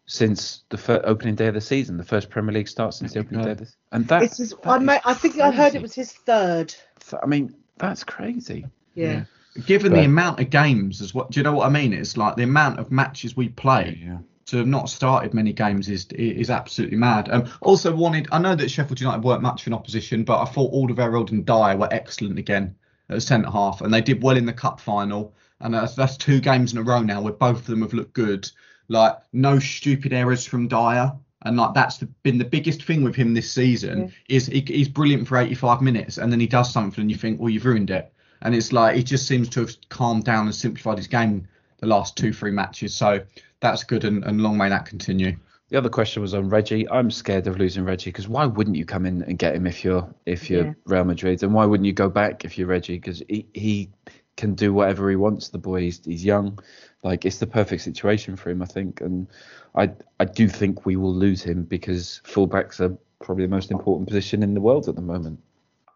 since 0.06 0.64
the 0.70 0.78
fir- 0.78 1.02
opening 1.06 1.36
day 1.36 1.48
of 1.48 1.54
the 1.54 1.62
season, 1.62 1.98
the 1.98 2.04
first 2.04 2.30
Premier 2.30 2.54
League 2.54 2.68
start 2.68 2.94
since 2.94 3.14
the 3.14 3.20
opening 3.20 3.40
Yeah. 3.40 3.46
day 3.46 3.52
of 3.52 3.58
the 3.60 3.68
and 3.94 4.08
that, 4.10 4.24
It's 4.24 4.38
his, 4.38 4.50
that 4.50 4.68
I, 4.68 4.76
is 4.78 4.84
ma- 4.84 5.00
I 5.06 5.14
think 5.14 5.40
I 5.40 5.50
heard 5.52 5.76
it 5.76 5.82
was 5.82 5.96
his 5.96 6.12
third. 6.12 6.76
I 7.22 7.26
mean, 7.26 7.56
that's 7.78 8.04
crazy. 8.04 8.66
Yeah. 8.96 9.24
Given 9.66 9.94
the 9.94 10.04
amount 10.04 10.40
of 10.40 10.50
games 10.50 11.02
as 11.02 11.14
what 11.14 11.32
do 11.32 11.40
you 11.40 11.44
know 11.44 11.54
what 11.54 11.68
I 11.68 11.70
mean? 11.70 11.94
It's 11.94 12.18
like 12.18 12.36
the 12.36 12.44
amount 12.44 12.80
of 12.80 12.92
matches 12.92 13.38
we 13.38 13.50
play. 13.50 14.00
Yeah. 14.04 14.18
To 14.48 14.58
have 14.58 14.68
not 14.68 14.90
started 14.90 15.34
many 15.34 15.54
games 15.54 15.90
is 15.90 16.06
is 16.12 16.50
absolutely 16.50 16.98
mad. 16.98 17.30
Um, 17.32 17.50
also 17.62 17.96
wanted, 17.96 18.28
I 18.32 18.40
know 18.40 18.56
that 18.56 18.70
Sheffield 18.70 19.00
United 19.00 19.24
weren't 19.24 19.42
much 19.42 19.68
an 19.68 19.74
opposition, 19.74 20.24
but 20.24 20.42
I 20.42 20.46
thought 20.46 20.74
Alderweireld 20.74 21.32
and 21.32 21.46
Dier 21.46 21.78
were 21.78 21.88
excellent 21.92 22.38
again 22.38 22.76
at 23.10 23.16
the 23.16 23.22
centre 23.22 23.50
half, 23.50 23.82
and 23.82 23.94
they 23.94 24.02
did 24.02 24.22
well 24.22 24.38
in 24.38 24.46
the 24.46 24.54
cup 24.54 24.80
final. 24.80 25.34
And 25.64 25.74
that's, 25.74 25.96
that's 25.96 26.18
two 26.18 26.42
games 26.42 26.74
in 26.74 26.78
a 26.78 26.84
row 26.84 27.02
now 27.02 27.22
where 27.22 27.34
both 27.34 27.60
of 27.60 27.66
them 27.66 27.82
have 27.82 27.94
looked 27.94 28.14
good. 28.14 28.50
Like 28.90 29.18
no 29.32 29.60
stupid 29.60 30.12
errors 30.12 30.46
from 30.46 30.68
Dier. 30.68 31.14
And 31.46 31.58
like 31.58 31.74
that's 31.74 31.98
the, 31.98 32.06
been 32.24 32.38
the 32.38 32.46
biggest 32.46 32.84
thing 32.84 33.04
with 33.04 33.16
him 33.16 33.34
this 33.34 33.52
season 33.52 34.14
is 34.30 34.48
he, 34.48 34.62
he's 34.62 34.88
brilliant 34.88 35.28
for 35.28 35.38
85 35.38 35.82
minutes 35.82 36.18
and 36.18 36.32
then 36.32 36.40
he 36.40 36.48
does 36.48 36.72
something 36.72 37.02
and 37.02 37.12
you 37.12 37.18
think, 37.18 37.40
well, 37.40 37.50
you've 37.50 37.66
ruined 37.66 37.92
it. 37.92 38.14
And 38.42 38.54
it's 38.54 38.72
like 38.72 38.96
he 38.96 39.04
just 39.04 39.28
seems 39.28 39.50
to 39.50 39.62
have 39.62 39.76
calmed 39.90 40.26
down 40.26 40.46
and 40.46 40.56
simplified 40.56 40.98
his 40.98 41.08
game 41.08 41.48
the 41.80 41.88
last 41.88 42.18
two, 42.18 42.32
three 42.32 42.52
matches. 42.52 42.96
So 42.96 43.22
that's 43.64 43.84
good 43.84 44.04
and, 44.04 44.24
and 44.24 44.42
long 44.42 44.58
may 44.58 44.70
that 44.70 44.86
continue. 44.86 45.36
The 45.70 45.78
other 45.78 45.90
question 45.90 46.22
was 46.22 46.36
on 46.36 46.50
Reggie. 46.50 46.88
I'm 46.90 47.10
scared 47.10 47.48
of 47.48 47.58
losing 47.58 47.84
Reggie 47.84 48.12
because 48.12 48.28
why 48.28 48.46
wouldn't 48.46 48.76
you 48.76 48.86
come 48.86 49.08
in 49.08 49.24
and 49.24 49.40
get 49.40 49.56
him 49.56 49.66
if 49.66 49.84
you're 49.84 50.08
if 50.28 50.50
you're 50.50 50.66
Yeah. 50.66 50.74
Real 50.86 51.06
Madrid, 51.06 51.42
and 51.42 51.54
why 51.54 51.66
wouldn't 51.66 51.88
you 51.88 51.94
go 51.94 52.10
back 52.10 52.46
if 52.46 52.58
you're 52.58 52.68
Reggie? 52.68 53.00
Because 53.00 53.24
he, 53.28 53.48
he 53.54 53.90
can 54.38 54.54
do 54.54 54.74
whatever 54.74 55.10
he 55.10 55.16
wants. 55.16 55.50
The 55.50 55.58
boy, 55.58 55.82
he's, 55.82 56.02
he's 56.06 56.24
young, 56.24 56.60
like 57.04 57.26
it's 57.26 57.40
the 57.40 57.48
perfect 57.48 57.82
situation 57.82 58.36
for 58.36 58.52
him, 58.52 58.62
I 58.62 58.66
think. 58.66 59.02
And 59.02 59.28
I 59.76 59.92
I 60.20 60.26
do 60.26 60.48
think 60.48 60.86
we 60.86 60.96
will 60.96 61.16
lose 61.16 61.42
him 61.42 61.64
because 61.64 62.22
fullbacks 62.26 62.80
are 62.80 62.96
probably 63.24 63.46
the 63.46 63.56
most 63.56 63.72
important 63.72 64.08
position 64.08 64.44
in 64.44 64.54
the 64.54 64.62
world 64.62 64.88
at 64.90 64.96
the 64.96 65.02
moment. 65.02 65.40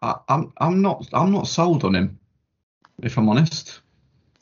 I, 0.02 0.14
I'm 0.28 0.52
I'm 0.58 0.80
not 0.82 1.06
I'm 1.12 1.30
not 1.30 1.46
sold 1.46 1.84
on 1.84 1.94
him, 1.94 2.18
if 3.02 3.16
I'm 3.18 3.28
honest. 3.28 3.80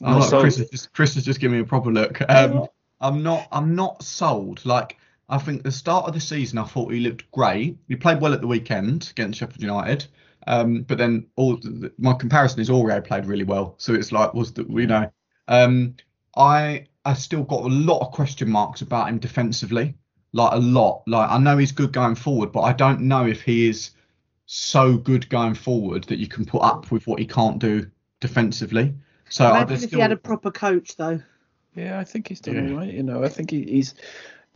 I'm 0.02 0.12
Not 0.12 0.18
not, 0.20 0.28
sold? 0.30 0.42
Chris, 0.42 0.58
has 0.58 0.70
just, 0.70 0.92
Chris 0.92 1.14
has 1.14 1.24
just 1.24 1.40
given 1.40 1.56
me 1.58 1.62
a 1.62 1.66
proper 1.66 1.90
look. 1.90 2.20
Um, 2.28 2.68
I'm 3.00 3.22
not 3.22 3.48
I'm 3.52 3.74
not 3.74 4.02
sold. 4.02 4.64
Like 4.64 4.96
I 5.28 5.38
think 5.38 5.62
the 5.62 5.72
start 5.72 6.06
of 6.06 6.14
the 6.14 6.20
season, 6.20 6.58
I 6.58 6.64
thought 6.64 6.92
he 6.92 7.00
looked 7.00 7.30
great. 7.32 7.76
He 7.88 7.96
played 7.96 8.20
well 8.20 8.32
at 8.32 8.40
the 8.40 8.46
weekend 8.46 9.08
against 9.10 9.38
Sheffield 9.38 9.62
United. 9.62 10.06
Um, 10.46 10.82
but 10.82 10.98
then 10.98 11.26
all 11.34 11.56
the, 11.56 11.92
my 11.98 12.12
comparison 12.12 12.60
is 12.60 12.70
Aurier 12.70 13.04
played 13.04 13.26
really 13.26 13.44
well. 13.44 13.74
So 13.78 13.94
it's 13.94 14.12
like 14.12 14.32
was 14.34 14.52
the 14.52 14.64
you 14.68 14.86
know 14.86 15.10
um, 15.48 15.96
I 16.36 16.86
I 17.04 17.14
still 17.14 17.42
got 17.42 17.62
a 17.62 17.68
lot 17.68 18.00
of 18.00 18.12
question 18.12 18.50
marks 18.50 18.82
about 18.82 19.08
him 19.08 19.18
defensively, 19.18 19.94
like 20.32 20.52
a 20.52 20.58
lot. 20.58 21.02
Like 21.06 21.30
I 21.30 21.38
know 21.38 21.58
he's 21.58 21.72
good 21.72 21.92
going 21.92 22.14
forward, 22.14 22.52
but 22.52 22.62
I 22.62 22.72
don't 22.72 23.02
know 23.02 23.26
if 23.26 23.42
he 23.42 23.68
is 23.68 23.90
so 24.46 24.96
good 24.96 25.28
going 25.28 25.54
forward 25.54 26.04
that 26.04 26.18
you 26.18 26.28
can 26.28 26.44
put 26.44 26.62
up 26.62 26.90
with 26.92 27.06
what 27.06 27.18
he 27.18 27.26
can't 27.26 27.58
do 27.58 27.90
defensively. 28.20 28.94
So 29.28 29.44
I 29.46 29.50
Imagine 29.50 29.68
just 29.68 29.84
if 29.84 29.90
still, 29.90 29.98
he 29.98 30.02
had 30.02 30.12
a 30.12 30.16
proper 30.16 30.52
coach 30.52 30.96
though. 30.96 31.20
Yeah, 31.76 32.00
I 32.00 32.04
think 32.04 32.28
he's 32.28 32.40
done 32.40 32.56
Yeah. 32.56 32.72
all 32.72 32.78
right. 32.78 32.92
You 32.92 33.02
know, 33.02 33.22
I 33.22 33.28
think 33.28 33.50
he, 33.50 33.62
he's 33.62 33.94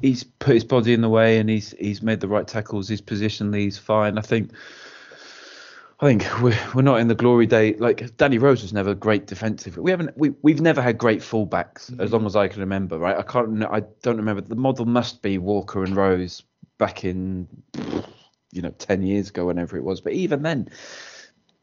he's 0.00 0.24
put 0.24 0.54
his 0.54 0.64
body 0.64 0.94
in 0.94 1.02
the 1.02 1.09
way 1.09 1.38
and 1.38 1.48
he's 1.48 1.72
he's 1.78 2.02
made 2.02 2.20
the 2.20 2.28
right 2.28 2.48
tackles. 2.48 2.88
His 2.88 3.02
positionally, 3.02 3.61
he's 3.61 3.78
fine. 3.78 4.18
I 4.18 4.22
think. 4.22 4.52
I 6.02 6.06
think 6.06 6.40
we're 6.40 6.59
we're 6.74 6.83
not 6.83 7.00
in 7.00 7.09
the 7.09 7.14
glory 7.14 7.46
day. 7.46 7.74
Like 7.74 8.16
Danny 8.16 8.38
Rose 8.38 8.62
was 8.62 8.72
never 8.72 8.94
great 8.94 9.26
defensively. 9.26 9.83
We 9.83 9.90
haven't 9.90 10.16
we 10.16 10.30
we've 10.40 10.62
never 10.62 10.80
had 10.80 10.96
great 10.96 11.20
fullbacks 11.20 11.90
mm-hmm. 11.90 12.00
as 12.00 12.11
long 12.11 12.24
as 12.24 12.35
I 12.37 12.48
can 12.48 12.61
remember. 12.61 12.98
Right? 12.98 13.18
I 13.18 13.22
can't. 13.22 13.62
I 13.64 13.83
don't 14.02 14.16
remember. 14.16 14.40
The 14.40 14.56
model 14.56 14.87
must 14.87 15.20
be 15.20 15.37
Walker 15.37 15.85
and 15.85 15.94
Rose 15.94 16.42
back 16.78 17.04
in 17.04 17.46
you 18.50 18.62
know 18.62 18.70
ten 18.70 19.02
years 19.02 19.28
ago, 19.28 19.44
whenever 19.44 19.76
it 19.76 19.85
was. 19.85 20.00
But 20.00 20.14
even 20.14 20.40
then, 20.40 20.70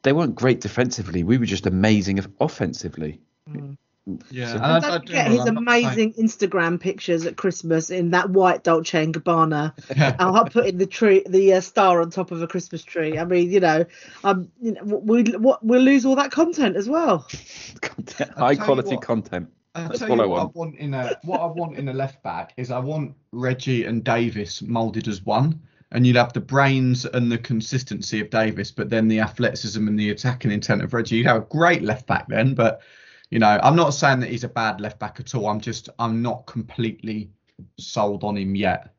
they 0.02 0.12
weren't 0.12 0.36
great 0.36 0.60
defensively. 0.60 1.24
We 1.24 1.38
were 1.38 1.46
just 1.46 1.66
amazing 1.66 2.20
offensively. 2.38 3.20
Mm. 3.50 3.76
Yeah. 4.30 4.46
So- 4.48 4.54
and 4.56 4.64
And 4.64 4.72
I- 4.72 4.76
I 4.76 4.80
don't 4.80 5.00
do 5.06 5.06
forget 5.12 5.30
know, 5.30 5.36
his 5.36 5.46
I'm 5.46 5.56
amazing 5.58 6.12
Instagram 6.14 6.80
pictures 6.80 7.26
at 7.26 7.36
Christmas 7.36 7.90
in 7.90 8.10
that 8.12 8.30
white 8.30 8.64
Dolce 8.64 9.02
and 9.04 9.14
Gabbana. 9.14 9.72
I'll 10.18 10.44
put 10.46 10.66
in 10.66 10.78
the 10.78 10.86
tree, 10.86 11.22
the 11.28 11.54
uh, 11.54 11.60
star 11.60 12.00
on 12.00 12.10
top 12.10 12.30
of 12.30 12.40
a 12.42 12.46
Christmas 12.46 12.82
tree. 12.82 13.18
I 13.18 13.24
mean, 13.24 13.50
you 13.50 13.60
know, 13.60 13.84
um, 14.24 14.48
you 14.60 14.72
know, 14.72 14.82
we 14.84 15.22
what 15.36 15.64
we'll 15.64 15.82
lose 15.82 16.04
all 16.04 16.16
that 16.16 16.30
content 16.30 16.76
as 16.76 16.88
well. 16.88 17.26
Content, 17.80 18.30
high 18.36 18.54
quality 18.56 18.94
what. 18.96 19.02
content. 19.02 19.48
I'll 19.74 19.88
That's 19.88 20.00
tell 20.00 20.08
what 20.08 20.20
I 20.20 20.26
want. 20.26 20.42
I 20.54 20.58
want 20.58 20.76
in 20.76 20.94
a 20.94 21.16
what 21.22 21.40
I 21.40 21.46
want 21.46 21.76
in 21.76 21.88
a 21.88 21.92
left 21.92 22.22
back 22.22 22.52
is 22.56 22.70
I 22.70 22.78
want 22.78 23.14
Reggie 23.32 23.84
and 23.84 24.02
Davies 24.02 24.62
moulded 24.62 25.06
as 25.06 25.24
one, 25.24 25.60
and 25.92 26.06
you'd 26.06 26.16
have 26.16 26.32
the 26.32 26.40
brains 26.40 27.04
and 27.04 27.30
the 27.30 27.38
consistency 27.38 28.20
of 28.20 28.30
Davies, 28.30 28.70
but 28.72 28.90
then 28.90 29.06
the 29.08 29.20
athleticism 29.20 29.86
and 29.86 29.98
the 29.98 30.10
attacking 30.10 30.50
intent 30.50 30.82
of 30.82 30.94
Reggie. 30.94 31.16
You'd 31.16 31.26
have 31.26 31.36
a 31.42 31.46
great 31.46 31.82
left 31.82 32.06
back 32.06 32.26
then, 32.28 32.54
but 32.54 32.80
you 33.30 33.38
know 33.38 33.58
I'm 33.62 33.76
not 33.76 33.90
saying 33.90 34.20
that 34.20 34.30
he's 34.30 34.44
a 34.44 34.48
bad 34.48 34.80
left 34.80 34.98
back 34.98 35.20
at 35.20 35.34
all. 35.34 35.48
I'm 35.48 35.60
just 35.60 35.88
I'm 35.98 36.22
not 36.22 36.46
completely 36.46 37.30
sold 37.78 38.24
on 38.24 38.36
him 38.36 38.54
yet. 38.54 38.94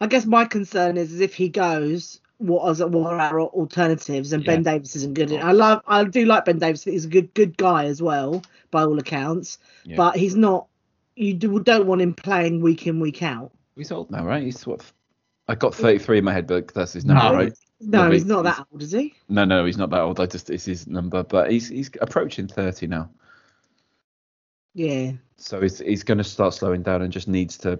I 0.00 0.06
guess 0.06 0.26
my 0.26 0.44
concern 0.44 0.96
is, 0.96 1.12
is 1.12 1.20
if 1.20 1.34
he 1.34 1.48
goes, 1.48 2.20
what 2.38 2.80
are, 2.80 2.86
what 2.88 3.12
are 3.12 3.18
our 3.20 3.40
alternatives? 3.40 4.32
And 4.32 4.44
Ben 4.44 4.64
Davies 4.64 4.96
isn't 4.96 5.14
good. 5.14 5.32
I 5.32 5.52
love, 5.52 5.82
I 5.86 6.02
do 6.02 6.24
like 6.24 6.44
Ben 6.46 6.58
Davies. 6.58 6.82
He's 6.82 7.04
a 7.04 7.08
good, 7.08 7.32
good 7.32 7.56
guy 7.56 7.84
as 7.84 8.02
well, 8.02 8.42
by 8.72 8.82
all 8.82 8.98
accounts. 8.98 9.58
Yeah. 9.84 9.96
But 9.96 10.16
he's 10.16 10.34
not. 10.34 10.66
You 11.14 11.32
do, 11.34 11.60
don't 11.60 11.86
want 11.86 12.00
him 12.02 12.12
playing 12.12 12.60
week 12.60 12.88
in, 12.88 12.98
week 12.98 13.22
out. 13.22 13.52
He's 13.76 13.92
old 13.92 14.10
now, 14.10 14.26
right? 14.26 14.42
He's 14.42 14.66
what? 14.66 14.84
I 15.46 15.54
got 15.54 15.74
33 15.76 16.18
in 16.18 16.24
my 16.24 16.32
head, 16.32 16.48
but 16.48 16.74
that's 16.74 16.94
his 16.94 17.04
number, 17.04 17.22
No. 17.22 17.34
right? 17.34 17.52
No, 17.80 18.06
No, 18.06 18.10
he's 18.10 18.24
but 18.24 18.28
not 18.34 18.44
he's- 18.46 18.56
that 18.56 18.66
old, 18.72 18.82
is 18.82 18.90
he? 18.92 19.14
No, 19.28 19.44
no, 19.44 19.64
he's 19.64 19.78
not 19.78 19.90
that 19.90 20.00
old. 20.00 20.18
I 20.18 20.26
just 20.26 20.50
it's 20.50 20.64
his 20.64 20.88
number, 20.88 21.22
but 21.22 21.52
he's 21.52 21.68
he's 21.68 21.88
approaching 22.00 22.48
30 22.48 22.88
now, 22.88 23.10
Yeah. 24.74 25.12
so 25.36 25.60
he's 25.60 25.78
he's 25.78 26.02
going 26.02 26.18
to 26.18 26.24
start 26.24 26.52
slowing 26.54 26.82
down 26.82 27.02
and 27.02 27.12
just 27.12 27.28
needs 27.28 27.56
to. 27.58 27.78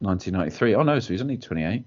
1993. 0.00 0.74
Oh 0.74 0.82
no, 0.82 0.98
so 0.98 1.12
he's 1.14 1.22
only 1.22 1.38
28. 1.38 1.84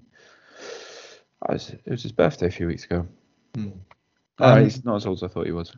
Oh, 1.48 1.54
it's- 1.54 1.70
it 1.70 1.90
was 1.90 2.02
his 2.02 2.10
birthday 2.12 2.46
a 2.46 2.50
few 2.50 2.66
weeks 2.66 2.84
ago. 2.84 3.06
Hmm. 3.54 3.68
Oh, 4.40 4.52
Um, 4.54 4.64
he's 4.64 4.84
not 4.84 4.96
as 4.96 5.06
old 5.06 5.18
as 5.18 5.22
I 5.22 5.28
thought 5.28 5.46
he 5.46 5.52
was. 5.52 5.72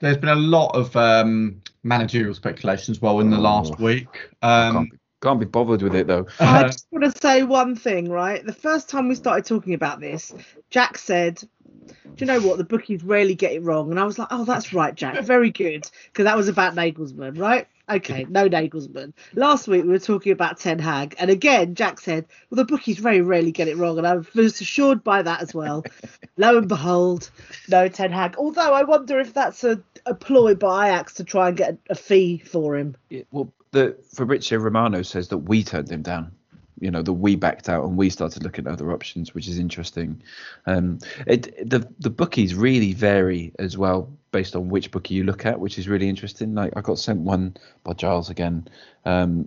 There's 0.00 0.18
been 0.18 0.28
a 0.28 0.34
lot 0.36 0.76
of 0.76 0.94
um, 0.96 1.62
managerial 1.82 2.34
speculation 2.34 2.92
as 2.92 3.00
well 3.00 3.20
in 3.20 3.30
the 3.30 3.38
last 3.38 3.72
Oh. 3.78 3.84
week. 3.84 4.28
Um, 4.42 4.90
can't, 5.24 5.40
be, 5.40 5.46
bothered 5.46 5.82
with 5.82 5.94
it 5.94 6.06
though. 6.06 6.26
I 6.38 6.44
uh-huh. 6.44 6.62
just 6.64 6.86
want 6.90 7.04
to 7.04 7.20
say 7.20 7.42
one 7.42 7.76
thing, 7.76 8.08
right? 8.08 8.44
The 8.44 8.52
first 8.52 8.88
time 8.88 9.08
we 9.08 9.14
started 9.14 9.44
talking 9.44 9.74
about 9.74 10.00
this, 10.00 10.34
Jack 10.70 10.98
said, 10.98 11.36
"Do 11.36 12.12
you 12.18 12.26
know 12.26 12.40
what? 12.40 12.58
The 12.58 12.64
bookies 12.64 13.02
rarely 13.02 13.34
get 13.34 13.52
it 13.52 13.62
wrong." 13.62 13.90
And 13.90 13.98
I 13.98 14.04
was 14.04 14.18
like, 14.18 14.28
"Oh, 14.30 14.44
that's 14.44 14.72
right, 14.72 14.94
Jack. 14.94 15.22
Very 15.24 15.50
good," 15.50 15.88
because 16.06 16.24
that 16.24 16.36
was 16.36 16.48
about 16.48 16.74
Nagelsmann, 16.74 17.38
right? 17.38 17.66
Okay, 17.88 18.24
no 18.30 18.48
Nagelsmann. 18.48 19.12
Last 19.34 19.68
week 19.68 19.84
we 19.84 19.90
were 19.90 19.98
talking 19.98 20.32
about 20.32 20.58
Ten 20.58 20.78
Hag, 20.78 21.14
and 21.18 21.30
again 21.30 21.74
Jack 21.74 22.00
said, 22.00 22.26
"Well, 22.48 22.56
the 22.56 22.64
bookies 22.64 22.98
very 22.98 23.20
rarely 23.20 23.52
get 23.52 23.68
it 23.68 23.76
wrong," 23.76 23.98
and 23.98 24.06
I 24.06 24.16
was 24.34 24.60
assured 24.60 25.04
by 25.04 25.20
that 25.20 25.42
as 25.42 25.52
well. 25.52 25.84
Lo 26.38 26.56
and 26.56 26.68
behold, 26.68 27.30
no 27.68 27.88
Ten 27.88 28.10
Hag. 28.10 28.36
Although 28.38 28.72
I 28.72 28.84
wonder 28.84 29.20
if 29.20 29.34
that's 29.34 29.64
a, 29.64 29.82
a 30.06 30.14
ploy 30.14 30.54
by 30.54 30.88
Ajax 30.88 31.14
to 31.14 31.24
try 31.24 31.48
and 31.48 31.56
get 31.56 31.72
a, 31.72 31.78
a 31.90 31.94
fee 31.94 32.38
for 32.38 32.74
him. 32.74 32.96
Yeah, 33.10 33.22
well, 33.30 33.52
the 33.74 33.96
Fabrizio 34.14 34.58
Romano 34.58 35.02
says 35.02 35.28
that 35.28 35.38
we 35.38 35.62
turned 35.64 35.90
him 35.90 36.02
down. 36.02 36.32
You 36.80 36.90
know, 36.90 37.02
that 37.02 37.12
we 37.12 37.36
backed 37.36 37.68
out 37.68 37.84
and 37.84 37.96
we 37.96 38.10
started 38.10 38.42
looking 38.42 38.66
at 38.66 38.72
other 38.72 38.92
options, 38.92 39.32
which 39.32 39.48
is 39.48 39.58
interesting. 39.58 40.22
Um, 40.66 40.98
it 41.26 41.68
the 41.68 41.88
the 42.00 42.10
bookies 42.10 42.54
really 42.54 42.92
vary 42.92 43.52
as 43.58 43.78
well 43.78 44.12
based 44.32 44.56
on 44.56 44.68
which 44.68 44.90
bookie 44.90 45.14
you 45.14 45.22
look 45.22 45.46
at, 45.46 45.60
which 45.60 45.78
is 45.78 45.88
really 45.88 46.08
interesting. 46.08 46.54
Like 46.54 46.72
I 46.76 46.80
got 46.80 46.98
sent 46.98 47.20
one 47.20 47.56
by 47.84 47.92
Giles 47.92 48.28
again, 48.28 48.66
um, 49.04 49.46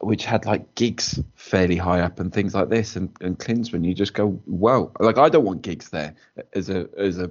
which 0.00 0.24
had 0.24 0.46
like 0.46 0.74
Giggs 0.74 1.20
fairly 1.36 1.76
high 1.76 2.00
up 2.00 2.18
and 2.18 2.32
things 2.32 2.54
like 2.54 2.70
this, 2.70 2.96
and 2.96 3.08
and 3.20 3.38
Klinsmann. 3.38 3.84
You 3.84 3.94
just 3.94 4.14
go, 4.14 4.40
well, 4.46 4.92
Like 4.98 5.16
I 5.18 5.28
don't 5.28 5.44
want 5.44 5.62
Giggs 5.62 5.90
there 5.90 6.14
as 6.54 6.68
a 6.70 6.88
as 6.98 7.18
a 7.18 7.30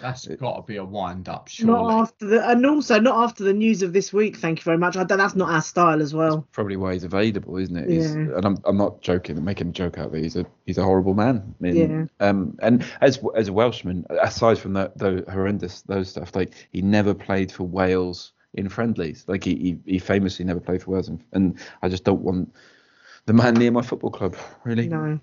that's 0.00 0.26
got 0.26 0.56
to 0.56 0.62
be 0.62 0.76
a 0.76 0.84
wind 0.84 1.28
up, 1.28 1.48
Not 1.60 1.90
after 2.02 2.26
the, 2.26 2.48
and 2.48 2.64
also 2.66 2.98
not 3.00 3.22
after 3.24 3.44
the 3.44 3.52
news 3.52 3.82
of 3.82 3.92
this 3.92 4.12
week. 4.12 4.36
Thank 4.36 4.58
you 4.58 4.64
very 4.64 4.78
much. 4.78 4.96
I 4.96 5.04
that's 5.04 5.34
not 5.34 5.50
our 5.50 5.62
style 5.62 6.02
as 6.02 6.14
well. 6.14 6.46
probably 6.52 6.76
why 6.76 6.94
he's 6.94 7.04
available, 7.04 7.56
isn't 7.56 7.76
it? 7.76 7.88
He's, 7.88 8.14
Yeah. 8.14 8.36
And 8.36 8.44
I'm 8.44 8.58
I'm 8.64 8.76
not 8.76 9.02
joking. 9.02 9.38
I'm 9.38 9.44
making 9.44 9.68
a 9.68 9.72
joke 9.72 9.98
out 9.98 10.06
of 10.06 10.14
it. 10.14 10.22
He's 10.22 10.36
a 10.36 10.46
he's 10.66 10.78
a 10.78 10.82
horrible 10.82 11.14
man. 11.14 11.54
I 11.60 11.62
mean, 11.62 12.08
Yeah. 12.20 12.28
Um. 12.28 12.56
And 12.60 12.84
as 13.00 13.20
as 13.36 13.48
a 13.48 13.52
Welshman, 13.52 14.06
aside 14.22 14.58
from 14.58 14.74
the 14.74 14.92
the 14.96 15.24
horrendous 15.30 15.82
those 15.82 16.10
stuff, 16.10 16.34
like 16.34 16.52
he 16.72 16.82
never 16.82 17.14
played 17.14 17.52
for 17.52 17.64
Wales 17.64 18.32
in 18.54 18.68
friendlies. 18.68 19.24
Like 19.26 19.44
he 19.44 19.54
he, 19.56 19.92
he 19.92 19.98
famously 19.98 20.44
never 20.44 20.60
played 20.60 20.82
for 20.82 20.92
Wales, 20.92 21.08
and, 21.08 21.22
and 21.32 21.58
I 21.82 21.88
just 21.88 22.04
don't 22.04 22.22
want 22.22 22.54
the 23.26 23.32
man 23.32 23.54
near 23.54 23.70
my 23.70 23.82
football 23.82 24.10
club. 24.10 24.36
Really. 24.64 24.88
No. 24.88 25.20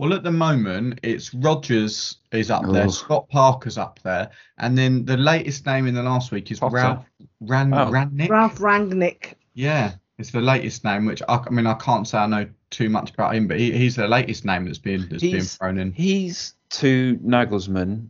Well, 0.00 0.14
at 0.14 0.22
the 0.22 0.32
moment, 0.32 0.98
it's 1.02 1.34
Rodgers 1.34 2.16
is 2.32 2.50
up 2.50 2.64
there, 2.72 2.86
Oh. 2.86 2.88
Scott 2.88 3.28
Parker's 3.28 3.76
up 3.76 4.00
there, 4.02 4.30
and 4.56 4.78
then 4.78 5.04
the 5.04 5.18
latest 5.18 5.66
name 5.66 5.86
in 5.86 5.92
the 5.92 6.02
last 6.02 6.32
week 6.32 6.50
is 6.50 6.58
Potter. 6.58 6.76
Ralph 6.76 7.04
Ran 7.42 7.74
Oh. 7.74 7.90
Rannick. 7.90 8.30
Ralph 8.30 8.58
Rangnick. 8.60 9.34
Yeah, 9.52 9.92
it's 10.16 10.30
the 10.30 10.40
latest 10.40 10.84
name, 10.84 11.04
which 11.04 11.20
I, 11.28 11.36
I 11.46 11.50
mean 11.50 11.66
I 11.66 11.74
can't 11.74 12.08
say 12.08 12.16
I 12.16 12.26
know 12.26 12.48
too 12.70 12.88
much 12.88 13.10
about 13.10 13.34
him, 13.34 13.46
but 13.46 13.58
he, 13.58 13.72
he's 13.72 13.96
the 13.96 14.08
latest 14.08 14.46
name 14.46 14.64
that's 14.64 14.78
been 14.78 15.06
that's 15.10 15.20
been 15.20 15.42
thrown 15.42 15.76
in. 15.76 15.92
he's 15.92 16.54
to 16.70 17.18
Nagelsmann 17.22 18.06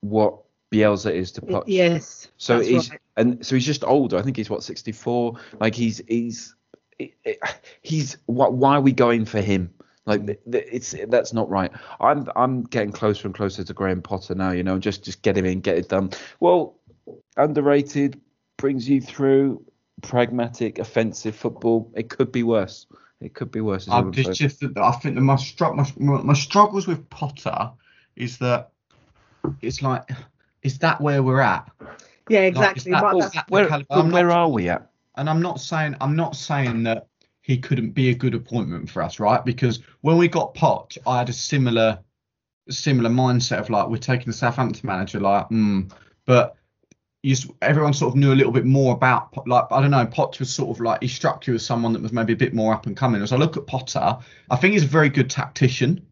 what 0.00 0.40
Bielsa 0.72 1.12
is 1.12 1.30
to 1.32 1.40
Poch. 1.42 1.62
Yes. 1.68 2.32
So 2.38 2.56
that's 2.56 2.68
he's 2.68 2.90
right. 2.90 3.00
and 3.16 3.46
so 3.46 3.54
he's 3.54 3.64
just 3.64 3.84
older. 3.84 4.18
I 4.18 4.22
think 4.22 4.36
he's 4.36 4.50
what 4.50 4.64
64. 4.64 5.38
Like 5.60 5.76
he's 5.76 6.02
he's 6.08 6.56
he's 7.82 8.16
what? 8.26 8.54
Why 8.54 8.74
are 8.74 8.80
we 8.80 8.90
going 8.90 9.24
for 9.24 9.40
him? 9.40 9.72
Like 10.08 10.26
th- 10.26 10.40
th- 10.50 10.66
it's 10.72 10.94
that's 11.08 11.32
not 11.32 11.48
right. 11.50 11.70
I'm 12.00 12.26
I'm 12.34 12.62
getting 12.64 12.92
closer 12.92 13.28
and 13.28 13.34
closer 13.34 13.62
to 13.62 13.72
Graham 13.74 14.02
Potter 14.02 14.34
now. 14.34 14.50
You 14.50 14.62
know, 14.62 14.78
just 14.78 15.04
just 15.04 15.22
get 15.22 15.36
him 15.36 15.44
in, 15.44 15.60
get 15.60 15.76
it 15.76 15.88
done. 15.88 16.10
Well, 16.40 16.76
underrated 17.36 18.20
brings 18.56 18.88
you 18.88 19.00
through 19.00 19.64
pragmatic, 20.02 20.78
offensive 20.78 21.36
football. 21.36 21.92
It 21.94 22.08
could 22.08 22.32
be 22.32 22.42
worse. 22.42 22.86
It 23.20 23.34
could 23.34 23.50
be 23.50 23.60
worse. 23.60 23.88
I'm 23.88 24.12
just, 24.12 24.34
just 24.34 24.64
I 24.76 24.92
think 24.92 25.16
that 25.16 25.20
my, 25.20 25.36
str- 25.36 25.72
my 25.72 25.86
my 25.98 26.22
my 26.22 26.34
struggles 26.34 26.86
with 26.86 27.08
Potter 27.10 27.70
is 28.16 28.38
that 28.38 28.70
it's 29.60 29.82
like, 29.82 30.08
is 30.62 30.78
that 30.78 31.00
where 31.00 31.22
we're 31.22 31.40
at? 31.40 31.68
Yeah, 32.28 32.40
exactly. 32.40 32.78
is 32.78 32.84
that- 32.84 33.02
Might- 33.02 33.16
is 33.16 33.24
that's- 33.24 33.34
that 33.34 33.50
where, 33.50 33.66
caliber? 33.68 34.10
where 34.12 34.30
are 34.30 34.48
we 34.48 34.68
at? 34.68 34.90
and 35.16 35.28
I'm 35.28 35.42
not 35.42 35.60
saying 35.60 35.96
I'm 36.00 36.14
not 36.14 36.36
saying 36.36 36.84
that 36.84 37.07
he 37.48 37.56
couldn't 37.56 37.90
be 37.90 38.10
a 38.10 38.14
good 38.14 38.34
appointment 38.34 38.90
for 38.90 39.02
us, 39.02 39.18
right? 39.18 39.42
Because 39.42 39.80
when 40.02 40.18
we 40.18 40.28
got 40.28 40.54
Poch, 40.54 40.98
I 41.06 41.18
had 41.18 41.30
a 41.30 41.32
similar 41.32 41.98
similar 42.68 43.08
mindset 43.08 43.58
of 43.58 43.70
like 43.70 43.88
we're 43.88 43.96
taking 43.96 44.26
the 44.26 44.34
Southampton 44.34 44.86
manager, 44.86 45.18
like, 45.18 45.46
hmm. 45.46 45.84
But 46.26 46.56
you, 47.22 47.34
everyone 47.62 47.94
sort 47.94 48.12
of 48.12 48.16
knew 48.16 48.34
a 48.34 48.36
little 48.36 48.52
bit 48.52 48.66
more 48.66 48.94
about 48.94 49.48
like 49.48 49.64
I 49.70 49.80
don't 49.80 49.90
know. 49.90 50.04
Poch 50.04 50.38
was 50.38 50.52
sort 50.52 50.76
of 50.76 50.80
like 50.82 51.02
he 51.02 51.08
struck 51.08 51.46
you 51.46 51.54
as 51.54 51.64
someone 51.64 51.94
that 51.94 52.02
was 52.02 52.12
maybe 52.12 52.34
a 52.34 52.36
bit 52.36 52.52
more 52.52 52.74
up 52.74 52.86
and 52.86 52.94
coming. 52.94 53.22
As 53.22 53.32
I 53.32 53.36
look 53.36 53.56
at 53.56 53.66
Potter, 53.66 54.18
I 54.50 54.56
think 54.56 54.74
he's 54.74 54.84
a 54.84 54.86
very 54.86 55.08
good 55.08 55.30
tactician 55.30 56.06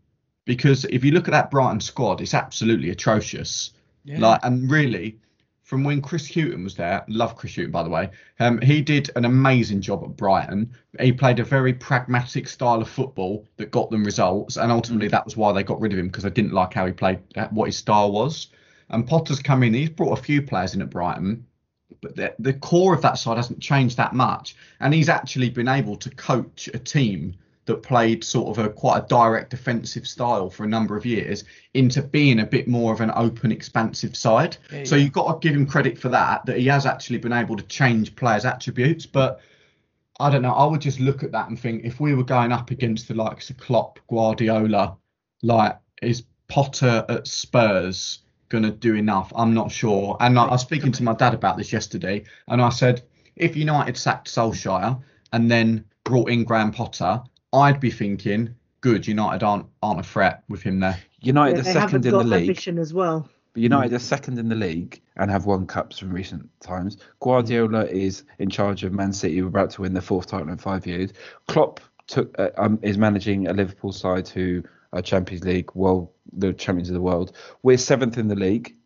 because 0.46 0.86
if 0.86 1.04
you 1.04 1.12
look 1.12 1.28
at 1.28 1.32
that 1.32 1.50
Brighton 1.50 1.80
squad, 1.80 2.22
it's 2.22 2.32
absolutely 2.32 2.88
atrocious. 2.88 3.72
Like, 4.06 4.40
and 4.42 4.70
really, 4.70 5.18
from 5.66 5.82
when 5.82 6.00
Chris 6.00 6.28
Hughton 6.28 6.62
was 6.62 6.76
there, 6.76 7.04
love 7.08 7.34
Chris 7.34 7.56
Hughton 7.56 7.72
by 7.72 7.82
the 7.82 7.90
way, 7.90 8.08
um, 8.38 8.60
he 8.60 8.80
did 8.80 9.10
an 9.16 9.24
amazing 9.24 9.80
job 9.80 10.04
at 10.04 10.16
Brighton. 10.16 10.70
He 11.00 11.10
played 11.10 11.40
a 11.40 11.44
very 11.44 11.72
pragmatic 11.72 12.46
style 12.46 12.80
of 12.80 12.88
football 12.88 13.44
that 13.56 13.72
got 13.72 13.90
them 13.90 14.04
results, 14.04 14.58
and 14.58 14.70
ultimately 14.70 15.08
that 15.08 15.24
was 15.24 15.36
why 15.36 15.52
they 15.52 15.64
got 15.64 15.80
rid 15.80 15.92
of 15.92 15.98
him 15.98 16.06
because 16.06 16.22
they 16.22 16.30
didn't 16.30 16.52
like 16.52 16.72
how 16.72 16.86
he 16.86 16.92
played, 16.92 17.18
uh, 17.36 17.48
what 17.48 17.66
his 17.66 17.76
style 17.76 18.12
was. 18.12 18.46
And 18.90 19.08
Potter's 19.08 19.40
come 19.40 19.64
in, 19.64 19.74
he's 19.74 19.90
brought 19.90 20.16
a 20.16 20.22
few 20.22 20.40
players 20.40 20.76
in 20.76 20.82
at 20.82 20.90
Brighton, 20.90 21.44
but 22.00 22.14
the, 22.14 22.32
the 22.38 22.52
core 22.52 22.94
of 22.94 23.02
that 23.02 23.18
side 23.18 23.36
hasn't 23.36 23.58
changed 23.58 23.96
that 23.96 24.14
much, 24.14 24.54
and 24.78 24.94
he's 24.94 25.08
actually 25.08 25.50
been 25.50 25.66
able 25.66 25.96
to 25.96 26.10
coach 26.10 26.68
a 26.74 26.78
team 26.78 27.34
that 27.66 27.82
played 27.82 28.24
sort 28.24 28.56
of 28.56 28.64
a 28.64 28.68
quite 28.68 28.98
a 28.98 29.06
direct 29.08 29.50
defensive 29.50 30.06
style 30.06 30.48
for 30.48 30.64
a 30.64 30.68
number 30.68 30.96
of 30.96 31.04
years 31.04 31.44
into 31.74 32.00
being 32.00 32.40
a 32.40 32.46
bit 32.46 32.66
more 32.66 32.92
of 32.92 33.00
an 33.00 33.12
open, 33.14 33.52
expansive 33.52 34.16
side. 34.16 34.56
so 34.84 34.96
you've 34.96 35.12
got 35.12 35.32
to 35.32 35.46
give 35.46 35.56
him 35.56 35.66
credit 35.66 35.98
for 35.98 36.08
that, 36.08 36.46
that 36.46 36.58
he 36.58 36.66
has 36.66 36.86
actually 36.86 37.18
been 37.18 37.32
able 37.32 37.56
to 37.56 37.64
change 37.64 38.14
players' 38.16 38.44
attributes. 38.44 39.04
But 39.04 39.40
I 40.18 40.30
don't 40.30 40.42
know, 40.42 40.54
I 40.54 40.64
would 40.64 40.80
just 40.80 41.00
look 41.00 41.22
at 41.22 41.32
that 41.32 41.48
and 41.48 41.58
think 41.58 41.84
if 41.84 42.00
we 42.00 42.14
were 42.14 42.24
going 42.24 42.52
up 42.52 42.70
against 42.70 43.08
the 43.08 43.14
likes 43.14 43.50
of 43.50 43.58
Klopp, 43.58 43.98
Guardiola, 44.08 44.96
like 45.42 45.78
is 46.02 46.22
Potter 46.48 47.04
at 47.08 47.26
Spurs 47.26 48.20
going 48.48 48.64
to 48.64 48.70
do 48.70 48.94
enough? 48.94 49.32
I'm 49.34 49.54
not 49.54 49.72
sure. 49.72 50.16
And 50.20 50.38
I, 50.38 50.44
I 50.44 50.50
was 50.52 50.62
speaking 50.62 50.92
to 50.92 51.02
my 51.02 51.14
dad 51.14 51.34
about 51.34 51.56
this 51.56 51.72
yesterday, 51.72 52.24
and 52.46 52.62
I 52.62 52.68
said, 52.68 53.02
if 53.34 53.56
United 53.56 53.96
sacked 53.96 54.28
Solskjaer 54.28 55.02
and 55.32 55.50
then 55.50 55.84
brought 56.04 56.30
in 56.30 56.44
Graham 56.44 56.70
Potter, 56.70 57.22
I'd 57.56 57.80
be 57.80 57.90
thinking, 57.90 58.54
good, 58.82 59.06
United 59.06 59.42
aren't 59.42 59.66
aren't 59.82 60.00
a 60.00 60.02
threat 60.02 60.44
with 60.48 60.62
him 60.62 60.80
there. 60.80 60.98
United 61.20 61.56
yeah, 61.56 61.60
are 61.60 61.64
they 61.64 61.72
second 61.72 61.80
haven't 61.80 62.06
in 62.06 62.10
got 62.12 62.18
the 62.18 62.28
league. 62.28 62.40
ambition 62.42 62.78
as 62.78 62.92
well. 62.92 63.28
But 63.52 63.62
United 63.62 63.94
are 63.94 63.98
second 63.98 64.38
in 64.38 64.48
the 64.48 64.54
league 64.54 65.00
and 65.16 65.30
have 65.30 65.46
won 65.46 65.66
cups 65.66 65.98
from 65.98 66.10
recent 66.10 66.48
times. 66.60 66.98
Guardiola 67.20 67.86
is 67.86 68.24
in 68.38 68.50
charge 68.50 68.84
of 68.84 68.92
Man 68.92 69.12
City, 69.12 69.40
We're 69.40 69.48
about 69.48 69.70
to 69.70 69.82
win 69.82 69.94
their 69.94 70.02
fourth 70.02 70.26
title 70.26 70.50
in 70.50 70.58
five 70.58 70.86
years. 70.86 71.12
Klopp 71.48 71.80
took 72.06 72.38
uh, 72.38 72.50
um, 72.58 72.78
is 72.82 72.98
managing 72.98 73.48
a 73.48 73.54
Liverpool 73.54 73.92
side 73.92 74.28
who 74.28 74.62
are 74.92 75.00
Champions 75.00 75.44
League, 75.44 75.70
well, 75.74 76.12
the 76.32 76.52
champions 76.52 76.90
of 76.90 76.94
the 76.94 77.00
world. 77.00 77.32
We're 77.62 77.78
seventh 77.78 78.18
in 78.18 78.28
the 78.28 78.36
league. 78.36 78.76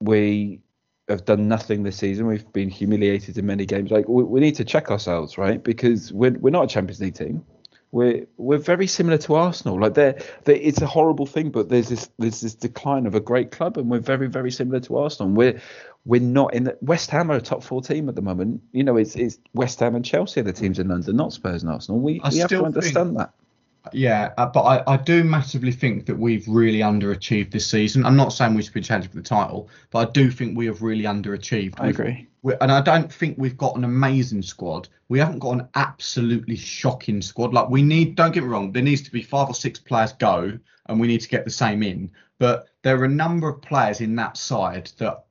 We 0.00 0.60
have 1.08 1.24
done 1.24 1.48
nothing 1.48 1.82
this 1.82 1.96
season. 1.96 2.26
We've 2.26 2.50
been 2.52 2.68
humiliated 2.68 3.38
in 3.38 3.46
many 3.46 3.66
games. 3.66 3.90
Like 3.90 4.08
we, 4.08 4.22
we 4.24 4.40
need 4.40 4.56
to 4.56 4.64
check 4.64 4.90
ourselves, 4.90 5.38
right? 5.38 5.62
Because 5.62 6.12
we're 6.12 6.32
we're 6.38 6.50
not 6.50 6.64
a 6.64 6.68
Champions 6.68 7.00
League 7.00 7.14
team. 7.14 7.44
We're 7.90 8.26
we're 8.36 8.58
very 8.58 8.86
similar 8.86 9.16
to 9.18 9.34
Arsenal. 9.36 9.80
Like 9.80 9.94
they're, 9.94 10.18
they 10.44 10.58
it's 10.60 10.82
a 10.82 10.86
horrible 10.86 11.24
thing, 11.24 11.50
but 11.50 11.70
there's 11.70 11.88
this 11.88 12.10
there's 12.18 12.42
this 12.42 12.54
decline 12.54 13.06
of 13.06 13.14
a 13.14 13.20
great 13.20 13.50
club, 13.50 13.78
and 13.78 13.90
we're 13.90 14.00
very 14.00 14.28
very 14.28 14.50
similar 14.50 14.80
to 14.80 14.98
Arsenal. 14.98 15.32
We're 15.32 15.60
we're 16.04 16.20
not 16.20 16.52
in 16.52 16.64
the 16.64 16.76
West 16.82 17.10
Ham 17.10 17.30
are 17.30 17.36
a 17.36 17.40
top 17.40 17.62
four 17.62 17.80
team 17.80 18.08
at 18.10 18.14
the 18.14 18.22
moment. 18.22 18.62
You 18.72 18.84
know, 18.84 18.96
it's 18.96 19.16
it's 19.16 19.38
West 19.54 19.80
Ham 19.80 19.94
and 19.94 20.04
Chelsea 20.04 20.40
are 20.40 20.44
the 20.44 20.52
teams 20.52 20.78
in 20.78 20.88
London, 20.88 21.16
not 21.16 21.32
Spurs 21.32 21.62
and 21.62 21.72
Arsenal. 21.72 22.00
We 22.00 22.20
I 22.22 22.28
we 22.28 22.38
have 22.38 22.50
to 22.50 22.64
understand 22.64 23.10
think- 23.10 23.18
that. 23.18 23.32
Yeah, 23.92 24.32
uh, 24.38 24.46
but 24.46 24.62
I, 24.62 24.94
I 24.94 24.96
do 24.96 25.24
massively 25.24 25.72
think 25.72 26.06
that 26.06 26.18
we've 26.18 26.46
really 26.48 26.80
underachieved 26.80 27.50
this 27.50 27.66
season. 27.66 28.04
I'm 28.04 28.16
not 28.16 28.32
saying 28.32 28.54
we 28.54 28.62
should 28.62 28.74
be 28.74 28.80
challenging 28.80 29.10
for 29.10 29.16
the 29.16 29.22
title, 29.22 29.68
but 29.90 30.08
I 30.08 30.10
do 30.10 30.30
think 30.30 30.56
we 30.56 30.66
have 30.66 30.82
really 30.82 31.04
underachieved. 31.04 31.74
I 31.78 31.86
We've- 31.88 31.90
agree. 32.02 32.28
and 32.60 32.70
I 32.72 32.80
don't 32.80 33.12
think 33.12 33.36
we've 33.38 33.56
got 33.56 33.76
an 33.76 33.84
amazing 33.84 34.42
squad. 34.42 34.88
We 35.08 35.18
haven't 35.18 35.38
got 35.40 35.52
an 35.52 35.68
absolutely 35.74 36.56
shocking 36.56 37.20
squad. 37.22 37.52
Like 37.52 37.68
we 37.70 37.82
need, 37.82 38.14
don't 38.14 38.32
get 38.32 38.42
me 38.42 38.48
wrong, 38.48 38.72
there 38.72 38.82
needs 38.82 39.02
to 39.02 39.10
be 39.10 39.22
five 39.22 39.48
or 39.48 39.54
six 39.54 39.78
players 39.78 40.12
go, 40.14 40.58
and 40.86 41.00
we 41.00 41.06
need 41.08 41.20
to 41.20 41.28
get 41.28 41.44
the 41.44 41.50
same 41.50 41.82
in. 41.82 42.10
But 42.38 42.68
there 42.82 42.98
are 43.00 43.04
a 43.04 43.08
number 43.08 43.48
of 43.48 43.60
players 43.62 44.00
in 44.00 44.14
that 44.16 44.36
side 44.36 44.90
that 44.98 45.24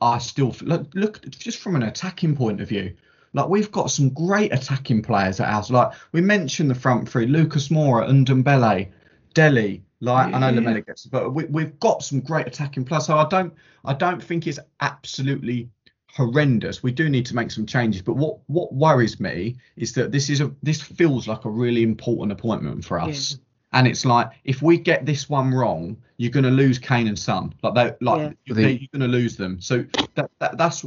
are 0.00 0.20
still 0.20 0.54
look, 0.62 0.88
look 0.94 1.28
just 1.30 1.58
from 1.58 1.76
an 1.76 1.82
attacking 1.84 2.34
point 2.36 2.60
of 2.60 2.68
view. 2.68 2.94
Like 3.34 3.48
we've 3.48 3.70
got 3.70 3.90
some 3.90 4.08
great 4.10 4.52
attacking 4.52 5.02
players 5.02 5.40
at 5.40 5.48
ours. 5.52 5.70
Like 5.70 5.92
we 6.12 6.20
mentioned 6.20 6.70
the 6.70 6.74
front 6.74 7.08
three: 7.08 7.26
Lucas 7.26 7.68
Moura, 7.68 8.08
Ndombele, 8.08 8.90
Dele. 9.34 9.82
Like 10.00 10.32
I 10.34 10.38
know 10.38 10.48
Yeah. 10.48 10.54
Lamela 10.56 10.80
gets, 10.82 11.06
but 11.06 11.30
we, 11.34 11.44
we've 11.46 11.78
got 11.80 12.02
some 12.02 12.20
great 12.20 12.46
attacking 12.46 12.84
players. 12.84 13.06
So 13.06 13.16
I 13.16 13.26
don't, 13.28 13.52
I 13.84 13.94
don't 13.94 14.22
think 14.22 14.46
it's 14.46 14.58
absolutely 14.80 15.68
horrendous. 16.12 16.82
We 16.82 16.92
do 16.92 17.08
need 17.08 17.26
to 17.26 17.34
make 17.34 17.50
some 17.50 17.66
changes. 17.66 18.02
But 18.02 18.14
what 18.16 18.38
what 18.48 18.72
worries 18.74 19.18
me 19.18 19.56
is 19.76 19.92
that 19.94 20.12
this 20.12 20.30
is 20.30 20.40
a 20.40 20.52
this 20.62 20.80
feels 20.80 21.26
like 21.26 21.44
a 21.44 21.50
really 21.50 21.82
important 21.82 22.32
appointment 22.32 22.84
for 22.84 23.00
us. 23.00 23.38
And 23.72 23.88
it's 23.88 24.04
like 24.04 24.30
if 24.44 24.62
we 24.62 24.78
get 24.78 25.04
this 25.04 25.28
one 25.28 25.52
wrong, 25.52 25.96
you're 26.18 26.30
going 26.30 26.44
to 26.44 26.50
lose 26.50 26.78
Kane 26.78 27.08
and 27.08 27.18
Son. 27.18 27.52
Like 27.62 27.74
they, 27.74 28.04
like 28.06 28.36
Yeah. 28.46 28.54
they- 28.54 28.70
you're 28.72 28.88
going 28.92 29.10
to 29.10 29.18
lose 29.18 29.36
them. 29.36 29.60
So 29.60 29.84
that, 30.14 30.30
that 30.38 30.56
that's 30.58 30.84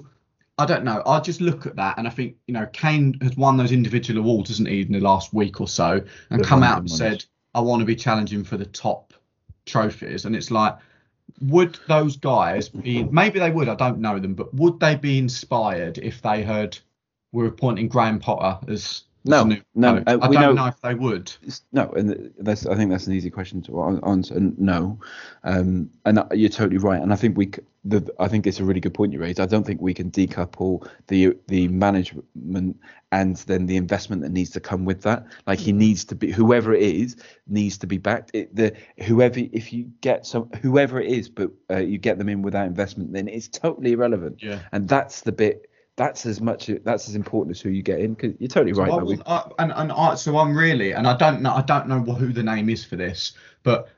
I 0.57 0.65
don't 0.65 0.83
know. 0.83 1.03
I 1.05 1.19
just 1.19 1.39
look 1.39 1.65
at 1.65 1.75
that 1.75 1.97
and 1.97 2.07
I 2.07 2.09
think 2.09 2.35
you 2.47 2.53
know 2.53 2.65
Kane 2.73 3.17
has 3.21 3.37
won 3.37 3.57
those 3.57 3.71
individual 3.71 4.19
awards, 4.19 4.49
hasn't 4.49 4.67
he, 4.67 4.81
in 4.81 4.91
the 4.91 4.99
last 4.99 5.33
week 5.33 5.61
or 5.61 5.67
so, 5.67 6.01
and 6.29 6.43
come 6.43 6.63
out 6.63 6.79
and 6.79 6.89
said, 6.89 7.23
"I 7.53 7.61
want 7.61 7.81
to 7.81 7.85
be 7.85 7.95
challenging 7.95 8.43
for 8.43 8.57
the 8.57 8.65
top 8.65 9.13
trophies." 9.65 10.25
And 10.25 10.35
it's 10.35 10.49
like, 10.49 10.77
would 11.41 11.77
those 11.87 12.17
guys 12.17 12.69
be? 12.69 13.03
Maybe 13.03 13.39
they 13.39 13.51
would. 13.51 13.69
I 13.69 13.75
don't 13.75 13.99
know 13.99 14.17
them, 14.19 14.33
but 14.33 14.53
would 14.53 14.79
they 14.79 14.95
be 14.95 15.19
inspired 15.19 15.99
if 15.99 16.21
they 16.21 16.43
heard 16.43 16.77
we're 17.31 17.47
appointing 17.47 17.87
Graham 17.87 18.19
Potter 18.19 18.71
as 18.71 19.03
No, 19.27 19.37
as 19.37 19.43
the 19.43 19.49
new 19.49 19.61
no, 19.75 19.93
coach? 19.95 20.03
uh, 20.07 20.17
I 20.21 20.27
we 20.29 20.35
don't 20.35 20.55
know- 20.55 20.63
know 20.63 20.67
if 20.67 20.81
they 20.81 20.93
would. 20.95 21.31
No, 21.71 21.89
and 21.91 22.33
that's 22.39 22.65
I 22.65 22.75
think 22.75 22.89
that's 22.91 23.07
an 23.07 23.13
easy 23.13 23.29
question 23.29 23.61
to 23.63 24.01
answer. 24.05 24.39
No, 24.39 24.99
um, 25.43 25.89
and 26.05 26.23
you're 26.33 26.49
totally 26.49 26.77
right. 26.77 27.01
And 27.01 27.11
I 27.13 27.15
think 27.15 27.37
we, 27.37 27.51
the, 27.85 28.09
I 28.19 28.27
think 28.27 28.47
it's 28.47 28.59
a 28.59 28.63
really 28.65 28.79
good 28.79 28.93
point 28.93 29.13
you 29.13 29.19
raised. 29.19 29.39
I 29.39 29.45
don't 29.45 29.65
think 29.65 29.81
we 29.81 29.93
can 29.93 30.11
decouple 30.11 30.87
the 31.07 31.37
the 31.47 31.67
management 31.69 32.25
and 33.11 33.37
then 33.37 33.65
the 33.67 33.77
investment 33.77 34.21
that 34.21 34.31
needs 34.31 34.49
to 34.51 34.59
come 34.59 34.83
with 34.85 35.01
that. 35.03 35.25
Like 35.45 35.59
he 35.59 35.71
needs 35.71 36.03
to 36.05 36.15
be 36.15 36.31
whoever 36.31 36.73
it 36.73 36.81
is 36.83 37.15
needs 37.47 37.77
to 37.79 37.87
be 37.87 37.97
backed. 37.97 38.31
It, 38.33 38.55
the 38.55 38.73
whoever 39.03 39.39
if 39.39 39.71
you 39.71 39.89
get 40.01 40.25
some 40.25 40.49
whoever 40.61 40.99
it 40.99 41.09
is, 41.11 41.29
but 41.29 41.51
uh, 41.69 41.77
you 41.77 41.97
get 41.97 42.17
them 42.17 42.29
in 42.29 42.41
without 42.41 42.67
investment, 42.67 43.13
then 43.13 43.27
it's 43.27 43.47
totally 43.47 43.93
irrelevant. 43.93 44.41
Yeah. 44.41 44.59
And 44.71 44.87
that's 44.87 45.21
the 45.21 45.31
bit. 45.31 45.69
That's 45.97 46.25
as 46.27 46.39
much. 46.39 46.69
That's 46.83 47.09
as 47.09 47.15
important 47.15 47.57
as 47.57 47.61
who 47.61 47.69
you 47.69 47.81
get 47.81 47.99
in. 47.99 48.13
Because 48.13 48.35
you're 48.39 48.47
totally 48.47 48.73
So 48.73 48.81
right. 48.81 48.89
Though. 48.91 49.03
We- 49.03 49.21
I- 49.25 49.37
uh, 49.37 49.49
and 49.59 49.73
and 49.75 49.91
I, 49.91 50.15
so 50.15 50.37
I'm 50.37 50.55
really, 50.55 50.93
and 50.93 51.07
I 51.07 51.17
don't 51.17 51.41
know, 51.41 51.53
I 51.53 51.61
don't 51.63 51.87
know 51.87 51.99
who 52.01 52.31
the 52.31 52.43
name 52.43 52.69
is 52.69 52.85
for 52.85 52.95
this, 52.95 53.33
but 53.63 53.89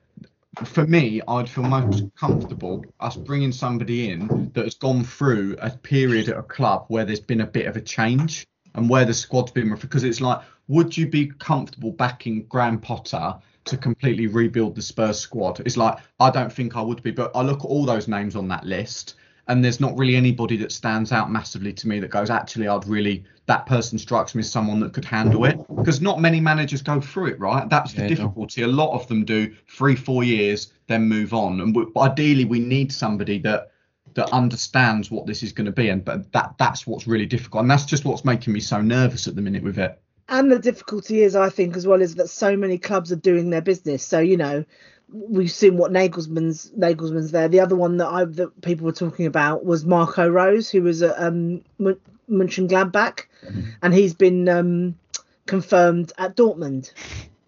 for 0.63 0.87
me, 0.87 1.21
I'd 1.27 1.49
feel 1.49 1.65
most 1.65 2.03
comfortable 2.15 2.85
us 2.99 3.15
bringing 3.15 3.51
somebody 3.51 4.09
in 4.09 4.49
that 4.53 4.63
has 4.63 4.75
gone 4.75 5.03
through 5.03 5.57
a 5.61 5.69
period 5.69 6.29
at 6.29 6.37
a 6.37 6.43
club 6.43 6.85
where 6.87 7.05
there's 7.05 7.19
been 7.19 7.41
a 7.41 7.47
bit 7.47 7.67
of 7.67 7.75
a 7.75 7.81
change 7.81 8.47
and 8.75 8.89
where 8.89 9.05
the 9.05 9.13
squad's 9.13 9.51
been 9.51 9.75
because 9.75 10.03
it's 10.03 10.21
like, 10.21 10.39
would 10.67 10.95
you 10.95 11.07
be 11.07 11.27
comfortable 11.27 11.91
backing 11.91 12.45
Graham 12.45 12.79
Potter? 12.79 13.35
To 13.65 13.77
completely 13.77 14.25
rebuild 14.25 14.73
the 14.73 14.81
Spurs 14.81 15.19
squad, 15.19 15.59
it's 15.59 15.77
like 15.77 15.99
I 16.19 16.31
don't 16.31 16.51
think 16.51 16.75
I 16.75 16.81
would 16.81 17.03
be, 17.03 17.11
but 17.11 17.29
I 17.35 17.43
look 17.43 17.59
at 17.59 17.65
all 17.65 17.85
those 17.85 18.07
names 18.07 18.35
on 18.35 18.47
that 18.47 18.65
list, 18.65 19.13
and 19.49 19.65
there's 19.65 19.79
not 19.79 19.97
really 19.97 20.15
anybody 20.15 20.55
that 20.57 20.71
stands 20.71 21.11
out 21.11 21.31
massively 21.31 21.73
to 21.73 21.87
me 21.87 21.99
that 21.99 22.09
goes 22.09 22.29
actually 22.29 22.67
I'd 22.67 22.87
really 22.87 23.25
that 23.47 23.65
person 23.65 23.97
strikes 23.97 24.35
me 24.35 24.41
as 24.41 24.51
someone 24.51 24.79
that 24.81 24.93
could 24.93 25.03
handle 25.03 25.43
it. 25.45 25.59
Because 25.75 26.01
not 26.01 26.21
many 26.21 26.39
managers 26.39 26.83
go 26.83 27.01
through 27.01 27.27
it 27.27 27.39
right? 27.39 27.67
That's 27.67 27.93
the 27.93 28.03
Yeah, 28.03 28.09
no. 28.09 28.15
difficulty. 28.15 28.61
A 28.61 28.67
lot 28.67 28.93
of 28.93 29.07
them 29.07 29.25
do 29.25 29.53
three 29.67 29.95
four 29.95 30.23
years 30.23 30.71
then 30.87 31.09
move 31.09 31.33
on. 31.33 31.59
And 31.61 31.75
we, 31.75 31.85
ideally 31.97 32.45
we 32.45 32.59
need 32.59 32.93
somebody 32.93 33.39
that 33.39 33.71
that 34.13 34.31
understands 34.31 35.11
what 35.11 35.25
this 35.25 35.43
is 35.43 35.51
going 35.51 35.65
to 35.65 35.71
be 35.71 35.89
and 35.89 36.05
but 36.05 36.31
that 36.31 36.53
that's 36.59 36.85
what's 36.85 37.07
really 37.07 37.25
difficult. 37.25 37.61
And 37.63 37.71
that's 37.71 37.85
just 37.85 38.05
what's 38.05 38.23
making 38.23 38.53
me 38.53 38.59
so 38.59 38.81
nervous 38.81 39.27
at 39.27 39.35
the 39.35 39.41
minute 39.41 39.63
with 39.63 39.79
it. 39.79 39.99
And 40.31 40.51
the 40.51 40.59
difficulty 40.59 41.23
is, 41.23 41.35
I 41.35 41.49
think, 41.49 41.75
as 41.75 41.87
well, 41.87 42.03
is 42.03 42.13
that 42.15 42.29
so 42.29 42.55
many 42.55 42.77
clubs 42.77 43.11
are 43.11 43.15
doing 43.15 43.49
their 43.49 43.61
business. 43.61 44.05
So 44.05 44.19
you 44.19 44.37
know, 44.37 44.63
we've 45.11 45.51
seen 45.51 45.77
what 45.77 45.91
Nagelsmann's 45.91 46.71
Nagelsmann's 46.71 47.31
there. 47.31 47.47
The 47.47 47.59
other 47.59 47.75
one 47.75 47.97
that 47.97 48.07
I 48.07 48.25
that 48.25 48.61
people 48.61 48.85
were 48.85 48.91
talking 48.91 49.25
about 49.25 49.65
was 49.65 49.85
Marco 49.85 50.27
Rose, 50.27 50.69
who 50.69 50.83
was 50.83 51.01
at 51.01 51.19
um, 51.21 51.63
Mun- 51.77 51.99
Mönchengladbach, 52.29 53.25
and 53.81 53.93
he's 53.93 54.13
been 54.13 54.47
um, 54.49 54.95
confirmed 55.45 56.11
at 56.17 56.35
Dortmund. 56.35 56.93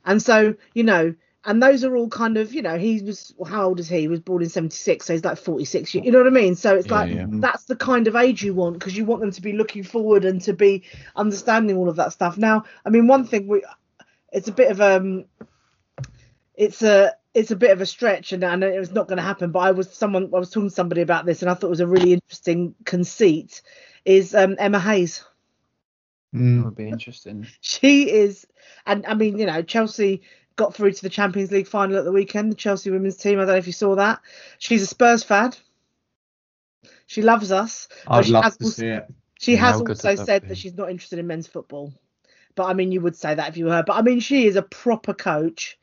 And 0.06 0.22
so, 0.22 0.56
you 0.74 0.84
know, 0.84 1.14
and 1.46 1.62
those 1.62 1.84
are 1.84 1.96
all 1.96 2.08
kind 2.08 2.38
of, 2.38 2.54
you 2.54 2.62
know, 2.62 2.78
he 2.78 3.02
was, 3.02 3.34
how 3.48 3.66
old 3.66 3.80
is 3.80 3.90
he? 3.90 4.02
He 4.02 4.08
was 4.08 4.20
born 4.20 4.44
in 4.44 4.50
76, 4.50 5.06
so 5.06 5.14
he's 5.14 5.26
like 5.26 5.38
46. 5.38 5.96
You 5.96 6.12
know 6.12 6.20
what 6.20 6.28
I 6.28 6.32
mean? 6.32 6.56
So 6.56 6.76
it's 6.76 6.88
Yeah, 6.88 6.94
like, 6.94 7.12
yeah. 7.12 7.26
that's 7.30 7.66
the 7.66 7.76
kind 7.76 8.08
of 8.08 8.16
age 8.16 8.44
you 8.44 8.54
want 8.54 8.78
because 8.78 8.96
you 8.96 9.06
want 9.06 9.22
them 9.22 9.32
to 9.32 9.42
be 9.42 9.54
looking 9.54 9.84
forward 9.84 10.24
and 10.26 10.40
to 10.42 10.54
be 10.54 10.84
understanding 11.16 11.78
all 11.78 11.90
of 11.90 11.96
that 11.96 12.14
stuff. 12.14 12.38
Now, 12.38 12.66
I 12.86 12.90
mean, 12.90 13.08
one 13.08 13.26
thing 13.26 13.48
we, 13.48 13.64
it's 14.32 14.48
a 14.48 14.52
bit 14.52 14.72
of 14.72 14.82
um, 14.82 15.26
it's 16.56 16.84
a 16.84 17.14
it's 17.34 17.52
a 17.52 17.56
bit 17.56 17.72
of 17.72 17.82
a 17.82 17.86
stretch, 17.86 18.34
and 18.34 18.44
I 18.44 18.56
know 18.56 18.68
it's 18.68 18.92
not 18.92 19.08
going 19.08 19.18
to 19.18 19.24
happen. 19.24 19.52
But 19.52 19.60
I 19.60 19.72
was 19.72 19.92
someone 19.92 20.26
I 20.34 20.40
was 20.40 20.50
talking 20.50 20.70
to 20.70 20.76
somebody 20.76 21.02
about 21.02 21.26
this, 21.26 21.42
and 21.42 21.50
I 21.50 21.54
thought 21.54 21.68
it 21.68 21.70
was 21.72 21.80
a 21.80 21.88
really 21.88 22.14
interesting 22.14 22.76
conceit. 22.86 23.62
Is 24.06 24.34
um, 24.36 24.56
Emma 24.60 24.80
Hayes? 24.80 25.24
That 26.34 26.40
Mm. 26.40 26.64
would 26.66 26.76
be 26.76 26.88
interesting. 26.88 27.46
She 27.62 28.10
is, 28.10 28.48
and 28.86 29.06
I 29.06 29.14
mean, 29.16 29.38
you 29.38 29.46
know, 29.46 29.62
Chelsea 29.62 30.22
got 30.56 30.74
through 30.74 30.92
to 30.94 31.02
the 31.02 31.10
Champions 31.10 31.52
League 31.52 31.68
final 31.68 31.98
at 31.98 32.06
the 32.06 32.12
weekend. 32.12 32.52
The 32.52 32.56
Chelsea 32.56 32.90
women's 32.92 33.18
team. 33.18 33.38
I 33.40 33.44
don't 33.44 33.48
know 33.50 33.56
if 33.56 33.68
you 33.68 33.74
saw 33.74 33.96
that. 33.96 34.20
She's 34.58 34.82
a 34.84 34.88
Spurs 34.88 35.24
fan. 35.24 35.54
She 37.06 37.22
loves 37.22 37.52
us. 37.52 37.88
I'd 38.08 38.26
she 38.26 38.32
love 38.32 38.44
has 38.46 38.58
to 38.58 38.64
also- 38.66 38.82
see 38.82 38.88
it. 38.88 39.06
She 39.40 39.56
has 39.56 39.82
good 39.82 39.90
also 39.98 40.16
said 40.24 40.48
that 40.50 40.58
she's 40.58 40.76
not 40.76 40.92
interested 40.92 41.18
in 41.18 41.26
men's 41.28 41.48
football. 41.48 41.92
But 42.54 42.66
I 42.66 42.74
mean, 42.74 42.92
you 42.92 43.02
would 43.02 43.16
say 43.16 43.34
that 43.34 43.50
if 43.50 43.58
you 43.58 43.66
were 43.66 43.72
her. 43.72 43.84
But 43.84 43.94
I 43.98 44.02
mean, 44.04 44.20
she 44.20 44.46
is 44.46 44.56
a 44.56 44.62
proper 44.62 45.14
coach 45.14 45.80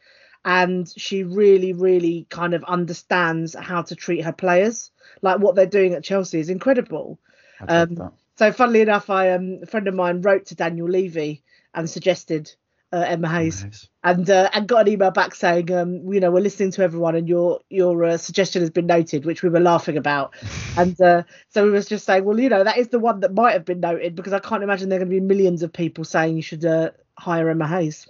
and 0.49 0.91
she 0.97 1.25
really, 1.25 1.75
really 1.75 2.27
kind 2.31 2.55
of 2.55 2.65
understands 2.65 3.55
how 3.55 3.83
to 3.83 3.95
treat 3.95 4.25
her 4.25 4.33
players. 4.33 4.91
Like 5.21 5.41
what 5.41 5.55
they're 5.55 5.67
doing 5.67 5.93
at 5.93 6.03
Chelsea 6.03 6.41
is 6.41 6.49
incredible. 6.49 7.21
Um. 7.69 8.13
So, 8.37 8.51
funnily 8.53 8.81
enough, 8.81 9.11
I 9.11 9.33
um, 9.33 9.61
a 9.63 9.67
friend 9.67 9.89
of 9.89 9.95
mine 9.95 10.23
wrote 10.23 10.47
to 10.47 10.55
Daniel 10.55 10.89
Levy 10.89 11.43
and 11.75 11.91
suggested 11.91 12.51
uh, 12.93 13.05
Emma 13.07 13.29
Hayes 13.29 13.65
Nice. 13.65 13.89
and 14.05 14.31
uh, 14.31 14.49
and 14.55 14.67
got 14.67 14.87
an 14.87 14.93
email 14.93 15.11
back 15.11 15.35
saying, 15.35 15.71
um, 15.73 16.11
you 16.11 16.21
know, 16.21 16.31
we're 16.31 16.41
listening 16.41 16.71
to 16.73 16.83
everyone 16.83 17.15
and 17.15 17.29
your 17.29 17.61
your 17.69 18.05
uh, 18.05 18.17
suggestion 18.17 18.63
has 18.63 18.71
been 18.71 18.87
noted, 18.87 19.27
which 19.27 19.43
we 19.43 19.51
were 19.51 19.61
laughing 19.61 19.99
about. 19.99 20.35
and 20.79 20.99
uh, 21.01 21.25
so 21.51 21.65
we 21.65 21.71
was 21.71 21.87
just 21.87 22.07
saying, 22.07 22.25
well, 22.25 22.41
you 22.41 22.49
know, 22.49 22.65
that 22.65 22.79
is 22.79 22.89
the 22.89 22.99
one 22.99 23.21
that 23.21 23.35
might 23.35 23.53
have 23.53 23.67
been 23.67 23.81
noted 23.81 24.15
because 24.15 24.33
I 24.33 24.39
can't 24.39 24.63
imagine 24.63 24.89
there 24.89 24.99
are 24.99 25.05
going 25.05 25.11
to 25.11 25.21
be 25.21 25.27
millions 25.27 25.63
of 25.63 25.73
people 25.73 26.05
saying 26.05 26.37
you 26.37 26.43
should 26.43 26.65
uh, 26.65 26.93
hire 27.19 27.51
Emma 27.51 27.69
Hayes. 27.69 28.07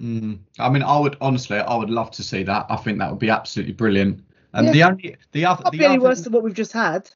Mm. 0.00 0.38
I 0.58 0.68
mean, 0.70 0.82
I 0.82 0.98
would 0.98 1.16
honestly, 1.20 1.58
I 1.58 1.74
would 1.76 1.90
love 1.90 2.10
to 2.12 2.22
see 2.22 2.42
that. 2.44 2.66
I 2.68 2.76
think 2.76 2.98
that 2.98 3.10
would 3.10 3.18
be 3.18 3.30
absolutely 3.30 3.74
brilliant. 3.74 4.24
And 4.54 4.66
Yeah. 4.66 4.72
the 4.72 4.82
only, 4.84 5.16
the 5.32 5.44
other, 5.44 5.64
Not 5.64 5.72
the 5.72 5.86
other, 5.86 6.00
worse 6.00 6.20
than 6.22 6.32
what 6.32 6.42
we've 6.42 6.54
just 6.54 6.72
had. 6.72 7.10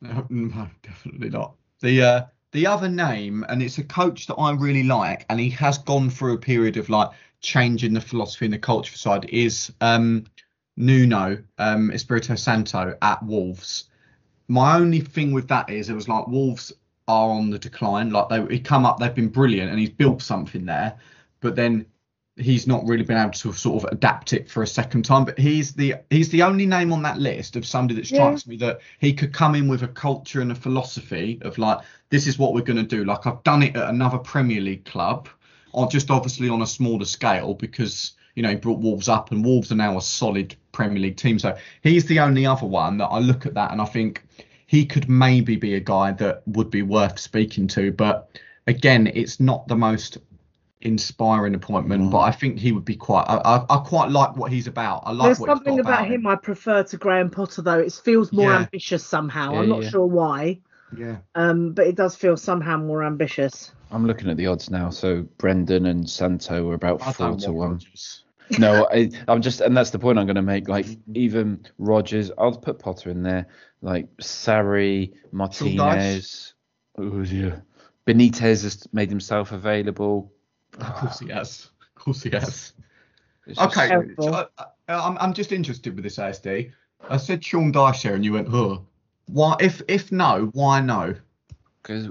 No, 0.00 0.26
no, 0.30 0.68
definitely 0.82 1.30
not. 1.30 1.54
The 1.80 2.02
uh, 2.02 2.22
the 2.52 2.66
other 2.66 2.88
name, 2.88 3.44
and 3.48 3.62
it's 3.62 3.78
a 3.78 3.84
coach 3.84 4.26
that 4.26 4.34
I 4.34 4.52
really 4.52 4.82
like, 4.82 5.24
and 5.28 5.40
he 5.40 5.50
has 5.50 5.78
gone 5.78 6.10
through 6.10 6.34
a 6.34 6.38
period 6.38 6.76
of 6.76 6.88
like 6.88 7.10
changing 7.40 7.92
the 7.94 8.00
philosophy 8.00 8.46
and 8.46 8.54
the 8.54 8.58
culture 8.58 8.96
side. 8.96 9.24
Is 9.30 9.72
um, 9.80 10.24
Nuno 10.76 11.42
um, 11.58 11.90
Espirito 11.90 12.34
Santo 12.34 12.96
at 13.02 13.22
Wolves. 13.22 13.84
My 14.48 14.76
only 14.76 15.00
thing 15.00 15.32
with 15.32 15.48
that 15.48 15.70
is 15.70 15.88
it 15.88 15.94
was 15.94 16.08
like 16.08 16.26
Wolves 16.28 16.72
are 17.08 17.30
on 17.30 17.50
the 17.50 17.58
decline. 17.58 18.10
Like 18.10 18.28
they 18.28 18.44
he 18.54 18.60
come 18.60 18.84
up, 18.84 18.98
they've 18.98 19.14
been 19.14 19.28
brilliant, 19.28 19.70
and 19.70 19.78
he's 19.78 19.90
built 19.90 20.22
something 20.22 20.64
there, 20.66 20.98
but 21.40 21.56
then 21.56 21.86
he's 22.36 22.66
not 22.66 22.84
really 22.86 23.02
been 23.04 23.18
able 23.18 23.30
to 23.30 23.52
sort 23.52 23.84
of 23.84 23.92
adapt 23.92 24.32
it 24.32 24.50
for 24.50 24.62
a 24.62 24.66
second 24.66 25.04
time. 25.04 25.24
But 25.24 25.38
he's 25.38 25.72
the 25.74 25.96
he's 26.10 26.30
the 26.30 26.42
only 26.42 26.66
name 26.66 26.92
on 26.92 27.02
that 27.02 27.18
list 27.18 27.56
of 27.56 27.66
somebody 27.66 28.00
that 28.00 28.10
Yeah. 28.10 28.16
strikes 28.18 28.46
me 28.46 28.56
that 28.56 28.80
he 29.00 29.12
could 29.12 29.32
come 29.32 29.54
in 29.54 29.68
with 29.68 29.82
a 29.82 29.88
culture 29.88 30.40
and 30.40 30.50
a 30.52 30.54
philosophy 30.54 31.38
of 31.42 31.58
like 31.58 31.78
this 32.10 32.26
is 32.26 32.38
what 32.38 32.54
we're 32.54 32.62
going 32.62 32.78
to 32.78 32.96
do. 32.96 33.04
Like 33.04 33.26
I've 33.26 33.42
done 33.42 33.62
it 33.62 33.76
at 33.76 33.88
another 33.88 34.18
Premier 34.18 34.60
League 34.60 34.84
club, 34.84 35.28
or 35.72 35.88
just 35.88 36.10
obviously 36.10 36.48
on 36.48 36.62
a 36.62 36.66
smaller 36.66 37.04
scale 37.04 37.54
because 37.54 38.12
you 38.34 38.42
know 38.42 38.48
he 38.50 38.56
brought 38.56 38.80
Wolves 38.80 39.08
up 39.08 39.30
and 39.30 39.44
Wolves 39.44 39.70
are 39.70 39.76
now 39.76 39.98
a 39.98 40.02
solid 40.02 40.54
Premier 40.72 41.00
League 41.02 41.16
team. 41.16 41.38
So 41.38 41.56
he's 41.82 42.06
the 42.06 42.20
only 42.20 42.46
other 42.46 42.66
one 42.66 42.96
that 42.98 43.08
I 43.08 43.18
look 43.18 43.44
at 43.44 43.54
that 43.54 43.72
and 43.72 43.80
I 43.80 43.84
think 43.86 44.24
he 44.66 44.86
could 44.86 45.06
maybe 45.06 45.56
be 45.56 45.74
a 45.74 45.80
guy 45.80 46.12
that 46.12 46.42
would 46.46 46.70
be 46.70 46.80
worth 46.80 47.18
speaking 47.18 47.66
to. 47.68 47.92
But 47.92 48.30
again, 48.66 49.06
it's 49.14 49.38
not 49.38 49.68
the 49.68 49.76
most 49.76 50.16
inspiring 50.82 51.54
appointment, 51.54 52.10
but 52.10 52.20
I 52.20 52.32
think 52.32 52.58
he 52.58 52.72
would 52.72 52.84
be 52.84 52.96
quite. 52.96 53.24
I, 53.28 53.36
I, 53.36 53.64
I 53.70 53.78
quite 53.78 54.10
like 54.10 54.36
what 54.36 54.52
he's 54.52 54.66
about. 54.66 55.02
I 55.06 55.12
like 55.12 55.28
There's 55.28 55.40
what 55.40 55.48
he's 55.48 55.56
something 55.56 55.76
got 55.76 55.80
about 55.86 56.06
him 56.06 56.26
I 56.26 56.36
prefer 56.36 56.82
to 56.82 56.96
Graham 56.96 57.30
Potter 57.30 57.62
though. 57.62 57.78
It 57.78 57.92
feels 57.92 58.32
more 58.32 58.50
Yeah. 58.50 58.58
ambitious 58.60 59.04
somehow. 59.06 59.52
Yeah, 59.52 59.60
I'm 59.60 59.68
not 59.68 59.82
yeah. 59.84 59.90
sure 59.90 60.06
why, 60.06 60.60
Yeah. 60.96 61.16
um, 61.34 61.72
but 61.72 61.86
it 61.86 61.96
does 61.96 62.16
feel 62.16 62.36
somehow 62.36 62.76
more 62.76 63.02
ambitious. 63.04 63.72
I'm 63.90 64.06
looking 64.06 64.28
at 64.30 64.36
the 64.36 64.46
odds 64.46 64.70
now. 64.70 64.90
So 64.90 65.22
Brendan 65.38 65.86
and 65.86 66.08
Santo 66.08 66.70
are 66.70 66.74
about 66.74 67.02
I 67.02 67.12
four 67.12 67.36
to 67.36 67.52
one. 67.52 67.72
Rodgers. 67.72 68.24
no, 68.58 68.88
I, 68.92 69.10
I'm 69.28 69.40
just, 69.42 69.60
and 69.60 69.76
that's 69.76 69.90
the 69.90 69.98
point 69.98 70.18
I'm 70.18 70.26
going 70.26 70.36
to 70.36 70.42
make. 70.42 70.68
Like 70.68 70.86
even 71.14 71.66
Rodgers, 71.78 72.30
I'll 72.36 72.56
put 72.56 72.78
Potter 72.78 73.10
in 73.10 73.22
there. 73.22 73.46
Like 73.82 74.08
Sarri, 74.18 75.12
Martinez, 75.30 76.54
oh, 76.98 77.22
yeah. 77.22 77.56
Benitez 78.06 78.62
has 78.64 78.86
made 78.92 79.08
himself 79.10 79.52
available. 79.52 80.32
Of 80.78 80.94
course 80.94 81.18
he 81.18 81.28
has. 81.28 81.70
Of 81.96 82.02
course 82.02 82.22
he 82.22 82.30
has. 82.30 82.72
It's 83.46 83.58
Okay, 83.58 83.88
Terrible. 83.88 84.24
so, 84.24 84.48
uh, 84.58 84.64
I'm 84.88 85.18
I'm 85.18 85.32
just 85.32 85.52
interested 85.52 85.94
with 85.94 86.04
this 86.04 86.16
ASD. 86.16 86.72
I 87.08 87.16
said 87.16 87.44
Sean 87.44 87.72
Dyche 87.72 88.02
here, 88.02 88.14
and 88.14 88.24
you 88.24 88.32
went, 88.32 88.48
"Huh." 88.48 88.78
Why? 89.26 89.56
If 89.60 89.82
if 89.88 90.12
no, 90.12 90.50
why 90.52 90.80
no? 90.80 91.14
because 91.82 92.08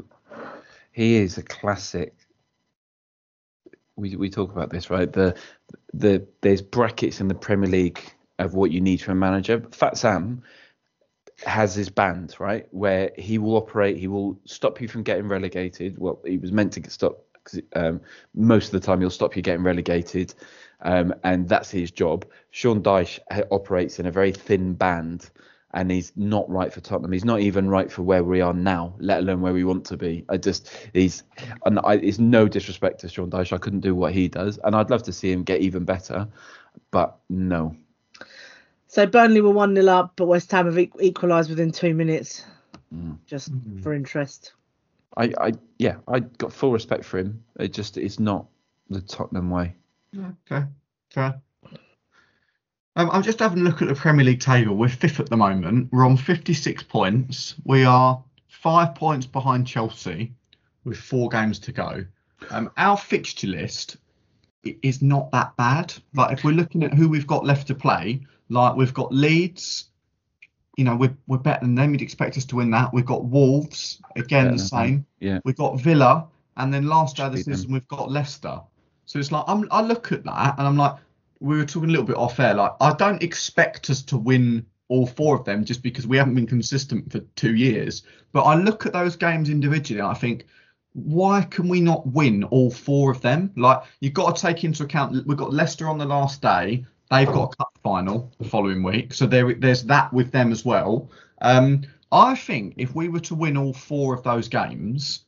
he 0.91 1.15
is 1.15 1.37
a 1.37 1.43
classic. 1.43 2.13
We 3.95 4.15
we 4.15 4.29
talk 4.29 4.51
about 4.51 4.69
this 4.69 4.89
right. 4.89 5.11
The 5.11 5.35
the 5.93 6.25
there's 6.41 6.61
brackets 6.61 7.21
in 7.21 7.27
the 7.27 7.35
Premier 7.35 7.69
League 7.69 8.01
of 8.39 8.53
what 8.53 8.71
you 8.71 8.81
need 8.81 9.01
from 9.01 9.13
a 9.13 9.15
manager. 9.19 9.63
Fat 9.71 9.97
Sam 9.97 10.43
has 11.45 11.73
his 11.73 11.89
band 11.89 12.35
right 12.39 12.67
where 12.71 13.11
he 13.17 13.37
will 13.37 13.55
operate. 13.55 13.97
He 13.97 14.07
will 14.07 14.39
stop 14.45 14.81
you 14.81 14.87
from 14.87 15.03
getting 15.03 15.27
relegated. 15.27 15.97
Well, 15.97 16.19
he 16.25 16.37
was 16.37 16.51
meant 16.51 16.73
to 16.73 16.79
get 16.79 16.91
stopped. 16.91 17.30
'Cause, 17.43 17.61
Um, 17.75 18.01
most 18.33 18.73
of 18.73 18.81
the 18.81 18.85
time, 18.85 19.01
he'll 19.01 19.09
stop 19.09 19.35
you 19.35 19.41
getting 19.41 19.63
relegated, 19.63 20.33
um, 20.81 21.13
and 21.23 21.47
that's 21.47 21.69
his 21.71 21.91
job. 21.91 22.25
Sean 22.51 22.81
Dyche 22.81 23.19
operates 23.51 23.99
in 23.99 24.05
a 24.05 24.11
very 24.11 24.31
thin 24.31 24.73
band, 24.73 25.29
and 25.73 25.89
he's 25.89 26.11
not 26.15 26.49
right 26.49 26.71
for 26.73 26.81
Tottenham. 26.81 27.11
He's 27.11 27.25
not 27.25 27.39
even 27.39 27.69
right 27.69 27.91
for 27.91 28.03
where 28.03 28.23
we 28.23 28.41
are 28.41 28.53
now, 28.53 28.93
let 28.99 29.19
alone 29.19 29.41
where 29.41 29.53
we 29.53 29.63
want 29.63 29.85
to 29.85 29.97
be. 29.97 30.25
I 30.29 30.37
just 30.37 30.69
he's 30.93 31.23
and 31.65 31.79
I, 31.83 31.95
it's 31.95 32.19
no 32.19 32.47
disrespect 32.47 32.99
to 33.01 33.09
Sean 33.09 33.29
Dyche. 33.29 33.53
I 33.53 33.57
couldn't 33.57 33.79
do 33.79 33.95
what 33.95 34.13
he 34.13 34.27
does, 34.27 34.57
and 34.63 34.75
I'd 34.75 34.89
love 34.89 35.03
to 35.03 35.13
see 35.13 35.31
him 35.31 35.43
get 35.43 35.61
even 35.61 35.85
better, 35.85 36.27
but 36.91 37.17
no. 37.29 37.75
So 38.87 39.07
Burnley 39.07 39.39
were 39.39 39.51
one 39.51 39.73
0 39.73 39.87
up, 39.87 40.13
but 40.17 40.25
West 40.25 40.51
Ham 40.51 40.65
have 40.65 40.77
e- 40.77 40.91
equalised 40.99 41.49
within 41.49 41.71
two 41.71 41.93
minutes. 41.93 42.43
Mm. 42.93 43.17
Just 43.25 43.51
for 43.81 43.93
interest. 43.93 44.51
I, 45.17 45.33
I 45.39 45.51
yeah, 45.77 45.97
I 46.07 46.19
got 46.19 46.53
full 46.53 46.71
respect 46.71 47.05
for 47.05 47.19
him. 47.19 47.43
It 47.59 47.73
just 47.73 47.97
it's 47.97 48.19
not 48.19 48.47
the 48.89 49.01
Tottenham 49.01 49.49
way. 49.49 49.75
Okay, 50.51 50.65
fair. 51.09 51.41
Um, 52.97 53.09
I'm 53.11 53.23
just 53.23 53.39
having 53.39 53.59
a 53.59 53.63
look 53.63 53.81
at 53.81 53.87
the 53.87 53.95
Premier 53.95 54.25
League 54.25 54.41
table. 54.41 54.75
We're 54.75 54.89
fifth 54.89 55.19
at 55.19 55.29
the 55.29 55.37
moment. 55.37 55.89
We're 55.91 56.05
on 56.05 56.17
56 56.17 56.83
points. 56.83 57.55
We 57.63 57.85
are 57.85 58.21
five 58.49 58.95
points 58.95 59.25
behind 59.25 59.65
Chelsea 59.65 60.33
with 60.83 60.97
four 60.97 61.29
games 61.29 61.59
to 61.59 61.71
go. 61.71 62.05
Um, 62.49 62.69
our 62.77 62.97
fixture 62.97 63.47
list 63.47 63.97
is 64.63 65.01
not 65.01 65.31
that 65.31 65.55
bad. 65.55 65.93
Like 66.13 66.37
if 66.37 66.43
we're 66.43 66.51
looking 66.51 66.83
at 66.83 66.93
who 66.93 67.07
we've 67.07 67.27
got 67.27 67.45
left 67.45 67.67
to 67.67 67.75
play, 67.75 68.25
like 68.49 68.75
we've 68.75 68.93
got 68.93 69.13
Leeds. 69.13 69.85
You 70.81 70.85
know, 70.85 70.95
we're 70.95 71.15
we're 71.27 71.37
better 71.37 71.59
than 71.63 71.75
them. 71.75 71.91
You'd 71.91 72.01
expect 72.01 72.37
us 72.37 72.45
to 72.45 72.55
win 72.55 72.71
that. 72.71 72.91
We've 72.91 73.05
got 73.05 73.23
Wolves 73.23 74.01
again, 74.15 74.53
the 74.53 74.57
same. 74.57 75.05
Yeah. 75.19 75.37
We've 75.45 75.55
got 75.55 75.79
Villa, 75.79 76.25
and 76.57 76.73
then 76.73 76.87
last 76.87 77.17
day 77.17 77.23
of 77.25 77.33
the 77.33 77.37
season 77.37 77.71
we've 77.71 77.87
got 77.87 78.09
Leicester. 78.09 78.59
So 79.05 79.19
it's 79.19 79.31
like 79.31 79.43
I'm, 79.47 79.67
I 79.69 79.83
look 79.83 80.11
at 80.11 80.23
that 80.23 80.55
and 80.57 80.65
I'm 80.67 80.77
like, 80.77 80.95
we 81.39 81.55
were 81.55 81.65
talking 81.65 81.89
a 81.89 81.91
little 81.91 82.07
bit 82.07 82.15
off 82.15 82.39
air. 82.39 82.55
Like 82.55 82.71
I 82.81 82.95
don't 82.95 83.21
expect 83.21 83.91
us 83.91 84.01
to 84.01 84.17
win 84.17 84.65
all 84.87 85.05
four 85.05 85.37
of 85.37 85.45
them 85.45 85.63
just 85.63 85.83
because 85.83 86.07
we 86.07 86.17
haven't 86.17 86.33
been 86.33 86.47
consistent 86.47 87.11
for 87.11 87.19
two 87.35 87.53
years. 87.53 88.01
But 88.31 88.41
I 88.41 88.55
look 88.55 88.87
at 88.87 88.93
those 88.93 89.15
games 89.15 89.51
individually 89.51 89.99
and 89.99 90.09
I 90.09 90.15
think, 90.15 90.47
why 90.93 91.43
can 91.43 91.67
we 91.67 91.79
not 91.79 92.07
win 92.07 92.43
all 92.45 92.71
four 92.71 93.11
of 93.11 93.21
them? 93.21 93.51
Like 93.55 93.83
you've 93.99 94.15
got 94.15 94.35
to 94.35 94.41
take 94.41 94.63
into 94.63 94.81
account 94.81 95.27
we've 95.27 95.37
got 95.37 95.53
Leicester 95.53 95.87
on 95.87 95.99
the 95.99 96.05
last 96.05 96.41
day. 96.41 96.87
They've 97.11 97.27
got 97.27 97.53
a 97.53 97.55
cup 97.57 97.77
final 97.83 98.31
the 98.39 98.47
following 98.47 98.83
week, 98.83 99.13
so 99.13 99.27
there 99.27 99.53
there's 99.53 99.83
that 99.83 100.13
with 100.13 100.31
them 100.31 100.51
as 100.51 100.63
well. 100.63 101.11
Um, 101.41 101.81
I 102.11 102.35
think 102.35 102.75
if 102.77 102.95
we 102.95 103.09
were 103.09 103.19
to 103.21 103.35
win 103.35 103.57
all 103.57 103.73
four 103.73 104.15
of 104.15 104.23
those 104.23 104.47
games, 104.47 105.25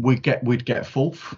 we'd 0.00 0.22
get 0.22 0.42
we'd 0.42 0.64
get 0.64 0.84
fourth 0.84 1.36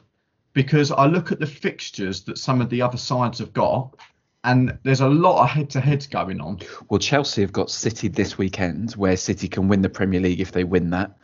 because 0.55 0.91
I 0.91 1.07
look 1.07 1.33
at 1.33 1.39
the 1.39 1.47
fixtures 1.47 2.23
that 2.23 2.39
some 2.39 2.63
of 2.63 2.71
the 2.71 2.81
other 2.81 2.97
sides 2.97 3.39
have 3.41 3.53
got, 3.53 3.95
and 4.43 4.79
there's 4.85 5.03
a 5.03 5.09
lot 5.09 5.43
of 5.43 5.51
head-to-heads 5.51 6.07
going 6.07 6.41
on. 6.41 6.61
Well, 6.89 6.99
Chelsea 6.99 7.43
have 7.43 7.53
got 7.53 7.71
City 7.71 8.09
this 8.09 8.39
weekend, 8.39 8.93
where 8.93 9.17
City 9.17 9.49
can 9.49 9.69
win 9.69 9.83
the 9.83 9.91
Premier 9.91 10.21
League 10.21 10.41
if 10.41 10.53
they 10.53 10.65
win 10.65 10.89
that, 10.91 11.17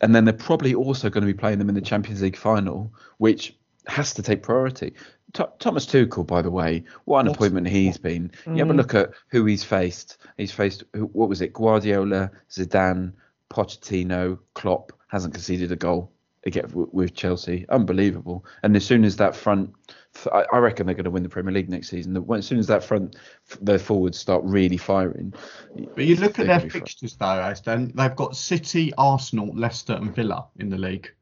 and 0.00 0.12
then 0.12 0.24
they're 0.24 0.34
probably 0.34 0.74
also 0.74 1.08
going 1.08 1.22
to 1.22 1.32
be 1.32 1.38
playing 1.38 1.58
them 1.58 1.68
in 1.68 1.76
the 1.76 1.80
Champions 1.80 2.20
League 2.20 2.36
final, 2.36 2.92
which 3.18 3.54
has 3.90 4.14
to 4.14 4.22
take 4.22 4.42
priority. 4.42 4.94
Th- 5.32 5.48
Thomas 5.58 5.86
Tuchel, 5.86 6.26
by 6.26 6.42
the 6.42 6.50
way, 6.50 6.84
what 7.04 7.20
an 7.20 7.26
What- 7.26 7.36
appointment 7.36 7.68
he's 7.68 7.98
been. 7.98 8.30
You 8.46 8.56
have 8.58 8.70
a 8.70 8.72
Mm. 8.72 8.76
look 8.76 8.94
at 8.94 9.10
who 9.28 9.44
he's 9.44 9.62
faced. 9.64 10.18
He's 10.36 10.52
faced 10.52 10.84
what 11.12 11.28
was 11.28 11.40
it? 11.40 11.52
Guardiola, 11.52 12.30
Zidane, 12.50 13.12
Pochettino, 13.50 14.38
Klopp 14.54 14.92
hasn't 15.08 15.34
conceded 15.34 15.70
a 15.72 15.76
goal 15.76 16.10
again 16.46 16.64
with 16.72 17.14
Chelsea. 17.14 17.66
Unbelievable. 17.68 18.44
And 18.62 18.74
as 18.74 18.84
soon 18.84 19.04
as 19.04 19.16
that 19.16 19.36
front, 19.36 19.70
I 20.32 20.58
reckon 20.58 20.86
they're 20.86 20.94
going 20.94 21.04
to 21.04 21.10
win 21.10 21.22
the 21.22 21.28
Premier 21.28 21.52
League 21.52 21.68
next 21.68 21.88
season. 21.90 22.14
The- 22.14 22.22
As 22.34 22.46
soon 22.46 22.58
as 22.58 22.66
that 22.68 22.82
front, 22.82 23.16
their 23.60 23.78
forwards 23.78 24.18
start 24.18 24.42
really 24.44 24.76
firing. 24.78 25.32
But 25.94 26.04
you 26.06 26.16
look 26.16 26.38
at 26.38 26.46
their 26.46 26.58
gonna 26.58 26.70
fixtures 26.70 27.16
though, 27.16 27.26
Aston. 27.26 27.92
They've 27.94 28.16
got 28.16 28.36
City, 28.36 28.92
Arsenal, 28.98 29.52
Leicester, 29.54 29.92
and 29.94 30.14
Villa 30.14 30.46
in 30.58 30.70
the 30.70 30.78
league. 30.78 31.12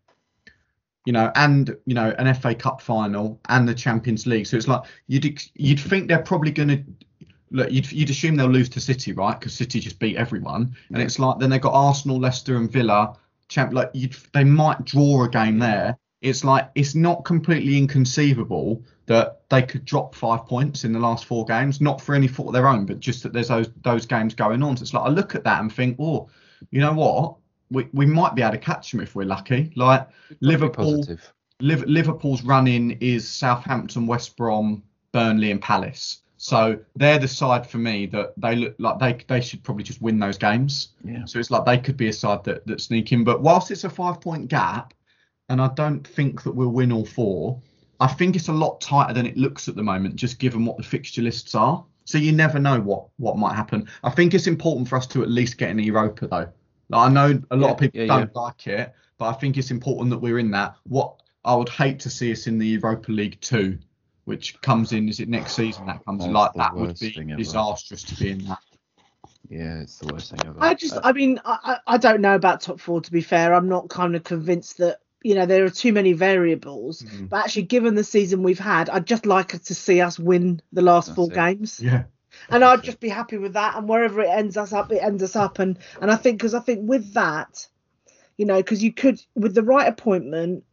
You 1.05 1.12
know, 1.12 1.32
and 1.36 1.74
you 1.86 1.94
know 1.94 2.14
an 2.18 2.32
FA 2.34 2.55
Cup 2.55 2.80
final 2.82 3.40
and 3.49 3.68
the 3.68 3.74
Champions 3.74 4.26
League. 4.26 4.46
So 4.46 4.57
it's 4.57 4.68
like 4.68 4.82
you'd 5.07 5.40
you'd 5.55 5.80
think 5.80 6.09
they're 6.09 6.18
probably 6.18 6.51
going 6.51 6.68
to 6.68 6.84
look. 7.51 7.70
You'd 7.70 7.90
you'd 7.90 8.11
assume 8.11 8.36
they'll 8.36 8.46
lose 8.46 8.68
to 8.70 8.80
City, 8.80 9.12
right? 9.12 9.38
Because 9.38 9.55
City 9.55 9.80
just 9.80 9.99
beat 9.99 10.16
everyone. 10.16 10.76
And 10.92 11.01
it's 11.01 11.18
like 11.18 11.38
then 11.38 11.51
they've 11.51 11.61
got 11.61 11.74
Arsenal, 11.74 12.18
Leicester, 12.18 12.57
and 12.57 12.70
Villa. 12.70 13.16
Champ, 13.49 13.72
like 13.72 13.90
you'd 13.94 14.14
they 14.34 14.44
might 14.44 14.84
draw 14.84 15.24
a 15.24 15.28
game 15.28 15.59
there. 15.59 15.96
It's 16.20 16.44
like 16.44 16.70
it's 16.74 16.94
not 16.94 17.24
completely 17.24 17.78
inconceivable 17.78 18.82
that 19.07 19.40
they 19.49 19.62
could 19.62 19.84
drop 19.84 20.14
five 20.14 20.44
points 20.46 20.84
in 20.84 20.92
the 20.92 20.99
last 20.99 21.24
four 21.24 21.44
games, 21.46 21.80
not 21.80 22.01
for 22.01 22.14
any 22.14 22.28
fault 22.28 22.49
of 22.49 22.55
their 22.55 22.68
own, 22.68 22.84
but 22.84 23.01
just 23.01 23.22
that 23.22 23.32
there's 23.32 23.49
those 23.49 23.70
those 23.82 24.05
games 24.05 24.34
going 24.34 24.62
on. 24.62 24.76
So 24.76 24.82
it's 24.82 24.94
like 24.94 25.05
I 25.05 25.09
look 25.09 25.34
at 25.34 25.44
that 25.44 25.61
and 25.61 25.72
think, 25.72 25.96
oh, 25.99 26.28
you 26.70 26.80
know 26.80 26.92
what? 26.92 27.36
We 27.70 27.88
we 27.92 28.06
might 28.06 28.34
be 28.34 28.42
able 28.42 28.52
to 28.52 28.58
catch 28.58 28.90
them 28.90 29.00
if 29.00 29.14
we're 29.14 29.24
lucky. 29.24 29.72
Like 29.76 30.08
Liverpool, 30.40 31.04
Liverpool's 31.60 32.42
running 32.42 32.92
is 33.00 33.28
Southampton, 33.28 34.06
West 34.06 34.36
Brom, 34.36 34.82
Burnley, 35.12 35.50
and 35.50 35.60
Palace. 35.60 36.22
So 36.38 36.78
they're 36.94 37.18
the 37.18 37.28
side 37.28 37.66
for 37.66 37.78
me 37.78 38.06
that 38.06 38.32
they 38.36 38.54
look 38.54 38.76
like 38.78 38.98
they 39.00 39.24
they 39.26 39.40
should 39.40 39.62
probably 39.64 39.82
just 39.82 40.00
win 40.00 40.20
those 40.20 40.38
games. 40.38 40.90
Yeah. 41.04 41.24
So 41.24 41.40
it's 41.40 41.50
like 41.50 41.64
they 41.64 41.78
could 41.78 41.96
be 41.96 42.08
a 42.08 42.12
side 42.12 42.44
that 42.44 42.64
that 42.66 42.80
sneak 42.80 43.12
in. 43.12 43.24
But 43.24 43.42
whilst 43.42 43.70
it's 43.72 43.84
a 43.84 43.90
five 43.90 44.20
point 44.20 44.48
gap, 44.48 44.94
and 45.48 45.60
I 45.60 45.68
don't 45.74 46.06
think 46.06 46.44
that 46.44 46.52
we'll 46.52 46.68
win 46.68 46.92
all 46.92 47.04
four, 47.04 47.60
I 47.98 48.06
think 48.06 48.36
it's 48.36 48.48
a 48.48 48.52
lot 48.52 48.80
tighter 48.80 49.12
than 49.12 49.26
it 49.26 49.36
looks 49.36 49.68
at 49.68 49.74
the 49.74 49.82
moment, 49.82 50.14
just 50.14 50.38
given 50.38 50.64
what 50.64 50.76
the 50.76 50.84
fixture 50.84 51.22
lists 51.22 51.56
are. 51.56 51.84
So 52.04 52.18
you 52.18 52.30
never 52.30 52.60
know 52.60 52.80
what 52.80 53.08
what 53.16 53.36
might 53.36 53.56
happen. 53.56 53.88
I 54.04 54.10
think 54.10 54.32
it's 54.32 54.46
important 54.46 54.88
for 54.88 54.96
us 54.96 55.08
to 55.08 55.22
at 55.22 55.30
least 55.30 55.58
get 55.58 55.70
in 55.70 55.78
Europa 55.80 56.28
though. 56.28 56.48
Like, 56.89 57.11
I 57.11 57.12
know 57.12 57.43
a 57.51 57.57
lot 57.57 57.72
of 57.72 57.78
people 57.78 58.01
yeah, 58.01 58.07
don't 58.07 58.34
like 58.34 58.66
it, 58.66 58.95
but 59.18 59.28
I 59.28 59.32
think 59.32 59.57
it's 59.57 59.70
important 59.70 60.11
that 60.11 60.18
we're 60.18 60.39
in 60.39 60.51
that. 60.53 60.76
What 60.84 61.22
I 61.45 61.55
would 61.55 61.68
hate 61.68 62.01
to 62.01 62.11
see 62.11 62.32
us 62.32 62.47
in 62.47 62.59
the 62.59 62.66
Europa 62.66 63.12
League 63.12 63.41
two, 63.41 63.78
which 64.24 64.61
comes 64.61 64.93
in 64.93 65.09
is 65.09 65.20
it 65.20 65.28
next 65.28 65.55
season 65.55 65.86
that 65.86 66.05
comes 66.05 66.24
in 66.24 66.32
That's 66.32 66.57
like 66.57 66.72
that 66.72 66.74
would 66.74 66.99
be 66.99 67.11
disastrous 67.36 68.03
to 68.05 68.14
be 68.14 68.30
in 68.30 68.45
that. 68.47 68.59
Yeah, 69.49 69.80
it's 69.80 69.99
the 69.99 70.12
worst 70.12 70.30
thing 70.30 70.41
ever. 70.47 70.57
I 70.61 70.74
just, 70.74 70.99
I 71.03 71.12
mean, 71.12 71.41
I, 71.45 71.59
I 71.86 71.95
I 71.95 71.97
don't 71.97 72.20
know 72.20 72.34
about 72.34 72.61
top 72.61 72.80
four. 72.80 73.01
To 73.01 73.11
be 73.11 73.22
fair, 73.22 73.55
I'm 73.55 73.68
not 73.68 73.89
kind 73.89 74.14
of 74.14 74.24
convinced 74.24 74.78
that 74.78 75.01
you 75.22 75.34
know 75.34 75.47
there 75.47 75.64
are 75.64 75.70
too 75.70 75.93
many 75.93 76.12
variables. 76.12 77.03
Mhm. 77.03 77.28
But 77.28 77.45
actually, 77.45 77.62
given 77.62 77.95
the 77.95 78.05
season 78.05 78.43
we've 78.43 78.59
had, 78.59 78.91
I'd 78.91 79.07
just 79.07 79.26
like 79.26 79.62
to 79.62 79.74
see 79.74 80.01
us 80.01 80.18
win 80.18 80.61
the 80.72 80.82
last 80.82 81.07
That's 81.07 81.16
four 81.16 81.32
it. 81.32 81.34
games, 81.34 81.80
Yeah. 81.80 82.05
And 82.51 82.64
I'd 82.64 82.82
just 82.82 83.01
be 83.01 83.09
happy 83.09 83.39
with 83.39 83.55
that. 83.55 83.76
And 83.76 83.89
wherever 83.89 84.20
it 84.20 84.30
ends 84.30 84.57
us 84.57 84.72
up, 84.72 84.93
it 84.93 85.03
ends 85.03 85.22
us 85.22 85.36
up. 85.36 85.59
And 85.59 85.78
and 86.01 86.11
I 86.11 86.16
think 86.16 86.39
because 86.39 86.55
I 86.55 86.61
think 86.61 86.89
with 86.89 87.14
that, 87.14 87.66
you 88.36 88.47
know, 88.47 88.57
because 88.57 88.82
you 88.82 88.93
could 88.93 89.20
with 89.34 89.55
the 89.55 89.62
right 89.62 89.89
appointment 89.89 90.64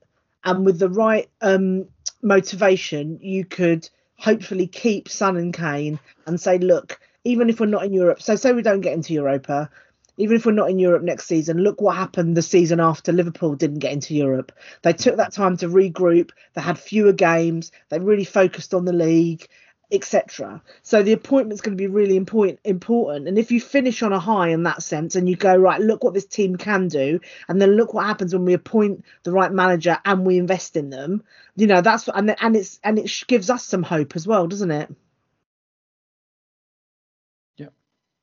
and 0.44 0.66
with 0.66 0.80
the 0.80 0.90
right 0.90 1.30
um 1.42 1.88
motivation, 2.22 3.20
you 3.22 3.46
could 3.46 3.90
hopefully 4.18 4.68
keep 4.68 5.10
Sun 5.10 5.38
and 5.38 5.54
Kane 5.54 6.00
and 6.26 6.40
say, 6.40 6.58
look, 6.58 7.00
even 7.24 7.50
if 7.50 7.60
we're 7.60 7.66
not 7.66 7.86
in 7.86 7.94
Europe, 7.94 8.22
so 8.22 8.36
say 8.36 8.54
we 8.54 8.62
don't 8.62 8.82
get 8.82 8.94
into 8.94 9.14
Europa, 9.14 9.70
even 10.18 10.38
if 10.38 10.46
we're 10.46 10.54
not 10.54 10.70
in 10.70 10.80
Europe 10.80 11.04
next 11.04 11.28
season, 11.28 11.58
look 11.58 11.82
what 11.82 11.96
happened 11.96 12.38
the 12.38 12.42
season 12.42 12.80
after 12.80 13.12
Liverpool 13.12 13.56
didn't 13.56 13.80
get 13.80 13.92
into 13.92 14.16
Europe. 14.16 14.52
They 14.82 14.94
took 14.94 15.18
that 15.18 15.34
time 15.34 15.58
to 15.58 15.68
regroup, 15.68 16.32
they 16.54 16.62
had 16.62 16.80
fewer 16.80 17.12
games, 17.12 17.72
they 17.90 18.00
really 18.00 18.24
focused 18.24 18.74
on 18.74 18.86
the 18.86 18.94
league, 18.94 19.48
etc. 19.92 20.62
So 20.82 21.04
the 21.04 21.14
appointment's 21.14 21.62
going 21.62 21.78
to 21.78 21.82
be 21.82 21.88
really 21.88 22.16
important 22.16 22.60
important. 22.64 23.28
And 23.28 23.38
if 23.38 23.52
you 23.52 23.62
finish 23.62 24.04
on 24.04 24.14
a 24.14 24.20
high 24.20 24.50
in 24.50 24.64
that 24.64 24.84
sense 24.84 25.16
and 25.16 25.30
you 25.30 25.36
go, 25.36 25.56
right, 25.56 25.80
look 25.80 26.04
what 26.04 26.14
this 26.14 26.26
team 26.26 26.56
can 26.56 26.88
do, 26.88 27.20
and 27.48 27.62
then 27.62 27.72
look 27.72 27.94
what 27.94 28.06
happens 28.06 28.34
when 28.34 28.46
we 28.46 28.54
appoint 28.54 29.06
the 29.24 29.32
right 29.32 29.52
manager 29.52 29.98
and 30.06 30.26
we 30.26 30.38
invest 30.38 30.76
in 30.76 30.90
them, 30.90 31.24
you 31.56 31.68
know, 31.68 31.82
that's 31.82 32.08
and 32.08 32.36
and 32.42 32.56
it's 32.56 32.80
and 32.84 33.00
it 33.00 33.24
gives 33.28 33.50
us 33.50 33.64
some 33.64 33.84
hope 33.84 34.16
as 34.16 34.28
well, 34.28 34.48
doesn't 34.48 34.72
it? 34.72 34.94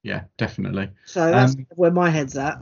Yeah, 0.03 0.25
definitely. 0.37 0.91
So 1.05 1.31
that's 1.31 1.55
Um, 1.55 1.67
where 1.77 1.91
my 1.91 2.11
head's 2.11 2.37
at. 2.37 2.61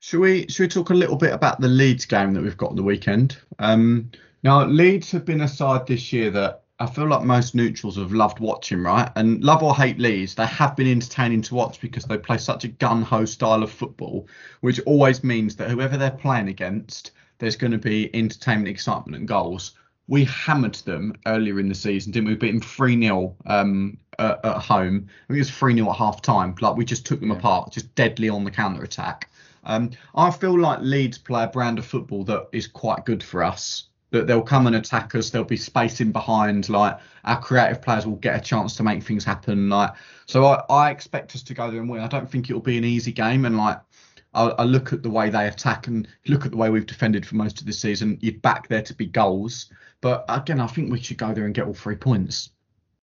Should 0.00 0.20
we 0.20 0.48
should 0.48 0.62
we 0.64 0.68
talk 0.68 0.90
a 0.90 0.94
little 0.94 1.16
bit 1.16 1.32
about 1.32 1.60
the 1.60 1.68
Leeds 1.68 2.06
game 2.06 2.32
that 2.32 2.42
we've 2.42 2.56
got 2.56 2.70
on 2.70 2.76
the 2.76 2.82
weekend? 2.82 3.36
Um, 3.58 4.10
now 4.42 4.64
Leeds 4.64 5.10
have 5.10 5.26
been 5.26 5.42
a 5.42 5.48
side 5.48 5.86
this 5.86 6.12
year 6.12 6.30
that 6.30 6.62
I 6.80 6.86
feel 6.86 7.06
like 7.06 7.22
most 7.22 7.54
neutrals 7.54 7.96
have 7.98 8.12
loved 8.12 8.40
watching, 8.40 8.82
right? 8.82 9.12
And 9.14 9.44
love 9.44 9.62
or 9.62 9.76
hate 9.76 9.98
Leeds, 9.98 10.34
they 10.34 10.46
have 10.46 10.74
been 10.76 10.86
entertaining 10.90 11.42
to 11.42 11.54
watch 11.54 11.78
because 11.80 12.04
they 12.04 12.16
play 12.16 12.38
such 12.38 12.64
a 12.64 12.68
gun 12.68 13.02
ho 13.02 13.26
style 13.26 13.62
of 13.62 13.70
football, 13.70 14.26
which 14.62 14.80
always 14.86 15.22
means 15.22 15.56
that 15.56 15.70
whoever 15.70 15.98
they're 15.98 16.10
playing 16.10 16.48
against, 16.48 17.10
there's 17.38 17.56
going 17.56 17.72
to 17.72 17.78
be 17.78 18.14
entertainment, 18.16 18.68
excitement, 18.68 19.14
and 19.16 19.28
goals. 19.28 19.72
We 20.08 20.24
hammered 20.24 20.74
them 20.76 21.14
earlier 21.26 21.60
in 21.60 21.68
the 21.68 21.74
season, 21.74 22.12
didn't 22.12 22.28
we? 22.28 22.32
We 22.32 22.38
beat 22.38 22.52
them 22.52 22.60
3 22.62 23.00
0 23.02 23.36
um, 23.46 23.98
at, 24.18 24.44
at 24.44 24.56
home. 24.58 25.06
I 25.06 25.26
think 25.28 25.36
it 25.36 25.38
was 25.38 25.50
3 25.50 25.74
0 25.74 25.90
at 25.90 25.96
half 25.96 26.22
time. 26.22 26.54
Like 26.62 26.76
we 26.76 26.86
just 26.86 27.04
took 27.04 27.20
them 27.20 27.30
Yeah. 27.30 27.36
apart, 27.36 27.72
just 27.72 27.94
deadly 27.94 28.30
on 28.30 28.42
the 28.44 28.50
counter 28.50 28.82
attack. 28.82 29.30
Um, 29.64 29.90
I 30.14 30.30
feel 30.30 30.58
like 30.58 30.78
Leeds 30.80 31.18
play 31.18 31.44
a 31.44 31.48
brand 31.48 31.78
of 31.78 31.84
football 31.84 32.24
that 32.24 32.48
is 32.52 32.66
quite 32.66 33.04
good 33.04 33.22
for 33.22 33.44
us. 33.44 33.89
That 34.10 34.26
they'll 34.26 34.42
come 34.42 34.66
and 34.66 34.74
attack 34.74 35.14
us. 35.14 35.30
They'll 35.30 35.44
be 35.44 35.56
spacing 35.56 36.10
behind. 36.10 36.68
Like 36.68 36.98
our 37.24 37.40
creative 37.40 37.80
players 37.80 38.06
will 38.06 38.16
get 38.16 38.36
a 38.36 38.40
chance 38.40 38.76
to 38.76 38.82
make 38.82 39.02
things 39.02 39.24
happen. 39.24 39.68
Like 39.68 39.92
so, 40.26 40.44
I, 40.46 40.64
I 40.68 40.90
expect 40.90 41.34
us 41.36 41.42
to 41.44 41.54
go 41.54 41.70
there 41.70 41.80
and 41.80 41.88
win. 41.88 42.00
I 42.02 42.08
don't 42.08 42.30
think 42.30 42.50
it'll 42.50 42.60
be 42.60 42.78
an 42.78 42.84
easy 42.84 43.12
game. 43.12 43.44
And 43.44 43.56
like 43.56 43.80
I, 44.34 44.48
I 44.48 44.64
look 44.64 44.92
at 44.92 45.02
the 45.02 45.10
way 45.10 45.30
they 45.30 45.46
attack 45.46 45.86
and 45.86 46.08
look 46.26 46.44
at 46.44 46.50
the 46.50 46.56
way 46.56 46.70
we've 46.70 46.86
defended 46.86 47.24
for 47.24 47.36
most 47.36 47.60
of 47.60 47.66
the 47.66 47.72
season. 47.72 48.18
You'd 48.20 48.42
back 48.42 48.68
there 48.68 48.82
to 48.82 48.94
be 48.94 49.06
goals. 49.06 49.70
But 50.00 50.24
again, 50.28 50.60
I 50.60 50.66
think 50.66 50.90
we 50.90 51.00
should 51.00 51.18
go 51.18 51.32
there 51.32 51.44
and 51.44 51.54
get 51.54 51.66
all 51.66 51.74
three 51.74 51.96
points. 51.96 52.50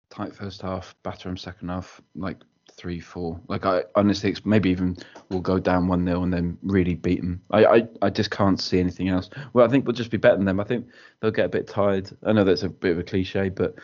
tight 0.10 0.36
first 0.36 0.62
half, 0.62 0.96
batter 1.04 1.30
them 1.30 1.38
second 1.38 1.70
half, 1.70 2.02
like 2.16 2.38
three, 2.78 3.00
four. 3.00 3.40
Like 3.48 3.66
I 3.66 3.84
honestly, 3.96 4.36
maybe 4.46 4.70
even 4.70 4.96
we'll 5.30 5.42
go 5.42 5.60
down 5.60 5.88
one 5.88 6.06
0 6.06 6.24
and 6.24 6.34
then 6.34 6.58
really 6.62 6.94
beat 6.94 7.22
them. 7.22 7.42
I, 7.52 7.66
I, 7.66 7.88
I 8.04 8.10
just 8.10 8.32
can't 8.32 8.62
see 8.62 8.80
anything 8.80 9.10
else. 9.10 9.30
Well, 9.54 9.66
I 9.66 9.70
think 9.70 9.86
we'll 9.86 9.94
just 9.96 10.12
be 10.12 10.18
better 10.18 10.38
than 10.38 10.46
them. 10.46 10.60
I 10.60 10.64
think 10.64 10.88
they'll 11.20 11.32
get 11.32 11.46
a 11.48 11.50
bit 11.50 11.68
tired. 11.68 12.16
I 12.24 12.32
know 12.32 12.44
that's 12.44 12.64
a 12.64 12.70
bit 12.70 12.92
of 12.92 13.00
a 13.00 13.04
cliche, 13.04 13.50
but 13.50 13.76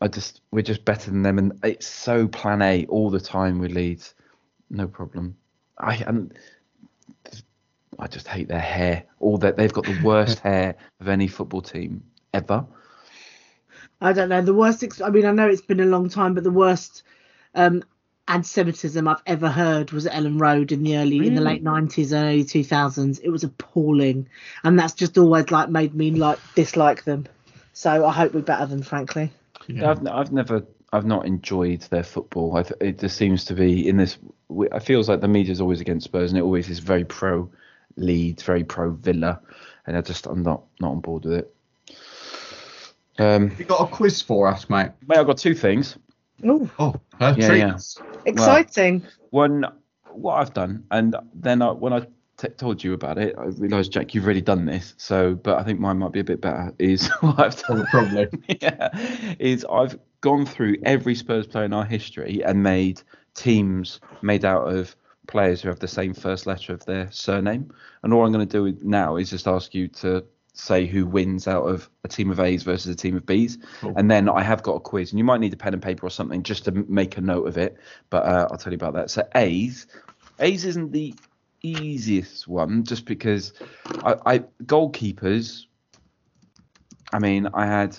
I 0.00 0.08
just 0.08 0.40
we're 0.52 0.62
just 0.62 0.84
better 0.84 1.10
than 1.10 1.22
them, 1.22 1.38
and 1.38 1.58
it's 1.64 1.86
so 1.86 2.28
plan 2.28 2.62
A 2.62 2.86
all 2.86 3.10
the 3.10 3.20
time 3.20 3.58
with 3.58 3.72
Leeds. 3.72 4.14
No 4.70 4.86
problem. 4.86 5.36
I 5.78 5.96
and 6.06 6.32
I 7.98 8.06
just 8.06 8.28
hate 8.28 8.48
their 8.48 8.60
hair. 8.60 9.04
All 9.20 9.38
that 9.38 9.56
they've 9.56 9.72
got 9.72 9.84
the 9.84 10.00
worst 10.04 10.38
hair 10.40 10.76
of 11.00 11.08
any 11.08 11.26
football 11.26 11.62
team 11.62 12.02
ever. 12.32 12.64
I 14.00 14.12
don't 14.12 14.28
know. 14.28 14.42
The 14.42 14.54
worst, 14.54 14.82
ex- 14.82 15.00
I 15.00 15.08
mean, 15.08 15.24
I 15.24 15.32
know 15.32 15.48
it's 15.48 15.62
been 15.62 15.80
a 15.80 15.86
long 15.86 16.10
time, 16.10 16.34
but 16.34 16.44
the 16.44 16.50
worst 16.50 17.02
um, 17.54 17.82
anti-Semitism 18.28 19.06
I've 19.06 19.22
ever 19.26 19.48
heard 19.48 19.92
was 19.92 20.06
at 20.06 20.12
Elland 20.14 20.40
Road 20.40 20.72
in 20.72 20.82
the 20.82 20.96
early, 20.96 21.26
in 21.26 21.34
the 21.34 21.40
late 21.40 21.62
nineties, 21.62 22.12
and 22.12 22.24
early 22.26 22.44
two 22.44 22.64
thousands. 22.64 23.18
It 23.20 23.28
was 23.30 23.44
appalling, 23.44 24.28
and 24.64 24.78
that's 24.78 24.94
just 24.94 25.16
always 25.18 25.50
like 25.50 25.68
made 25.68 25.94
me 25.94 26.10
like 26.10 26.38
dislike 26.54 27.04
them. 27.04 27.26
So 27.72 28.04
I 28.06 28.12
hope 28.12 28.32
we're 28.34 28.40
better 28.42 28.66
than, 28.66 28.82
frankly. 28.82 29.30
Yeah. 29.68 29.90
I've, 29.90 30.06
I've 30.06 30.32
never, 30.32 30.64
I've 30.92 31.04
not 31.04 31.26
enjoyed 31.26 31.82
their 31.82 32.02
football. 32.04 32.56
I 32.56 32.62
th- 32.62 32.80
it 32.80 32.98
just 32.98 33.16
seems 33.16 33.44
to 33.46 33.54
be 33.54 33.88
in 33.88 33.96
this. 33.96 34.18
It 34.50 34.82
feels 34.82 35.08
like 35.08 35.20
the 35.20 35.28
media's 35.28 35.60
always 35.60 35.80
against 35.80 36.04
Spurs, 36.04 36.30
and 36.30 36.38
it 36.38 36.42
always 36.42 36.68
is 36.70 36.78
very 36.78 37.04
pro 37.04 37.48
Leeds, 37.96 38.42
very 38.42 38.64
pro 38.64 38.90
Villa, 38.90 39.40
and 39.86 39.96
I 39.96 40.00
just, 40.00 40.26
I'm 40.26 40.42
not, 40.42 40.62
not 40.80 40.90
on 40.92 41.00
board 41.00 41.24
with 41.24 41.34
it. 41.34 41.54
Um, 43.18 43.52
You 43.58 43.64
got 43.64 43.80
a 43.80 43.86
quiz 43.86 44.20
for 44.20 44.46
us, 44.48 44.68
mate? 44.68 44.90
mate, 45.06 45.18
I've 45.18 45.26
got 45.26 45.38
two 45.38 45.54
things. 45.54 45.96
Oh, 46.44 46.68
Oh, 46.78 46.94
her 47.18 47.34
Yeah, 47.38 47.46
treat 47.48 47.58
yeah. 47.58 47.78
Us. 48.26 48.32
exciting! 48.32 49.02
One, 49.30 49.66
what 50.12 50.34
I've 50.34 50.54
done, 50.54 50.84
and 50.90 51.16
then 51.34 51.62
I, 51.62 51.70
when 51.72 51.92
I 51.92 52.06
t- 52.36 52.48
told 52.48 52.82
you 52.82 52.92
about 52.92 53.18
it, 53.18 53.34
I 53.38 53.44
realised, 53.44 53.92
Jack, 53.92 54.14
you've 54.14 54.24
already 54.24 54.42
done 54.42 54.66
this. 54.66 54.94
So, 54.96 55.34
but 55.34 55.58
I 55.58 55.62
think 55.62 55.80
mine 55.80 55.98
might 55.98 56.12
be 56.12 56.20
a 56.20 56.24
bit 56.24 56.40
better. 56.40 56.74
Is 56.78 57.08
what 57.20 57.38
I've 57.38 57.56
done. 57.62 57.86
Probably. 57.86 58.28
yeah, 58.60 58.88
is 59.38 59.64
I've 59.70 59.98
gone 60.20 60.46
through 60.46 60.76
every 60.84 61.14
Spurs 61.14 61.46
player 61.46 61.64
in 61.64 61.72
our 61.72 61.84
history 61.84 62.42
and 62.44 62.62
made 62.62 63.02
teams 63.34 64.00
made 64.22 64.44
out 64.44 64.66
of 64.72 64.96
players 65.26 65.60
who 65.60 65.68
have 65.68 65.80
the 65.80 65.88
same 65.88 66.14
first 66.14 66.46
letter 66.46 66.72
of 66.72 66.84
their 66.86 67.10
surname. 67.10 67.72
And 68.02 68.12
all 68.12 68.24
I'm 68.24 68.32
going 68.32 68.46
to 68.46 68.72
do 68.72 68.78
now 68.82 69.16
is 69.16 69.30
just 69.30 69.46
ask 69.46 69.74
you 69.74 69.88
to 69.88 70.24
say 70.56 70.86
who 70.86 71.06
wins 71.06 71.46
out 71.46 71.64
of 71.64 71.88
a 72.02 72.08
team 72.08 72.30
of 72.30 72.40
A's 72.40 72.62
versus 72.62 72.92
a 72.92 72.96
team 72.96 73.14
of 73.14 73.26
B's. 73.26 73.58
Cool. 73.80 73.92
And 73.96 74.10
then 74.10 74.28
I 74.28 74.42
have 74.42 74.62
got 74.62 74.72
a 74.72 74.80
quiz, 74.80 75.12
and 75.12 75.18
you 75.18 75.24
might 75.24 75.40
need 75.40 75.52
a 75.52 75.56
pen 75.56 75.74
and 75.74 75.82
paper 75.82 76.06
or 76.06 76.10
something 76.10 76.42
just 76.42 76.64
to 76.64 76.72
make 76.72 77.16
a 77.18 77.20
note 77.20 77.46
of 77.46 77.58
it. 77.58 77.76
But 78.10 78.24
uh, 78.24 78.48
I'll 78.50 78.56
tell 78.56 78.72
you 78.72 78.76
about 78.76 78.94
that. 78.94 79.10
So 79.10 79.22
A's, 79.34 79.86
A's 80.40 80.64
isn't 80.64 80.92
the 80.92 81.14
easiest 81.62 82.48
one, 82.48 82.84
just 82.84 83.04
because 83.04 83.52
I, 84.02 84.16
I 84.24 84.38
goalkeepers. 84.64 85.66
I 87.12 87.18
mean, 87.18 87.48
I 87.52 87.66
had 87.66 87.98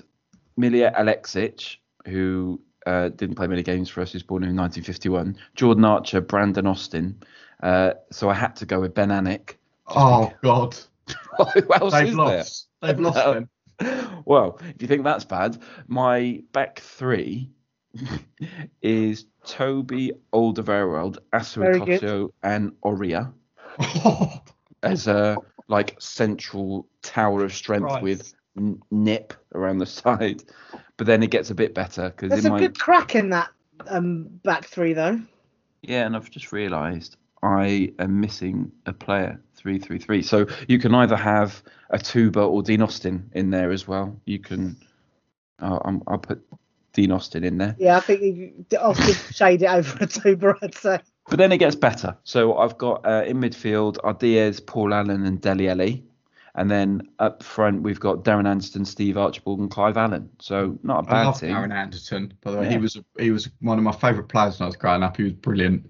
Milija 0.60 0.98
Aleksic, 1.00 1.78
who 2.06 2.60
uh, 2.88 3.10
didn't 3.10 3.36
play 3.36 3.48
many 3.48 3.64
games 3.64 3.90
for 3.90 4.02
us, 4.02 4.12
who's 4.12 4.24
born 4.24 4.44
in 4.44 4.56
1951. 4.56 5.38
Jordan 5.56 5.86
Archer, 5.86 6.22
Brandon 6.22 6.66
Austin. 6.66 7.22
Uh, 7.62 7.94
so 8.12 8.30
I 8.30 8.34
had 8.34 8.56
to 8.58 8.66
go 8.66 8.80
with 8.80 8.96
Ben 8.96 9.10
Alnwick. 9.10 9.58
Oh 9.88 10.34
God, 10.44 10.76
Who 11.54 11.74
else 11.74 11.94
they've 11.94 12.10
is 12.10 12.16
lost. 12.16 12.68
They've 12.82 13.00
lost 13.00 13.18
them. 13.18 13.50
Well, 14.26 14.60
if 14.76 14.82
you 14.82 14.88
think 14.88 15.04
that's 15.04 15.24
bad, 15.24 15.62
my 15.88 16.42
back 16.52 16.80
three 16.80 17.52
is 18.82 19.26
Toby 19.46 20.14
Alderweireld, 20.34 21.18
Very 21.56 21.80
good. 21.80 22.02
Assou-Ekotto, 22.02 22.30
and 22.44 22.72
Aurier 22.84 23.32
as 24.84 25.08
a 25.08 25.38
like 25.68 25.96
central 26.00 26.88
tower 27.04 27.44
of 27.44 27.54
strength 27.54 27.88
Christ. 27.88 28.04
with 28.04 28.34
n- 28.58 28.82
nip 28.90 29.34
around 29.54 29.78
the 29.78 29.86
side. 29.86 30.44
But 30.98 31.08
then 31.08 31.22
it 31.24 31.30
gets 31.30 31.52
a 31.52 31.56
bit 31.56 31.74
better 31.76 32.10
because 32.10 32.30
There's 32.30 32.46
in 32.46 32.52
a 32.52 32.54
my 32.56 32.60
good 32.60 32.80
crack 32.80 33.16
in 33.16 33.30
that 33.30 33.50
um, 33.88 34.28
back 34.44 34.66
three 34.66 34.94
though. 34.94 35.22
Yeah, 35.84 36.06
and 36.06 36.16
I've 36.16 36.32
just 36.32 36.52
realised 36.52 37.18
I 37.44 37.94
am 38.00 38.20
missing 38.20 38.72
a 38.86 38.94
player. 38.94 39.40
Three, 39.56 39.80
three, 39.80 40.00
three. 40.00 40.22
So 40.22 40.48
you 40.68 40.80
can 40.80 40.94
either 40.96 41.16
have 41.16 41.62
Atouba 41.94 42.48
or 42.48 42.62
Dean 42.64 42.82
Austin 42.82 43.30
in 43.34 43.50
there 43.50 43.72
as 43.72 43.88
well. 43.88 44.20
You 44.26 44.40
can. 44.40 44.76
Oh, 45.60 45.82
I'm, 45.84 46.04
I'll 46.08 46.20
put 46.20 46.42
Dean 46.94 47.12
Austin 47.12 47.44
in 47.44 47.58
there. 47.58 47.76
Yeah, 47.80 47.98
I 47.98 48.00
think 48.00 48.22
you 48.22 48.66
Austin 48.80 49.14
shade 49.34 49.62
it 49.62 49.70
over 49.70 49.98
Atouba, 49.98 50.56
I'd 50.62 50.76
say. 50.76 51.00
But 51.30 51.38
then 51.40 51.52
it 51.52 51.58
gets 51.58 51.76
better. 51.76 52.16
So 52.24 52.58
I've 52.58 52.78
got 52.78 53.06
uh, 53.06 53.24
in 53.26 53.38
midfield 53.38 53.98
are 54.04 54.14
Diaz, 54.14 54.60
Paul 54.60 54.94
Allen, 54.94 55.26
and 55.26 55.42
Dele 55.42 55.70
Alli. 55.70 56.04
And 56.56 56.72
then 56.72 57.08
up 57.20 57.44
front 57.44 57.84
we've 57.84 58.00
got 58.00 58.24
Darren 58.24 58.48
Anderton, 58.48 58.84
Steve 58.86 59.16
Archibald, 59.18 59.60
and 59.60 59.70
Clive 59.70 59.96
Allen. 59.98 60.30
So 60.40 60.80
not 60.82 61.00
a 61.00 61.04
bad 61.04 61.26
love 61.26 61.40
team. 61.40 61.52
Aaron 61.56 61.72
Anderton. 61.72 62.34
By 62.42 62.52
the 62.52 62.58
way, 62.58 62.64
Yeah. 62.66 62.72
he 62.72 62.78
was 62.78 62.98
he 63.20 63.32
was 63.32 63.50
one 63.60 63.78
of 63.78 63.84
my 63.84 63.92
favourite 63.92 64.28
players 64.30 64.60
when 64.60 64.66
I 64.66 64.68
was 64.68 64.76
growing 64.76 65.04
up. 65.04 65.18
He 65.18 65.24
was 65.24 65.34
brilliant. 65.34 65.88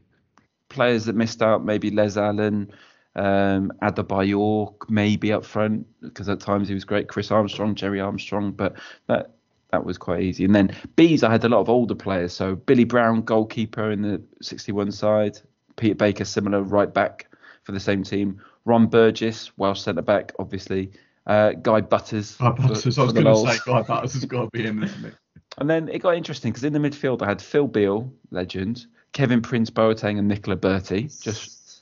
Players 0.69 1.05
that 1.05 1.15
missed 1.15 1.41
out, 1.41 1.63
maybe 1.63 1.91
Les 1.91 2.17
Allen, 2.17 2.71
um, 3.15 3.71
Adebayor, 3.81 4.73
maybe 4.89 5.33
up 5.33 5.45
front 5.45 5.87
because 6.01 6.29
at 6.29 6.39
times 6.39 6.67
he 6.67 6.73
was 6.73 6.85
great. 6.85 7.07
Chris 7.07 7.31
Armstrong, 7.31 7.75
Gerry 7.75 7.99
Armstrong, 7.99 8.51
but 8.51 8.75
that 9.07 9.31
that 9.71 9.83
was 9.83 9.97
quite 9.97 10.21
easy. 10.21 10.45
And 10.45 10.55
then 10.55 10.75
B's, 10.95 11.23
I 11.23 11.31
had 11.31 11.43
a 11.43 11.49
lot 11.49 11.59
of 11.59 11.69
older 11.69 11.95
players. 11.95 12.33
So 12.33 12.55
Billy 12.55 12.85
Brown, 12.85 13.21
goalkeeper 13.21 13.91
in 13.91 14.01
the 14.01 14.21
61 14.41 14.91
side. 14.93 15.39
Peter 15.75 15.95
Baker, 15.95 16.25
similar 16.25 16.61
right 16.61 16.93
back 16.93 17.27
for 17.63 17.73
the 17.73 17.79
same 17.79 18.03
team. 18.03 18.41
Ron 18.65 18.87
Burgess, 18.87 19.51
Welsh 19.57 19.81
centre 19.81 20.01
back, 20.01 20.31
obviously. 20.39 20.91
Uh, 21.25 21.51
Guy 21.51 21.81
Butters. 21.81 22.35
Guy 22.37 22.55
for- 22.55 22.61
Butters. 22.69 22.97
I 22.97 23.03
was 23.03 23.13
going 23.13 23.25
to 23.25 23.35
say 23.35 23.59
Guy 23.65 23.81
Butters 23.81 24.13
has 24.13 24.25
got 24.25 24.43
to 24.43 24.49
be 24.51 24.65
in, 24.65 24.83
isn't 24.83 25.05
it? 25.05 25.13
And 25.57 25.69
then 25.69 25.89
it 25.89 25.99
got 25.99 26.15
interesting 26.15 26.51
because 26.51 26.63
in 26.63 26.73
the 26.73 26.79
midfield 26.79 27.21
I 27.21 27.27
had 27.27 27.41
Phil 27.41 27.67
Beal, 27.67 28.11
legend, 28.31 28.85
Kevin 29.17 29.41
Prince 29.41 29.71
Boateng, 29.71 30.19
and 30.19 30.27
Nicola 30.27 30.55
Berti. 30.55 31.09
Just 31.23 31.81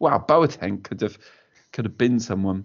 wow, 0.00 0.18
Boateng 0.18 0.82
could 0.82 1.00
have 1.00 1.16
could 1.70 1.84
have 1.84 1.96
been 1.96 2.18
someone. 2.18 2.64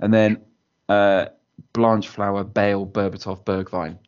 And 0.00 0.12
then 0.14 0.40
uh, 0.88 1.26
Blanchflower, 1.74 2.44
Bale, 2.44 2.86
Berbatov, 2.86 3.44
Bergwijn. 3.44 3.98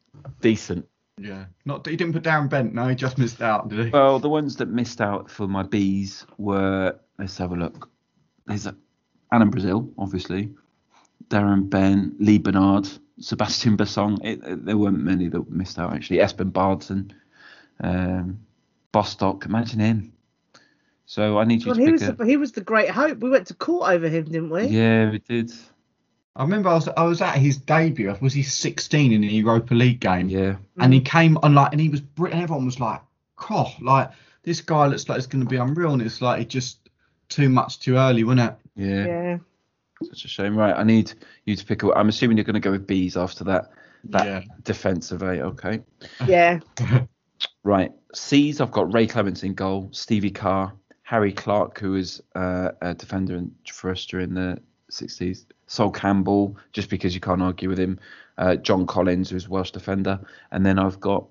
Decent. 0.40 0.88
Yeah. 1.18 1.44
Not 1.66 1.86
he 1.86 1.94
didn't 1.94 2.14
put 2.14 2.22
Darren 2.22 2.48
Bent. 2.48 2.72
No, 2.72 2.88
he 2.88 2.94
just 2.94 3.18
missed 3.18 3.42
out, 3.42 3.68
did 3.68 3.84
he? 3.84 3.90
Well, 3.90 4.18
the 4.18 4.30
ones 4.30 4.56
that 4.56 4.70
missed 4.70 5.02
out 5.02 5.30
for 5.30 5.46
my 5.46 5.62
bees 5.62 6.24
were 6.38 6.98
let's 7.18 7.36
have 7.36 7.52
a 7.52 7.56
look. 7.56 7.90
There's 8.46 8.64
a, 8.66 8.74
Alan 9.30 9.50
Brazil, 9.50 9.90
obviously, 9.98 10.48
Darren 11.28 11.68
Bent, 11.68 12.18
Lee 12.18 12.38
Barnard, 12.38 12.88
Sebastian 13.20 13.76
Bassong. 13.76 14.24
It, 14.24 14.40
it- 14.42 14.64
there 14.64 14.78
weren't 14.78 15.00
many 15.04 15.28
that 15.28 15.50
missed 15.50 15.78
out 15.78 15.92
actually. 15.92 16.20
Espen 16.20 16.50
Baardsen, 16.50 17.11
um, 17.84 18.40
Bostock. 18.93 19.45
Imagine 19.47 19.80
him. 19.80 20.12
So 21.07 21.38
I 21.38 21.45
need 21.45 21.62
you 21.62 21.66
Well, 21.68 21.76
to 21.76 21.80
he 21.80 21.86
pick 21.86 21.93
was 21.93 22.03
a. 22.09 22.12
the, 22.12 22.24
he 22.26 22.36
was 22.36 22.53
the 22.53 22.61
great 22.61 22.91
hope. 22.91 23.18
We 23.18 23.30
went 23.30 23.49
to 23.49 23.55
court 23.55 23.91
over 23.91 24.09
him, 24.09 24.24
didn't 24.24 24.51
we? 24.51 24.66
Yeah, 24.66 25.11
we 25.11 25.18
did. 25.18 25.53
I 26.36 26.43
remember 26.43 26.68
I 26.68 26.74
was 26.74 26.88
I 26.88 27.03
was 27.03 27.20
at 27.20 27.36
his 27.36 27.57
debut. 27.57 28.14
Was 28.20 28.32
he 28.32 28.43
16 28.45 29.12
in 29.12 29.20
the 29.22 29.26
Europa 29.26 29.74
League 29.74 29.99
game? 30.01 30.28
Yeah. 30.28 30.57
And 30.78 30.93
he 30.95 31.01
came 31.01 31.36
on 31.38 31.55
like, 31.55 31.72
and 31.72 31.80
he 31.80 31.88
was 31.88 32.01
br- 32.01 32.28
and 32.28 32.41
everyone 32.41 32.64
was 32.66 32.78
like, 32.78 33.01
"Cough!" 33.36 33.74
Like 33.80 34.11
this 34.45 34.61
guy 34.61 34.86
looks 34.86 35.09
like 35.09 35.18
it's 35.18 35.26
going 35.26 35.43
to 35.43 35.51
be 35.51 35.57
unreal, 35.57 35.93
and 35.93 36.01
it's 36.01 36.22
like 36.22 36.43
it 36.43 36.49
just 36.49 36.88
too 37.28 37.49
much 37.49 37.80
too 37.80 37.97
early, 37.97 38.22
wasn't 38.22 38.49
it? 38.51 38.57
Yeah. 38.76 39.07
Yeah. 39.07 39.38
Such 40.05 40.24
a 40.24 40.28
shame. 40.28 40.57
Right. 40.57 40.74
I 40.74 40.84
need 40.84 41.12
you 41.45 41.57
to 41.57 41.66
pick 41.66 41.82
a. 41.82 41.93
I'm 41.93 42.09
assuming 42.09 42.36
you're 42.36 42.45
going 42.45 42.55
to 42.55 42.61
go 42.61 42.70
with 42.70 42.86
bees 42.86 43.16
after 43.16 43.43
that. 43.45 43.72
That 44.05 44.24
Yeah. 44.26 44.41
defensive 44.62 45.22
eight. 45.24 45.41
Okay. 45.41 45.82
Yeah. 46.26 46.61
Right. 47.64 47.91
C's, 48.14 48.61
I've 48.61 48.72
got 48.72 48.92
Ray 48.92 49.06
Clemence 49.06 49.42
in 49.42 49.54
goal, 49.54 49.88
Stevie 49.92 50.30
Carr, 50.30 50.72
Harry 51.02 51.32
Clark, 51.32 51.78
who 51.78 51.92
was 51.92 52.20
uh, 52.34 52.70
a 52.80 52.94
defender 52.94 53.36
in, 53.36 53.54
for 53.72 53.90
us 53.90 54.04
during 54.06 54.34
the 54.34 54.58
60s, 54.90 55.44
Sol 55.66 55.90
Campbell, 55.90 56.56
just 56.72 56.90
because 56.90 57.14
you 57.14 57.20
can't 57.20 57.42
argue 57.42 57.68
with 57.68 57.78
him, 57.78 57.98
uh, 58.38 58.56
John 58.56 58.86
Collins, 58.86 59.30
who's 59.30 59.48
Welsh 59.48 59.70
defender, 59.70 60.20
and 60.50 60.64
then 60.64 60.78
I've 60.78 61.00
got 61.00 61.26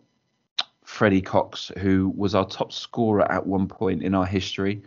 Freddie 0.83 1.21
Cox, 1.21 1.71
who 1.77 2.13
was 2.15 2.35
our 2.35 2.47
top 2.47 2.71
scorer 2.71 3.29
at 3.31 3.45
one 3.45 3.67
point 3.67 4.03
in 4.03 4.15
our 4.15 4.25
history. 4.25 4.81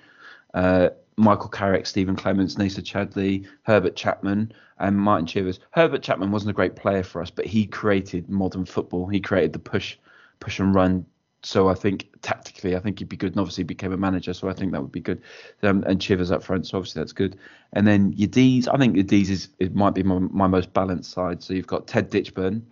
Uh, 0.52 0.90
Michael 1.16 1.48
Carrick, 1.48 1.86
Stephen 1.86 2.16
Clemence, 2.16 2.56
Nacer 2.56 2.82
Chadli, 2.82 3.46
Herbert 3.62 3.96
Chapman, 3.96 4.52
and 4.78 4.96
Martin 4.96 5.26
Chivers. 5.26 5.60
Herbert 5.70 6.02
Chapman 6.02 6.32
wasn't 6.32 6.50
a 6.50 6.54
great 6.54 6.74
player 6.74 7.02
for 7.02 7.22
us, 7.22 7.30
but 7.30 7.46
he 7.46 7.66
created 7.66 8.28
modern 8.28 8.64
football. 8.64 9.06
He 9.06 9.20
created 9.20 9.52
the 9.52 9.58
push, 9.58 9.96
push 10.40 10.58
and 10.58 10.74
run. 10.74 11.06
So 11.44 11.68
I 11.68 11.74
think 11.74 12.08
tactically, 12.22 12.76
I 12.76 12.78
think 12.78 13.00
he'd 13.00 13.08
be 13.08 13.16
good, 13.16 13.32
and 13.32 13.40
obviously 13.40 13.62
he 13.62 13.66
became 13.66 13.92
a 13.92 13.96
manager. 13.96 14.32
So 14.32 14.48
I 14.48 14.52
think 14.52 14.72
that 14.72 14.80
would 14.80 14.92
be 14.92 15.00
good. 15.00 15.20
Um, 15.62 15.82
and 15.86 16.00
Chivers 16.00 16.30
up 16.30 16.42
front, 16.42 16.66
so 16.66 16.78
obviously 16.78 17.00
that's 17.00 17.12
good. 17.12 17.36
And 17.72 17.86
then 17.86 18.12
your 18.12 18.28
D's, 18.28 18.68
I 18.68 18.76
think 18.76 18.94
your 18.94 19.04
D's 19.04 19.28
is 19.28 19.48
it 19.58 19.74
might 19.74 19.94
be 19.94 20.04
my, 20.04 20.18
my 20.18 20.46
most 20.46 20.72
balanced 20.72 21.10
side. 21.10 21.42
So 21.42 21.52
you've 21.54 21.66
got 21.66 21.88
Ted 21.88 22.10
Ditchburn, 22.10 22.62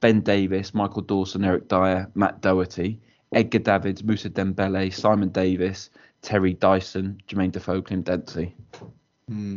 Ben 0.00 0.20
Davies, 0.20 0.74
Michael 0.74 1.02
Dawson, 1.02 1.44
Eric 1.44 1.68
Dier, 1.68 2.10
Matt 2.14 2.40
Doherty, 2.40 2.98
Edgar 3.32 3.60
Davids, 3.60 4.02
Mousa 4.02 4.30
Dembele, 4.30 4.92
Simon 4.92 5.28
Davies, 5.28 5.90
Terry 6.22 6.54
Dyson, 6.54 7.22
Jermaine 7.28 7.52
Defoe, 7.52 7.82
Clint 7.82 8.06
Dempsey. 8.06 8.54
Hmm. 9.28 9.56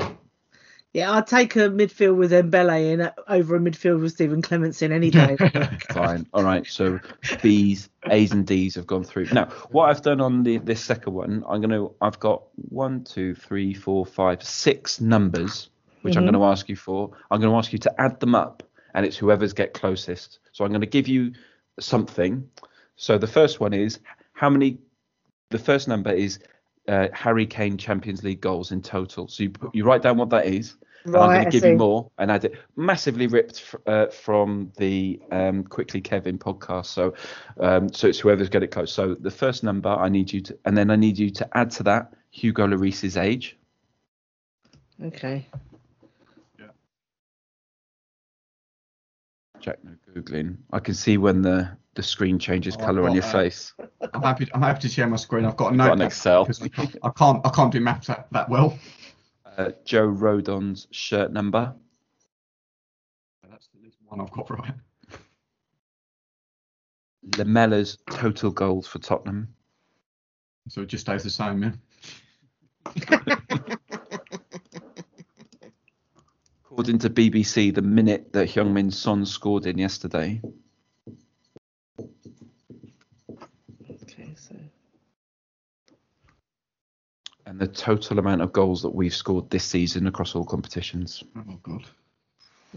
Yeah, 0.96 1.12
I'd 1.12 1.28
take 1.28 1.58
a 1.58 1.68
midfield 1.68 2.16
with 2.16 2.32
Mbele 2.32 2.94
in 2.94 3.12
over 3.28 3.58
a 3.58 3.60
midfield 3.60 4.00
with 4.02 4.14
Stephen 4.14 4.42
Clemence 4.42 4.82
in 4.82 4.94
any 4.94 5.10
day. 5.12 5.36
Fine. 5.92 6.26
All 6.34 6.42
right. 6.42 6.66
So 6.66 7.02
B's, 7.42 7.90
A's, 8.10 8.32
and 8.32 8.48
D's 8.48 8.76
have 8.76 8.88
gone 8.88 9.04
through. 9.04 9.26
Now, 9.34 9.48
what 9.72 9.90
I've 9.90 10.02
done 10.02 10.22
on 10.22 10.44
the 10.44 10.58
this 10.60 10.82
second 10.82 11.12
one, 11.12 11.44
I'm 11.50 11.60
gonna, 11.60 11.88
I've 12.00 12.18
got 12.22 12.44
one, 12.70 13.04
two, 13.04 13.36
three, 13.36 13.74
four, 13.74 14.06
five, 14.06 14.42
six 14.42 15.02
numbers, 15.02 15.70
which 16.04 16.16
I'm 16.16 16.24
Mhm. 16.24 16.28
going 16.32 16.40
to 16.42 16.46
ask 16.46 16.70
you 16.70 16.78
for. 16.78 17.12
I'm 17.30 17.42
going 17.42 17.52
to 17.52 17.58
ask 17.58 17.74
you 17.74 17.80
to 17.80 18.02
add 18.02 18.22
them 18.22 18.34
up, 18.34 18.64
and 18.94 19.06
it's 19.06 19.18
whoever's 19.18 19.52
get 19.52 19.74
closest. 19.74 20.40
So 20.54 20.64
I'm 20.64 20.72
going 20.72 20.80
to 20.80 20.88
give 20.88 21.10
you 21.10 21.34
something. 21.78 22.50
So 22.96 23.18
the 23.18 23.28
first 23.28 23.60
one 23.60 23.74
is 23.74 24.00
how 24.32 24.50
many. 24.50 24.78
The 25.50 25.60
first 25.60 25.90
number 25.90 26.12
is 26.12 26.40
uh, 26.88 27.10
Harry 27.12 27.46
Kane 27.46 27.78
Champions 27.78 28.24
League 28.24 28.40
goals 28.40 28.72
in 28.72 28.82
total. 28.82 29.28
So 29.28 29.44
you 29.44 29.52
you 29.74 29.84
write 29.84 30.02
down 30.02 30.16
what 30.16 30.30
that 30.30 30.46
is. 30.46 30.76
And 31.06 31.16
I'm 31.16 31.30
going 31.34 31.46
to 31.46 31.52
give 31.52 31.64
you 31.70 31.78
more 31.78 32.10
and 32.18 32.32
add 32.32 32.46
it. 32.46 32.56
Massively 32.76 33.28
ripped 33.28 33.62
f- 33.74 33.76
uh, 33.88 34.08
from 34.08 34.72
the 34.78 35.20
um, 35.32 35.64
Quickly 35.64 36.02
Kevin 36.02 36.38
podcast. 36.38 36.88
So, 36.88 37.14
um, 37.60 37.92
so 37.94 38.08
it's 38.08 38.20
whoever's 38.20 38.50
got 38.50 38.64
it 38.64 38.68
close. 38.72 38.92
So 38.92 39.16
the 39.16 39.32
first 39.32 39.64
number 39.64 39.90
I 39.90 40.10
need 40.10 40.32
you 40.34 40.42
to, 40.42 40.58
and 40.66 40.78
then 40.78 40.90
I 40.92 40.96
need 40.96 41.18
you 41.18 41.30
to 41.32 41.58
add 41.58 41.72
to 41.72 41.84
that 41.84 42.14
Hugo 42.32 42.66
Lloris's 42.68 43.18
age. 43.18 43.58
Okay. 45.04 45.46
Yeah. 46.60 46.66
Jack, 49.60 49.80
no 49.84 49.92
googling. 50.14 50.58
I 50.72 50.80
can 50.80 50.94
see 50.94 51.18
when 51.18 51.42
the 51.42 51.70
the 51.96 52.04
screen 52.04 52.38
changes 52.40 52.76
Oh, 52.76 52.80
I've 52.80 52.86
color 52.88 53.04
on 53.08 53.14
your 53.14 53.22
that. 53.24 53.32
face. 53.32 53.74
I'm 54.14 54.22
happy. 54.22 54.48
I'm 54.54 54.62
happy 54.62 54.82
to 54.82 54.90
share 54.90 55.08
my 55.08 55.16
screen. 55.16 55.46
I've 55.46 55.56
got 55.56 55.74
a 55.74 55.78
Got 55.78 55.94
an 55.94 56.02
Excel. 56.02 56.44
because 56.44 56.62
I 56.62 56.68
can't, 56.68 56.96
I 57.04 57.10
can't. 57.10 57.46
I 57.46 57.50
can't 57.50 57.72
do 57.72 57.80
maths 57.80 58.08
that, 58.08 58.28
that 58.32 58.50
well. 58.50 58.78
Uh, 59.58 59.72
Joe 59.86 60.08
Rodon's 60.08 60.88
shirt 60.92 61.32
number. 61.32 61.74
That's 63.50 63.70
at 63.74 63.82
least 63.82 63.98
one 64.06 64.20
I've 64.20 64.32
got 64.32 64.50
right. 64.50 64.74
Lamela's 67.32 67.98
total 68.12 68.52
goals 68.52 68.86
for 68.88 69.00
Tottenham. 69.00 69.48
So 70.68 70.82
it 70.82 70.88
just 70.88 71.06
stays 71.06 71.24
the 71.24 71.30
same, 71.30 71.64
yeah. 71.64 71.72
According 76.66 77.00
to 77.00 77.10
BBC, 77.10 77.74
the 77.74 77.82
minute 77.82 78.34
that 78.34 78.50
Heung-min 78.50 78.92
Son 78.92 79.26
scored 79.26 79.66
in 79.66 79.78
yesterday, 79.78 80.42
Okay, 84.02 84.36
so 84.36 84.56
and 87.56 87.62
the 87.62 87.74
total 87.74 88.20
amount 88.20 88.42
of 88.42 88.52
goals 88.52 88.82
that 88.82 88.90
we've 88.90 89.14
scored 89.16 89.50
this 89.50 89.64
season 89.64 90.08
across 90.08 90.36
all 90.36 90.44
competitions. 90.44 91.24
Oh 91.38 91.58
god. 91.64 91.86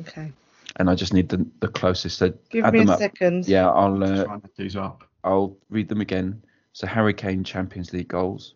okay. 0.01 0.33
And 0.77 0.89
I 0.89 0.95
just 0.95 1.13
need 1.13 1.29
the, 1.29 1.45
the 1.61 1.69
closest. 1.69 2.19
So 2.19 2.33
Give 2.51 2.65
add 2.65 2.75
me 2.75 2.81
them 2.81 2.91
a 2.91 2.93
up. 2.93 2.99
second. 3.01 3.49
Yeah, 3.49 3.69
I'll 3.71 4.03
uh, 4.05 4.39
these 4.57 4.77
up. 4.77 5.03
I'll 5.25 5.57
read 5.71 5.89
them 5.89 6.01
again. 6.01 6.43
So 6.73 6.87
Harry 6.87 7.13
Kane 7.13 7.43
Champions 7.43 7.93
League 7.93 8.09
goals, 8.09 8.55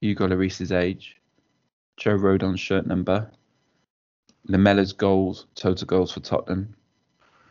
Hugo 0.00 0.28
Lloris's 0.28 0.70
age, 0.70 1.16
Joe 1.96 2.14
Rodon's 2.16 2.60
shirt 2.60 2.86
number, 2.86 3.28
Lamela's 4.48 4.92
goals, 4.92 5.46
total 5.56 5.86
goals 5.86 6.12
for 6.12 6.20
Tottenham, 6.20 6.76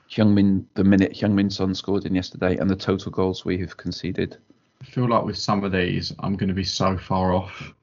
Heung-min 0.09 0.65
the 0.75 0.83
minute 0.85 1.11
Heung-min 1.13 1.49
Son 1.49 1.75
scored 1.75 2.05
in 2.05 2.15
yesterday, 2.15 2.55
and 2.57 2.69
the 2.69 2.75
total 2.75 3.11
goals 3.11 3.43
we 3.43 3.57
have 3.57 3.75
conceded. 3.75 4.37
I 4.81 4.85
feel 4.85 5.09
like 5.09 5.25
with 5.25 5.37
some 5.37 5.63
of 5.65 5.73
these, 5.73 6.13
I'm 6.19 6.37
going 6.37 6.49
to 6.49 6.53
be 6.53 6.63
so 6.63 6.97
far 6.97 7.33
off. 7.33 7.73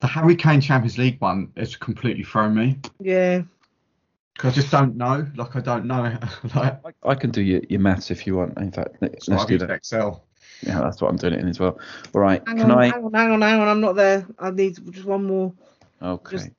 The 0.00 0.06
Harry 0.06 0.34
Kane 0.36 0.60
Champions 0.60 0.98
League 0.98 1.20
one 1.20 1.52
has 1.56 1.76
completely 1.76 2.24
thrown 2.24 2.54
me. 2.54 2.78
Yeah. 3.00 3.42
'Cause 4.38 4.52
I 4.52 4.54
just 4.54 4.70
don't 4.70 4.96
know. 4.96 5.26
Like 5.36 5.54
I 5.56 5.60
don't 5.60 5.84
know. 5.84 6.16
like 6.56 6.78
I, 7.04 7.10
I 7.10 7.14
can 7.14 7.30
do 7.30 7.42
your, 7.42 7.60
your 7.68 7.80
maths 7.80 8.10
if 8.10 8.26
you 8.26 8.36
want. 8.36 8.56
In 8.58 8.72
fact, 8.72 8.96
let's, 9.02 9.26
so 9.26 9.32
let's 9.32 9.42
I've 9.42 9.48
do 9.48 9.58
that. 9.58 9.70
Excel. 9.70 10.24
Yeah, 10.62 10.80
that's 10.80 11.02
what 11.02 11.10
I'm 11.10 11.16
doing 11.16 11.34
it 11.34 11.40
in 11.40 11.48
as 11.48 11.60
well. 11.60 11.78
All 12.14 12.20
right, 12.22 12.42
Hang 12.46 12.56
can 12.58 12.70
on, 12.70 12.78
I? 12.78 12.86
hang 12.86 13.04
on, 13.04 13.12
hang 13.12 13.30
on, 13.32 13.40
hang 13.42 13.60
on. 13.60 13.68
I'm 13.68 13.80
not 13.80 13.96
there. 13.96 14.26
I 14.38 14.50
need 14.50 14.78
just 14.92 15.06
one 15.06 15.24
more, 15.24 15.52
Okay, 16.02 16.36
just- 16.36 16.50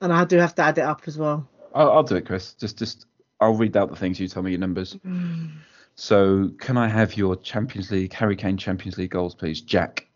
and 0.00 0.12
I 0.12 0.24
do 0.24 0.38
have 0.38 0.54
to 0.56 0.62
add 0.62 0.78
it 0.78 0.82
up 0.84 1.02
as 1.06 1.16
well. 1.18 1.48
I'll, 1.74 1.90
I'll 1.92 2.02
do 2.02 2.16
it, 2.16 2.26
Chris. 2.26 2.54
Just, 2.54 2.78
just, 2.78 3.06
I'll 3.40 3.54
read 3.56 3.76
out 3.76 3.90
the 3.90 3.96
things. 3.96 4.18
You 4.18 4.26
tell 4.28 4.42
me 4.42 4.50
your 4.52 4.60
numbers. 4.60 4.96
Mm. 5.06 5.50
So, 5.96 6.50
can 6.58 6.76
I 6.76 6.88
have 6.88 7.16
your 7.16 7.36
Champions 7.36 7.90
League, 7.92 8.12
Harry 8.14 8.34
Kane 8.36 8.56
Champions 8.56 8.96
League 8.98 9.10
goals, 9.10 9.34
please? 9.34 9.60
Jack, 9.60 10.06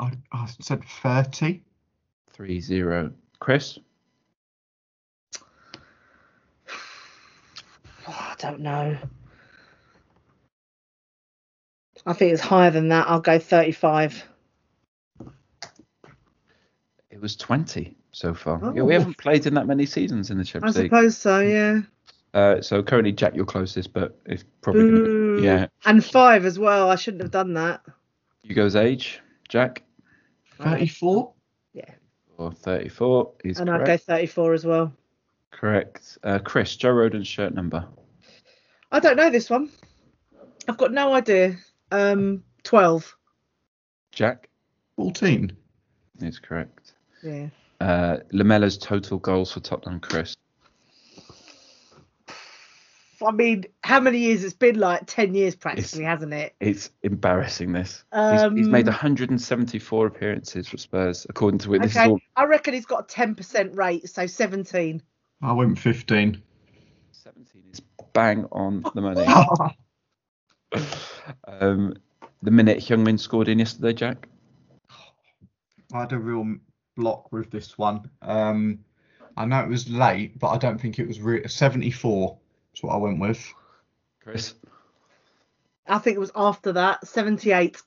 I, 0.00 0.12
I 0.32 0.46
said 0.60 0.82
30. 0.84 1.62
three 2.32 2.60
zero. 2.60 3.12
Chris, 3.40 3.78
Oh, 8.08 8.08
I 8.08 8.34
don't 8.38 8.60
know. 8.60 8.96
I 12.04 12.12
think 12.14 12.32
it's 12.32 12.42
higher 12.42 12.70
than 12.70 12.88
that. 12.88 13.06
I'll 13.08 13.20
go 13.20 13.38
35. 13.38 14.24
it 17.10 17.20
was 17.20 17.36
twenty 17.36 17.94
so 18.10 18.34
far. 18.34 18.58
Oh. 18.62 18.72
Yeah, 18.74 18.82
we 18.82 18.94
haven't 18.94 19.18
played 19.18 19.46
in 19.46 19.54
that 19.54 19.66
many 19.68 19.86
seasons 19.86 20.30
in 20.30 20.36
the 20.38 20.42
I 20.42 20.44
Champions 20.44 20.76
League. 20.78 20.90
suppose 20.90 21.16
so, 21.16 21.40
yeah. 21.40 21.80
Uh, 22.34 22.60
so 22.60 22.82
currently, 22.82 23.12
Jack, 23.12 23.36
you're 23.36 23.44
closest, 23.44 23.92
but 23.92 24.18
it's 24.26 24.44
probably 24.62 24.82
going 24.90 25.04
to 25.04 25.36
be 25.36 25.42
yeah. 25.46 25.66
And 25.84 26.04
five 26.04 26.44
as 26.44 26.58
well. 26.58 26.90
I 26.90 26.96
shouldn't 26.96 27.22
have 27.22 27.30
done 27.30 27.54
that. 27.54 27.82
You 28.42 28.48
Hugo's 28.48 28.74
age, 28.74 29.20
Jack, 29.52 29.82
34? 30.62 31.30
Yeah. 31.74 31.84
or 32.38 32.50
thirty-four 32.52 33.32
is 33.44 33.60
And 33.60 33.68
I'd 33.68 33.84
go 33.84 33.98
34 33.98 34.54
as 34.54 34.64
well. 34.64 34.90
Correct. 35.50 36.16
Uh, 36.24 36.38
Chris, 36.38 36.74
Joe 36.74 36.92
Rodon's 36.92 37.28
shirt 37.28 37.52
number. 37.54 37.86
I 38.92 38.98
don't 38.98 39.18
know 39.18 39.28
this 39.28 39.50
one. 39.50 39.68
I've 40.66 40.78
got 40.78 40.92
no 40.92 41.12
idea. 41.12 41.58
Um, 41.90 42.42
12. 42.62 43.14
Jack 44.10 44.48
14. 44.96 45.52
is 46.22 46.38
correct. 46.38 46.94
Yeah. 47.22 47.48
Uh, 47.78 48.20
Lamela's 48.32 48.78
total 48.78 49.18
goals 49.18 49.52
for 49.52 49.60
Tottenham, 49.60 50.00
Chris. 50.00 50.34
I 53.26 53.32
mean, 53.32 53.64
how 53.82 54.00
many 54.00 54.18
years? 54.18 54.44
It's 54.44 54.54
been 54.54 54.78
like 54.78 55.02
10 55.06 55.34
years 55.34 55.54
practically, 55.54 56.04
hasn't 56.04 56.32
it? 56.32 56.54
It's 56.60 56.90
embarrassing. 57.02 57.72
This 57.72 58.04
he's, 58.30 58.42
he's 58.42 58.68
made 58.68 58.88
Um, 58.88 58.94
174 58.94 60.06
appearances 60.06 60.68
for 60.68 60.76
Spurs, 60.76 61.26
according 61.28 61.58
to 61.60 61.74
it. 61.74 61.82
This 61.82 61.92
is 61.92 61.96
Okay. 61.98 62.08
all 62.08 62.20
I 62.36 62.44
reckon 62.44 62.74
he's 62.74 62.86
got 62.86 63.10
a 63.10 63.14
10% 63.14 63.76
rate, 63.76 64.08
so 64.08 64.26
17. 64.26 65.02
I 65.42 65.52
went 65.52 65.78
15. 65.78 66.42
17 67.12 67.62
is 67.72 67.80
bang 68.12 68.46
on 68.52 68.82
the 68.94 69.00
money. 69.00 69.26
um, 71.48 71.94
the 72.42 72.50
minute 72.50 72.78
Heung-min 72.78 73.18
scored 73.18 73.48
in 73.48 73.58
yesterday, 73.58 73.92
Jack. 73.92 74.28
I 75.92 76.00
had 76.00 76.12
a 76.12 76.18
real 76.18 76.56
block 76.96 77.32
with 77.32 77.50
this 77.50 77.76
one. 77.76 78.08
Um, 78.22 78.78
I 79.36 79.44
know 79.44 79.60
it 79.60 79.68
was 79.68 79.88
late, 79.90 80.38
but 80.38 80.48
I 80.48 80.58
don't 80.58 80.80
think 80.80 80.98
it 80.98 81.06
was 81.06 81.20
re- 81.20 81.46
74. 81.46 82.38
That's 82.72 82.82
what 82.82 82.94
I 82.94 82.96
went 82.96 83.20
with. 83.20 83.52
Chris. 84.22 84.54
I 85.86 85.98
think 85.98 86.16
it 86.16 86.20
was 86.20 86.32
after 86.34 86.72
that, 86.72 87.06
78. 87.06 87.80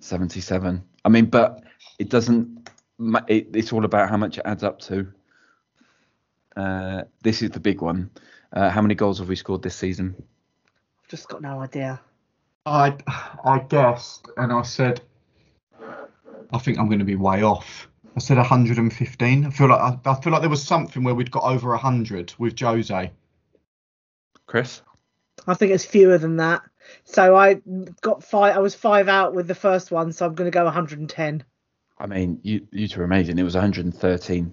77. 0.00 0.82
I 1.04 1.08
mean, 1.08 1.26
but 1.26 1.62
it 1.98 2.08
doesn't. 2.08 2.70
It, 3.28 3.48
it's 3.54 3.72
all 3.72 3.84
about 3.84 4.10
how 4.10 4.16
much 4.16 4.38
it 4.38 4.42
adds 4.44 4.62
up 4.62 4.80
to. 4.80 5.12
Uh, 6.56 7.04
this 7.22 7.42
is 7.42 7.50
the 7.50 7.60
big 7.60 7.80
one. 7.80 8.10
Uh, 8.52 8.70
how 8.70 8.82
many 8.82 8.94
goals 8.94 9.18
have 9.18 9.28
we 9.28 9.36
scored 9.36 9.62
this 9.62 9.76
season? 9.76 10.14
I've 11.02 11.08
just 11.08 11.28
got 11.28 11.40
no 11.42 11.60
idea. 11.60 12.00
I 12.66 12.96
I 13.44 13.60
guessed, 13.60 14.28
and 14.36 14.52
I 14.52 14.62
said, 14.62 15.00
I 16.52 16.58
think 16.58 16.78
I'm 16.78 16.86
going 16.86 16.98
to 16.98 17.04
be 17.04 17.16
way 17.16 17.42
off. 17.42 17.88
I 18.16 18.20
said 18.20 18.36
115. 18.36 19.46
I 19.46 19.50
feel 19.50 19.68
like 19.68 19.80
I, 19.80 20.10
I 20.10 20.20
feel 20.20 20.32
like 20.32 20.42
there 20.42 20.50
was 20.50 20.62
something 20.62 21.04
where 21.04 21.14
we'd 21.14 21.30
got 21.30 21.44
over 21.44 21.70
100 21.70 22.34
with 22.38 22.58
Jose. 22.58 23.12
Chris? 24.48 24.82
I 25.46 25.54
think 25.54 25.70
it's 25.72 25.84
fewer 25.84 26.18
than 26.18 26.36
that. 26.38 26.62
So 27.04 27.36
I 27.36 27.60
got 28.00 28.24
five. 28.24 28.56
I 28.56 28.58
was 28.58 28.74
five 28.74 29.08
out 29.08 29.34
with 29.34 29.46
the 29.46 29.54
first 29.54 29.90
one, 29.92 30.10
so 30.12 30.26
I'm 30.26 30.34
going 30.34 30.50
to 30.50 30.54
go 30.54 30.64
110. 30.64 31.44
I 31.98 32.06
mean, 32.06 32.40
you 32.42 32.66
you 32.72 32.88
two 32.88 33.00
are 33.02 33.04
amazing. 33.04 33.38
It 33.38 33.42
was 33.44 33.54
113. 33.54 34.52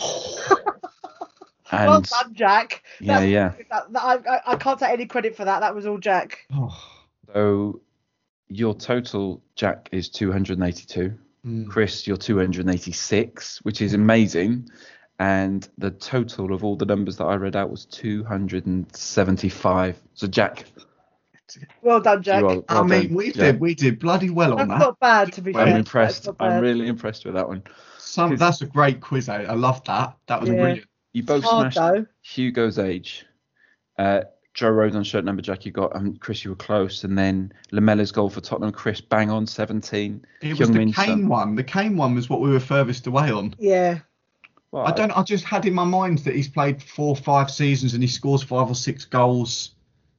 well 1.72 2.00
done, 2.00 2.34
Jack. 2.34 2.82
yeah, 3.00 3.20
That's- 3.20 3.30
yeah. 3.30 3.52
That, 3.70 3.92
that, 3.92 4.02
I, 4.02 4.36
I- 4.36 4.40
I 4.52 4.56
can't 4.56 4.78
take 4.78 4.90
any 4.90 5.06
credit 5.06 5.36
for 5.36 5.44
that. 5.44 5.60
That 5.60 5.74
was 5.74 5.86
all 5.86 5.98
Jack. 5.98 6.46
Oh, 6.52 6.76
So 7.32 7.80
your 8.48 8.74
total, 8.74 9.42
Jack, 9.56 9.88
is 9.92 10.08
282. 10.08 11.14
mm. 11.46 11.68
Chris, 11.68 12.06
you're 12.06 12.16
286, 12.16 13.58
which 13.62 13.82
is 13.82 13.94
amazing. 13.94 14.68
And 15.20 15.66
the 15.78 15.90
total 15.92 16.52
of 16.52 16.64
all 16.64 16.76
the 16.76 16.86
numbers 16.86 17.16
that 17.18 17.24
I 17.24 17.36
read 17.36 17.54
out 17.56 17.70
was 17.70 17.84
275. 17.86 20.02
So 20.14 20.26
Jack, 20.26 20.64
Well 21.82 22.00
done, 22.00 22.22
Jack. 22.22 22.40
you 22.40 22.48
are 22.48 22.64
I 22.68 22.74
well 22.74 22.84
mean, 22.84 23.08
done. 23.08 23.14
we 23.16 23.26
Yeah. 23.26 23.32
did 23.52 23.60
we 23.60 23.74
did 23.74 23.98
bloody 24.00 24.30
well 24.30 24.52
on 24.52 24.58
That's 24.68 24.70
that. 24.70 24.78
not 24.80 25.00
bad, 25.00 25.32
to 25.34 25.42
be 25.42 25.52
Well, 25.52 25.64
fair. 25.64 25.72
I'm 25.74 25.78
impressed. 25.78 26.28
I'm 26.40 26.62
really 26.62 26.88
impressed 26.88 27.24
with 27.24 27.34
that 27.34 27.48
one. 27.48 27.62
Some 27.98 28.36
that's 28.36 28.60
a 28.62 28.66
great 28.66 29.00
quiz. 29.00 29.28
I, 29.28 29.44
I 29.44 29.54
love 29.54 29.84
that. 29.84 30.16
That 30.26 30.40
was 30.40 30.50
Yeah. 30.50 30.56
brilliant. 30.56 30.86
You 31.12 31.22
both 31.22 31.44
hard, 31.44 31.72
smashed 31.72 31.76
though. 31.94 32.06
Hugo's 32.22 32.78
age. 32.78 33.24
Uh, 33.98 34.22
Joe 34.54 34.68
on 34.80 35.02
shirt 35.04 35.24
number, 35.24 35.42
Jack, 35.42 35.66
you 35.66 35.72
got. 35.72 35.94
Um, 35.96 36.16
Chris, 36.16 36.44
you 36.44 36.50
were 36.50 36.56
close. 36.56 37.02
And 37.04 37.18
then 37.18 37.52
Lamela's 37.72 38.12
goal 38.12 38.30
for 38.30 38.40
Tottenham. 38.40 38.70
Chris, 38.72 39.00
bang 39.00 39.28
on 39.28 39.46
17. 39.48 40.24
It 40.42 40.50
was 40.50 40.58
the 40.58 40.64
Heung-min 40.74 40.92
Kane 40.92 41.06
Son. 41.22 41.28
one. 41.28 41.54
The 41.56 41.64
Kane 41.64 41.96
one 41.96 42.14
was 42.14 42.30
what 42.30 42.40
we 42.40 42.50
were 42.50 42.60
furthest 42.60 43.06
away 43.08 43.30
on. 43.32 43.54
Yeah. 43.58 43.98
Well, 44.74 44.86
I 44.88 44.90
don't. 44.90 45.12
I 45.16 45.22
just 45.22 45.44
had 45.44 45.66
in 45.66 45.72
my 45.72 45.84
mind 45.84 46.18
that 46.18 46.34
he's 46.34 46.48
played 46.48 46.82
four, 46.82 47.10
or 47.10 47.16
five 47.16 47.48
seasons 47.48 47.94
and 47.94 48.02
he 48.02 48.08
scores 48.08 48.42
five 48.42 48.68
or 48.68 48.74
six 48.74 49.04
goals 49.04 49.76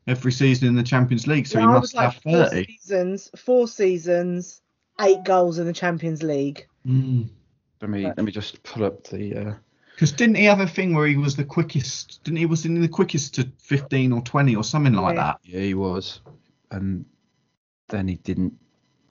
every 0.08 0.32
season 0.32 0.70
in 0.70 0.76
the 0.76 0.84
Champions 0.84 1.28
League. 1.28 1.46
So 1.46 1.60
Yeah, 1.60 1.66
he 1.66 1.72
must 1.74 1.94
like 1.94 2.14
have 2.14 2.22
four 2.24 2.46
thirty. 2.46 2.66
seasons, 2.80 3.30
four 3.36 3.68
seasons, 3.68 4.62
eight 5.02 5.26
goals 5.26 5.60
in 5.60 5.66
the 5.66 5.74
Champions 5.74 6.24
League. 6.24 6.66
Mm. 6.88 7.28
Let 7.82 7.90
me 7.90 8.06
let 8.06 8.24
me 8.24 8.32
just 8.32 8.64
pull 8.64 8.86
up 8.86 9.04
the. 9.04 9.36
Uh, 9.36 9.54
Because 9.94 10.14
didn't 10.14 10.36
he 10.36 10.46
have 10.46 10.62
a 10.62 10.68
thing 10.68 10.96
where 10.96 11.06
he 11.08 11.18
was 11.18 11.36
the 11.36 11.44
quickest? 11.44 12.24
Didn't 12.24 12.38
he 12.38 12.46
was 12.46 12.66
in 12.66 12.80
the 12.80 12.88
quickest 12.88 13.36
to 13.36 13.52
fifteen 13.60 14.14
or 14.14 14.22
twenty 14.22 14.56
or 14.56 14.64
something 14.64 14.94
like 14.94 15.18
Yeah. 15.18 15.22
that? 15.24 15.40
yeah, 15.44 15.60
he 15.60 15.74
was, 15.74 16.22
and 16.72 17.04
then 17.90 18.08
he 18.08 18.16
didn't 18.16 18.58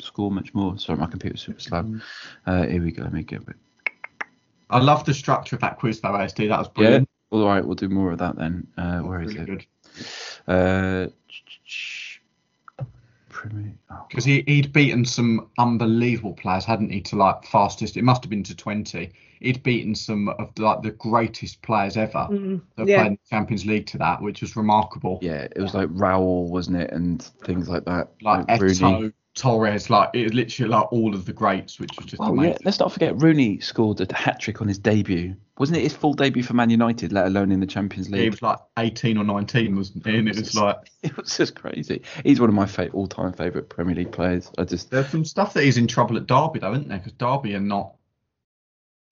score 0.01 0.31
much 0.31 0.55
more. 0.55 0.79
Sorry, 0.79 0.99
my 0.99 1.05
computer's 1.07 1.43
super 1.43 1.61
slow. 1.61 1.83
Mm. 1.83 2.01
Uh, 2.47 2.63
here 2.67 2.83
we 2.83 2.93
go. 2.93 3.03
Let 3.03 3.13
me 3.13 3.23
get 3.25 3.43
it. 3.43 3.57
I 4.71 4.79
love 4.81 5.05
the 5.05 5.15
structure 5.15 5.57
of 5.57 5.61
that 5.63 5.79
quiz 5.79 6.01
though, 6.01 6.09
ASD. 6.13 6.49
That 6.49 6.59
was 6.59 6.69
brilliant. 6.69 7.09
Yeah. 7.31 7.31
brilliant. 7.31 7.49
All 7.49 7.55
right, 7.55 7.65
we'll 7.65 7.75
do 7.75 7.89
more 7.89 8.13
of 8.13 8.19
that 8.19 8.37
then. 8.37 8.67
Uh, 8.79 9.01
where 9.01 9.23
is 9.23 9.35
really 9.35 9.53
it? 9.53 9.67
good. 10.47 10.53
Uh, 10.53 11.09
Oh, 13.91 14.07
Because 14.09 14.25
he 14.25 14.43
he'd 14.47 14.73
beaten 14.73 15.05
some 15.05 15.49
unbelievable 15.59 16.33
players, 16.33 16.65
hadn't 16.65 16.91
he? 16.91 17.03
To 17.03 17.17
like 17.17 17.45
fastest, 17.45 17.97
it 17.99 18.03
must 18.03 18.23
have 18.23 18.31
been 18.31 18.43
to 18.45 18.57
twenty. 18.57 19.13
He'd 19.41 19.63
beaten 19.63 19.95
some 19.95 20.29
of 20.31 20.59
like 20.59 20.81
the 20.83 20.93
greatest 20.93 21.61
players 21.61 21.99
ever 21.99 22.27
Mm, 22.31 22.63
that 22.77 22.87
yeah. 22.87 22.97
played 23.01 23.07
in 23.09 23.13
the 23.23 23.29
Champions 23.29 23.67
League 23.67 23.87
to 23.89 23.99
that, 23.99 24.23
which 24.23 24.41
was 24.41 24.57
remarkable. 24.57 25.19
yeah, 25.21 25.47
it 25.55 25.61
was 25.61 25.75
like 25.75 25.89
Raúl, 25.91 26.49
wasn't 26.49 26.79
it, 26.79 26.91
and 26.93 27.21
things 27.45 27.69
like 27.69 27.85
that. 27.85 28.13
Like 28.23 28.49
Rooney. 28.59 29.13
Eto'o, 29.37 29.41
Torres, 29.43 29.91
like 29.91 30.11
it 30.15 30.33
literally 30.35 30.71
like 30.71 30.93
all 30.93 31.15
of 31.15 31.25
the 31.27 31.33
greats, 31.33 31.79
which 31.81 31.91
was 31.97 32.07
just 32.07 32.23
Oh 32.23 32.27
amazing. 32.33 32.53
yeah, 32.53 32.59
let's 32.65 32.79
not 32.79 32.93
forget 32.93 33.21
Rooney 33.21 33.59
scored 33.61 34.01
a 34.01 34.15
hat 34.15 34.41
trick 34.41 34.61
on 34.61 34.69
his 34.69 34.79
debut. 34.79 35.35
Wasn't 35.59 35.77
it 35.79 35.83
his 35.83 35.93
full 35.93 36.15
debut 36.15 36.43
for 36.43 36.55
Man 36.55 36.71
United, 36.71 37.13
let 37.13 37.27
alone 37.27 37.53
in 37.53 37.61
the 37.61 37.67
Champions 37.67 38.11
League? 38.11 38.23
He 38.23 38.31
was 38.31 38.43
like 38.43 38.59
18 38.79 39.17
or 39.19 39.25
19, 39.25 39.77
wasn't 39.77 40.07
he? 40.07 40.17
And 40.19 40.29
it 40.29 40.37
was 40.37 40.55
like 40.57 40.77
It 41.03 41.17
was 41.17 41.37
just 41.37 41.55
crazy. 41.55 42.03
He's 42.25 42.41
one 42.41 42.49
of 42.49 42.55
my 42.55 42.67
fa- 42.67 42.91
all-time 42.91 43.33
favourite 43.33 43.69
Premier 43.69 43.95
League 43.95 44.13
players. 44.13 44.51
I 44.59 44.65
just 44.65 44.91
there's 44.91 45.09
some 45.09 45.25
stuff 45.25 45.53
that 45.55 45.65
he's 45.65 45.79
in 45.79 45.87
trouble 45.87 46.17
at 46.17 46.27
Derby 46.27 46.59
though, 46.61 46.73
isn't 46.73 46.89
there? 46.89 46.99
Because 46.99 47.13
Derby 47.13 47.55
are 47.55 47.61
not 47.61 47.95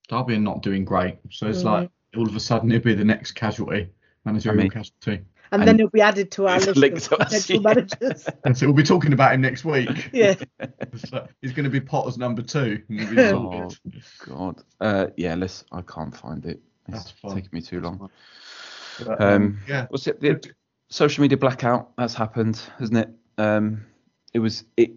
Derby 0.09 0.35
are 0.35 0.39
not 0.39 0.61
doing 0.63 0.83
great. 0.85 1.17
So 1.31 1.47
it's 1.47 1.59
Mm. 1.63 1.65
like 1.65 1.89
all 2.17 2.27
of 2.27 2.35
a 2.35 2.39
sudden 2.39 2.69
he'll 2.69 2.79
be 2.81 2.93
the 2.93 3.05
next 3.05 3.31
casualty, 3.33 3.89
managerial 4.25 4.59
I 4.59 4.63
mean- 4.63 4.71
casualty. 4.71 5.23
And, 5.53 5.61
And 5.61 5.67
then 5.67 5.77
he'll 5.77 5.89
be 5.89 6.01
added 6.01 6.31
to 6.31 6.47
our 6.47 6.59
list 6.59 6.77
linked 6.77 7.11
of 7.11 7.19
to 7.19 7.25
us, 7.25 7.47
yeah. 7.47 7.59
managers. 7.59 8.27
And 8.43 8.57
so 8.57 8.65
we'll 8.65 8.75
be 8.75 8.81
talking 8.81 9.13
about 9.13 9.33
him 9.33 9.41
next 9.41 9.63
week. 9.63 10.09
Yeah. 10.13 10.33
It's 10.59 11.11
like, 11.11 11.29
he's 11.41 11.53
going 11.53 11.65
to 11.65 11.69
be 11.69 11.79
Potter's 11.79 12.17
number 12.17 12.41
two. 12.41 12.81
and 12.89 13.15
we'll 13.15 13.67
be 13.67 13.99
oh 13.99 14.25
god. 14.25 14.63
Uh, 14.81 15.07
yeah, 15.15 15.35
let's. 15.35 15.63
I 15.71 15.81
can't 15.83 16.15
find 16.15 16.43
it. 16.47 16.59
It's 16.87 17.13
That's 17.21 17.35
taking 17.35 17.49
me 17.51 17.61
too 17.61 17.81
long. 17.81 18.09
But, 19.05 19.21
Um, 19.21 19.59
yeah. 19.67 19.85
What's 19.89 20.07
it? 20.07 20.19
The 20.19 20.41
social 20.89 21.21
media 21.21 21.37
blackout 21.37 21.95
that's 21.97 22.15
happened, 22.15 22.59
hasn't 22.79 22.97
it? 22.97 23.09
Um, 23.37 23.85
it 24.33 24.39
was 24.39 24.63
it. 24.75 24.91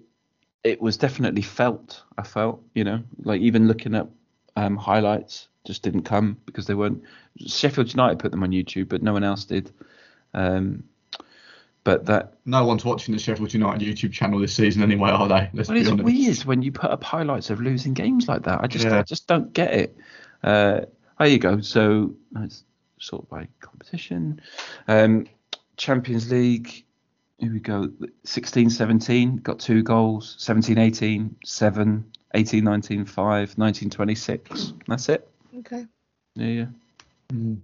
It 0.64 0.80
was 0.80 0.96
definitely 0.96 1.42
felt. 1.42 2.02
I 2.16 2.22
felt, 2.22 2.62
you 2.74 2.84
know, 2.84 3.02
like 3.22 3.42
even 3.42 3.68
looking 3.68 3.94
at 3.94 4.08
um, 4.56 4.76
highlights 4.76 5.48
just 5.66 5.82
didn't 5.82 6.02
come 6.02 6.38
because 6.46 6.66
they 6.66 6.74
weren't. 6.74 7.02
Sheffield 7.46 7.92
United 7.92 8.18
put 8.18 8.30
them 8.30 8.42
on 8.42 8.50
YouTube, 8.52 8.88
but 8.88 9.02
no 9.02 9.12
one 9.12 9.24
else 9.24 9.44
did. 9.44 9.70
Um, 10.36 10.84
but 11.82 12.06
that 12.06 12.34
No 12.44 12.64
one's 12.66 12.84
watching 12.84 13.14
the 13.14 13.20
Sheffield 13.20 13.54
United 13.54 13.86
YouTube 13.86 14.12
channel 14.12 14.40
this 14.40 14.54
season 14.54 14.82
anyway, 14.82 15.10
are 15.10 15.28
they? 15.28 15.50
Let's 15.54 15.68
well, 15.68 15.78
it's 15.78 15.88
honest. 15.88 16.04
weird 16.04 16.38
when 16.38 16.62
you 16.62 16.72
put 16.72 16.90
up 16.90 17.02
highlights 17.04 17.50
of 17.50 17.60
losing 17.60 17.94
games 17.94 18.26
like 18.28 18.42
that. 18.42 18.60
I 18.60 18.66
just 18.66 18.84
Yeah. 18.84 18.98
I 18.98 19.02
just 19.02 19.28
don't 19.28 19.52
get 19.52 19.72
it. 19.72 19.96
Uh, 20.42 20.80
there 21.18 21.28
you 21.28 21.38
go. 21.38 21.60
So 21.60 22.14
it's 22.40 22.64
sort 22.98 23.22
of 23.22 23.28
by 23.28 23.48
competition. 23.60 24.40
Um, 24.88 25.26
Champions 25.76 26.30
League. 26.30 26.84
Here 27.38 27.52
we 27.52 27.60
go. 27.60 27.90
16 28.24 28.70
17 28.70 29.36
got 29.36 29.60
two 29.60 29.82
goals. 29.82 30.34
17 30.38 30.78
18 30.78 31.36
7. 31.44 32.12
18 32.34 32.64
19 32.64 33.04
5. 33.04 33.58
19 33.58 33.90
26. 33.90 34.72
That's 34.88 35.08
it. 35.08 35.30
Okay. 35.58 35.86
Yeah, 36.34 36.46
yeah. 36.46 36.66
Mm. 37.32 37.58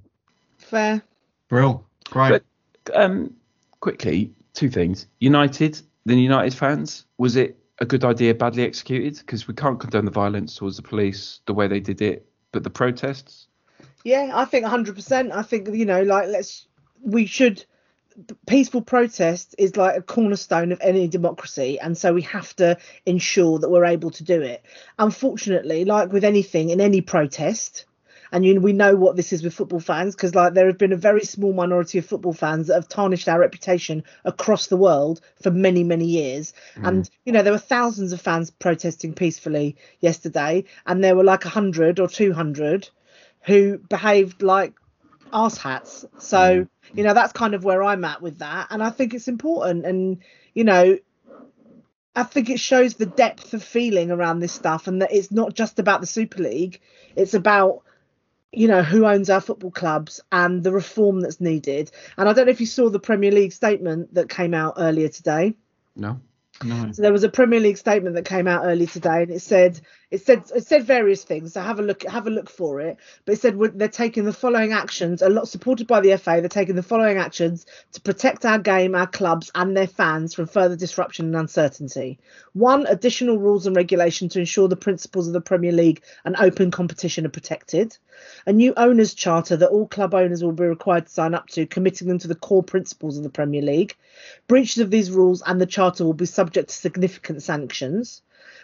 Fair. 0.58 1.02
Brill. 1.48 1.84
Great. 2.04 2.30
But 2.30 2.44
um, 2.94 3.34
quickly, 3.80 4.32
two 4.54 4.70
things. 4.70 5.06
United, 5.20 5.80
the 6.06 6.14
United 6.14 6.54
fans, 6.54 7.06
was 7.18 7.36
it 7.36 7.58
a 7.80 7.84
good 7.84 8.04
idea 8.04 8.34
badly 8.34 8.62
executed? 8.62 9.18
Because 9.18 9.48
we 9.48 9.54
can't 9.54 9.80
condone 9.80 10.04
the 10.04 10.10
violence 10.10 10.56
towards 10.56 10.76
the 10.76 10.82
police, 10.82 11.40
the 11.46 11.54
way 11.54 11.68
they 11.68 11.80
did 11.80 12.00
it, 12.00 12.26
but 12.52 12.62
the 12.62 12.70
protests. 12.70 13.48
Yeah, 14.04 14.30
I 14.34 14.44
think 14.44 14.66
100%. 14.66 15.32
I 15.32 15.42
think, 15.42 15.68
you 15.68 15.84
know, 15.84 16.02
like, 16.02 16.28
let's, 16.28 16.66
we 17.02 17.26
should, 17.26 17.64
peaceful 18.46 18.82
protest 18.82 19.54
is 19.58 19.76
like 19.76 19.96
a 19.96 20.02
cornerstone 20.02 20.72
of 20.72 20.80
any 20.80 21.08
democracy. 21.08 21.78
And 21.80 21.96
so 21.96 22.12
we 22.12 22.22
have 22.22 22.54
to 22.56 22.76
ensure 23.06 23.58
that 23.58 23.70
we're 23.70 23.84
able 23.84 24.10
to 24.10 24.24
do 24.24 24.42
it. 24.42 24.64
Unfortunately, 24.98 25.84
like 25.84 26.12
with 26.12 26.24
anything 26.24 26.70
in 26.70 26.80
any 26.80 27.00
protest, 27.00 27.86
and 28.32 28.44
you, 28.44 28.60
we 28.60 28.72
know 28.72 28.96
what 28.96 29.14
this 29.14 29.32
is 29.32 29.42
with 29.42 29.54
football 29.54 29.78
fans 29.78 30.16
because 30.16 30.34
like 30.34 30.54
there 30.54 30.66
have 30.66 30.78
been 30.78 30.92
a 30.92 30.96
very 30.96 31.24
small 31.24 31.52
minority 31.52 31.98
of 31.98 32.06
football 32.06 32.32
fans 32.32 32.66
that 32.66 32.74
have 32.74 32.88
tarnished 32.88 33.28
our 33.28 33.38
reputation 33.38 34.02
across 34.24 34.66
the 34.66 34.76
world 34.76 35.20
for 35.42 35.50
many 35.50 35.84
many 35.84 36.06
years. 36.06 36.54
Mm. 36.76 36.88
And 36.88 37.10
you 37.24 37.32
know 37.32 37.42
there 37.42 37.52
were 37.52 37.58
thousands 37.58 38.12
of 38.12 38.20
fans 38.20 38.50
protesting 38.50 39.14
peacefully 39.14 39.76
yesterday 40.00 40.64
and 40.86 41.04
there 41.04 41.14
were 41.14 41.24
like 41.24 41.44
100 41.44 42.00
or 42.00 42.08
200 42.08 42.88
who 43.42 43.78
behaved 43.78 44.42
like 44.42 44.74
arse 45.32 45.56
hats 45.56 46.04
so 46.18 46.38
mm. 46.38 46.68
you 46.94 47.02
know 47.02 47.14
that's 47.14 47.32
kind 47.32 47.54
of 47.54 47.64
where 47.64 47.82
i'm 47.82 48.04
at 48.04 48.22
with 48.22 48.38
that. 48.38 48.68
And 48.70 48.82
i 48.82 48.90
think 48.90 49.14
it's 49.14 49.28
important. 49.28 49.84
And 49.84 50.18
you 50.54 50.64
know 50.64 50.98
I 52.14 52.24
think 52.24 52.50
it 52.50 52.60
shows 52.60 52.94
the 52.94 53.06
depth 53.06 53.54
of 53.54 53.64
feeling 53.64 54.10
around 54.10 54.40
this 54.40 54.52
stuff 54.52 54.86
and 54.86 55.00
that 55.00 55.12
it's 55.12 55.30
not 55.32 55.54
just 55.54 55.78
about 55.78 56.02
the 56.02 56.06
Super 56.06 56.42
League. 56.42 56.78
It's 57.16 57.32
about, 57.32 57.84
you 58.52 58.68
know, 58.68 58.82
who 58.82 59.06
owns 59.06 59.30
our 59.30 59.40
football 59.40 59.70
clubs 59.70 60.20
and 60.30 60.62
the 60.62 60.72
reform 60.72 61.20
that's 61.20 61.40
needed. 61.40 61.90
And 62.18 62.28
I 62.28 62.32
don't 62.32 62.46
know 62.46 62.52
if 62.52 62.60
you 62.60 62.66
saw 62.66 62.90
the 62.90 63.00
Premier 63.00 63.32
League 63.32 63.52
statement 63.52 64.14
that 64.14 64.28
came 64.28 64.52
out 64.54 64.74
earlier 64.76 65.08
today. 65.08 65.56
No. 65.96 66.20
No. 66.62 66.92
So 66.92 67.02
there 67.02 67.12
was 67.12 67.24
a 67.24 67.28
Premier 67.28 67.60
League 67.60 67.78
statement 67.78 68.14
that 68.14 68.24
came 68.24 68.46
out 68.46 68.64
earlier 68.64 68.86
today, 68.86 69.22
and 69.22 69.30
it 69.30 69.40
said 69.40 69.80
it 70.10 70.24
said 70.24 70.44
it 70.54 70.64
said 70.66 70.84
various 70.84 71.24
things. 71.24 71.54
So 71.54 71.60
have 71.60 71.80
a 71.80 71.82
look 71.82 72.02
have 72.04 72.26
a 72.26 72.30
look 72.30 72.48
for 72.48 72.80
it. 72.80 72.98
But 73.24 73.32
it 73.32 73.40
said 73.40 73.58
they're 73.74 73.88
taking 73.88 74.24
the 74.24 74.32
following 74.32 74.72
actions, 74.72 75.22
a 75.22 75.28
lot 75.28 75.48
supported 75.48 75.86
by 75.86 76.00
the 76.00 76.16
FA. 76.18 76.36
They're 76.40 76.48
taking 76.48 76.76
the 76.76 76.82
following 76.82 77.18
actions 77.18 77.66
to 77.92 78.00
protect 78.00 78.44
our 78.44 78.58
game, 78.58 78.94
our 78.94 79.06
clubs, 79.06 79.50
and 79.54 79.76
their 79.76 79.86
fans 79.86 80.34
from 80.34 80.46
further 80.46 80.76
disruption 80.76 81.26
and 81.26 81.36
uncertainty. 81.36 82.20
One, 82.52 82.86
additional 82.86 83.38
rules 83.38 83.66
and 83.66 83.74
regulation 83.74 84.28
to 84.30 84.38
ensure 84.38 84.68
the 84.68 84.76
principles 84.76 85.26
of 85.26 85.32
the 85.32 85.40
Premier 85.40 85.72
League 85.72 86.02
and 86.24 86.36
open 86.36 86.70
competition 86.70 87.26
are 87.26 87.30
protected. 87.30 87.96
A 88.46 88.52
new 88.52 88.72
owners' 88.76 89.14
charter 89.14 89.56
that 89.56 89.70
all 89.70 89.86
club 89.86 90.14
owners 90.14 90.42
will 90.42 90.52
be 90.52 90.64
required 90.64 91.06
to 91.06 91.12
sign 91.12 91.34
up 91.34 91.48
to, 91.48 91.66
committing 91.66 92.08
them 92.08 92.18
to 92.18 92.28
the 92.28 92.34
core 92.34 92.62
principles 92.62 93.16
of 93.16 93.22
the 93.22 93.30
Premier 93.30 93.62
League. 93.62 93.96
Breaches 94.48 94.78
of 94.78 94.90
these 94.90 95.10
rules 95.10 95.42
and 95.46 95.60
the 95.60 95.66
charter 95.66 96.04
will 96.04 96.12
be 96.12 96.26
subject 96.26 96.68
to 96.68 96.74
significant 96.74 97.42
sanctions. 97.42 98.22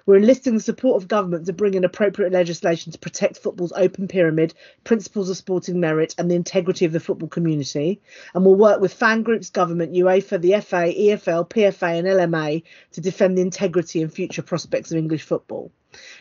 We're 0.08 0.16
enlisting 0.16 0.54
the 0.54 0.60
support 0.60 1.02
of 1.02 1.06
government 1.06 1.46
to 1.46 1.52
bring 1.52 1.74
in 1.74 1.84
appropriate 1.84 2.32
legislation 2.32 2.92
to 2.92 2.98
protect 2.98 3.38
football's 3.38 3.72
open 3.76 4.08
pyramid, 4.08 4.54
principles 4.82 5.28
of 5.28 5.36
sporting 5.36 5.80
merit, 5.80 6.14
and 6.16 6.30
the 6.30 6.34
integrity 6.34 6.86
of 6.86 6.92
the 6.92 6.98
football 6.98 7.28
community. 7.28 8.00
And 8.34 8.44
we'll 8.44 8.54
work 8.54 8.80
with 8.80 8.94
fan 8.94 9.22
groups, 9.22 9.50
government, 9.50 9.92
UEFA, 9.92 10.40
the 10.40 10.60
FA, 10.62 10.92
EFL, 10.92 11.48
PFA, 11.48 11.98
and 11.98 12.06
LMA 12.06 12.62
to 12.92 13.00
defend 13.02 13.36
the 13.36 13.42
integrity 13.42 14.00
and 14.00 14.10
future 14.12 14.42
prospects 14.42 14.90
of 14.90 14.96
English 14.96 15.24
football. 15.24 15.70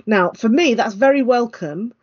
Now, 0.06 0.32
for 0.32 0.50
me, 0.50 0.74
that's 0.74 0.96
very 0.96 1.22
welcome, 1.24 1.94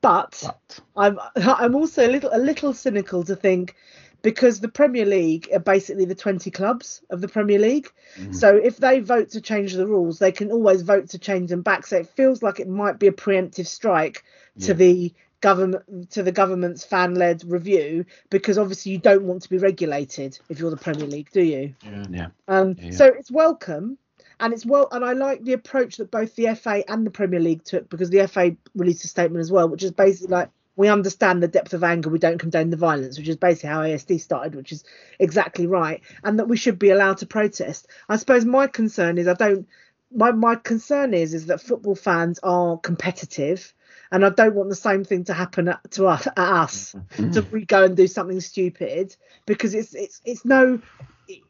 but 0.00 0.42
But 0.42 0.80
I'm 0.96 1.18
I'm 1.36 1.74
also 1.74 2.06
a 2.06 2.10
little 2.10 2.30
a 2.32 2.38
little 2.38 2.72
cynical 2.72 3.22
to 3.24 3.36
think 3.36 3.76
because 4.22 4.60
the 4.60 4.68
Premier 4.68 5.06
League 5.06 5.48
are 5.52 5.58
basically 5.60 6.04
the 6.04 6.14
20 6.14 6.50
clubs 6.50 7.02
of 7.10 7.20
the 7.22 7.28
Premier 7.28 7.58
League. 7.58 7.90
So 8.32 8.54
if 8.54 8.76
they 8.76 9.00
vote 9.00 9.30
to 9.30 9.40
change 9.40 9.72
the 9.72 9.86
rules, 9.86 10.18
they 10.18 10.32
can 10.32 10.52
always 10.52 10.82
vote 10.82 11.08
to 11.10 11.18
change 11.18 11.48
them 11.50 11.62
back. 11.62 11.86
So 11.86 11.96
it 11.98 12.06
feels 12.06 12.42
like 12.42 12.60
it 12.60 12.68
might 12.68 12.98
be 12.98 13.06
a 13.06 13.12
preemptive 13.12 13.66
strike 13.66 14.22
to 14.60 14.68
Yeah. 14.68 14.74
the 14.74 15.14
government 15.40 16.10
to 16.10 16.22
the 16.22 16.32
government's 16.32 16.84
fan-led 16.84 17.42
review 17.46 18.04
because 18.28 18.58
obviously 18.58 18.92
you 18.92 18.98
don't 18.98 19.24
want 19.24 19.40
to 19.42 19.48
be 19.48 19.56
regulated 19.56 20.38
if 20.50 20.58
you're 20.58 20.70
the 20.70 20.76
Premier 20.76 21.06
League, 21.06 21.30
do 21.32 21.40
you? 21.42 21.74
Yeah. 21.82 22.04
yeah. 22.10 22.26
Um, 22.46 22.76
Yeah. 22.78 22.90
So 22.90 23.06
it's 23.06 23.30
welcome, 23.30 23.96
and 24.40 24.54
it's 24.54 24.66
well, 24.66 24.88
and 24.90 25.04
I 25.04 25.12
like 25.12 25.44
the 25.44 25.52
approach 25.52 25.98
that 25.98 26.10
both 26.10 26.34
the 26.34 26.54
FA 26.54 26.82
and 26.90 27.06
the 27.06 27.10
Premier 27.10 27.40
League 27.40 27.62
took 27.62 27.88
because 27.88 28.10
the 28.10 28.26
FA 28.26 28.56
released 28.74 29.04
a 29.04 29.08
statement 29.08 29.40
as 29.40 29.52
well, 29.52 29.68
which 29.68 29.82
is 29.82 29.92
basically 29.92 30.34
like 30.34 30.50
we 30.76 30.88
understand 30.88 31.42
the 31.42 31.48
depth 31.48 31.74
of 31.74 31.84
anger, 31.84 32.08
we 32.08 32.18
don't 32.18 32.38
condone 32.38 32.70
the 32.70 32.76
violence, 32.76 33.18
which 33.18 33.28
is 33.28 33.36
basically 33.36 33.68
how 33.68 33.82
ASD 33.82 34.18
started, 34.20 34.54
which 34.54 34.72
is 34.72 34.82
exactly 35.18 35.66
right, 35.66 36.00
and 36.24 36.38
that 36.38 36.48
we 36.48 36.56
should 36.56 36.78
be 36.78 36.90
allowed 36.90 37.18
to 37.18 37.26
protest. 37.26 37.86
I 38.08 38.16
suppose 38.16 38.46
my 38.46 38.66
concern 38.66 39.18
is 39.18 39.28
I 39.28 39.34
don't. 39.34 39.68
My 40.12 40.32
my 40.32 40.56
concern 40.56 41.12
is 41.14 41.34
is 41.34 41.46
that 41.46 41.60
football 41.60 41.94
fans 41.94 42.40
are 42.42 42.78
competitive. 42.78 43.74
And 44.12 44.26
I 44.26 44.30
don't 44.30 44.56
want 44.56 44.70
the 44.70 44.74
same 44.74 45.04
thing 45.04 45.22
to 45.24 45.34
happen 45.34 45.68
at- 45.68 45.88
to 45.92 46.08
us, 46.08 46.26
at 46.26 46.36
us 46.36 46.96
mm-hmm. 46.96 47.30
to 47.30 47.42
we 47.52 47.64
go 47.64 47.84
and 47.84 47.96
do 47.96 48.08
something 48.08 48.40
stupid 48.40 49.14
because 49.46 49.72
it's 49.72 49.94
it's 49.94 50.20
it's 50.24 50.44
no 50.44 50.80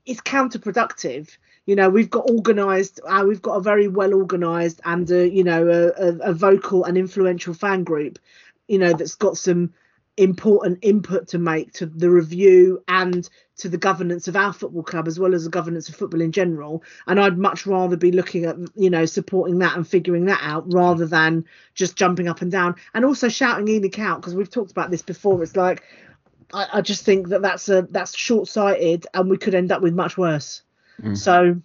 it's 0.05 0.21
counterproductive 0.21 1.31
you 1.67 1.77
know 1.77 1.89
we've 1.89 2.11
got 2.11 2.29
organized 2.31 3.01
uh, 3.07 3.25
we've 3.27 3.43
got 3.43 3.55
a 3.55 3.61
very 3.61 3.89
well 3.89 4.15
organized 4.15 4.81
and 4.85 5.11
uh, 5.11 5.17
you 5.17 5.45
know 5.45 5.69
a, 5.69 6.03
a, 6.03 6.31
a 6.31 6.33
vocal 6.33 6.85
and 6.85 6.97
influential 6.97 7.55
fan 7.55 7.85
group 7.85 8.19
you 8.69 8.79
know 8.79 8.93
that's 8.93 9.15
got 9.15 9.37
some 9.37 9.73
important 10.17 10.79
input 10.83 11.29
to 11.29 11.39
make 11.39 11.73
to 11.73 11.87
the 11.87 12.11
review 12.11 12.83
and 12.89 13.31
to 13.57 13.71
the 13.71 13.79
governance 13.79 14.29
of 14.29 14.37
our 14.37 14.53
football 14.53 14.83
club 14.83 15.09
as 15.09 15.19
well 15.19 15.35
as 15.35 15.45
the 15.45 15.51
governance 15.51 15.89
of 15.89 15.95
football 15.95 16.21
in 16.21 16.31
general. 16.31 16.83
And 17.07 17.19
i'd 17.19 17.39
much 17.39 17.67
rather 17.67 17.97
be 17.97 18.13
looking 18.13 18.45
at 18.45 18.57
you 18.75 18.91
know 18.91 19.07
supporting 19.07 19.59
that 19.59 19.77
and 19.77 19.87
figuring 19.87 20.27
that 20.27 20.41
out 20.43 20.71
rather 20.73 21.07
than 21.07 21.47
just 21.75 21.97
jumping 21.97 22.29
up 22.29 22.43
and 22.43 22.53
down. 22.53 22.75
And 22.93 23.05
also 23.05 23.29
shouting 23.29 23.67
ENIC 23.67 23.99
out 23.99 24.21
because 24.21 24.35
we've 24.35 24.51
talked 24.51 24.71
about 24.71 24.91
this 24.91 25.03
before. 25.03 25.43
It's 25.43 25.57
like 25.57 25.85
I, 26.53 26.67
I 26.75 26.81
just 26.81 27.05
think 27.05 27.29
that 27.29 27.43
that's 27.43 27.69
a 27.69 27.83
that's 27.91 28.17
short-sighted 28.17 29.07
and 29.15 29.31
we 29.31 29.39
could 29.39 29.55
end 29.55 29.73
up 29.73 29.81
with 29.81 29.95
much 29.95 30.19
worse 30.19 30.63
Mm. 31.01 31.17
so 31.17 31.61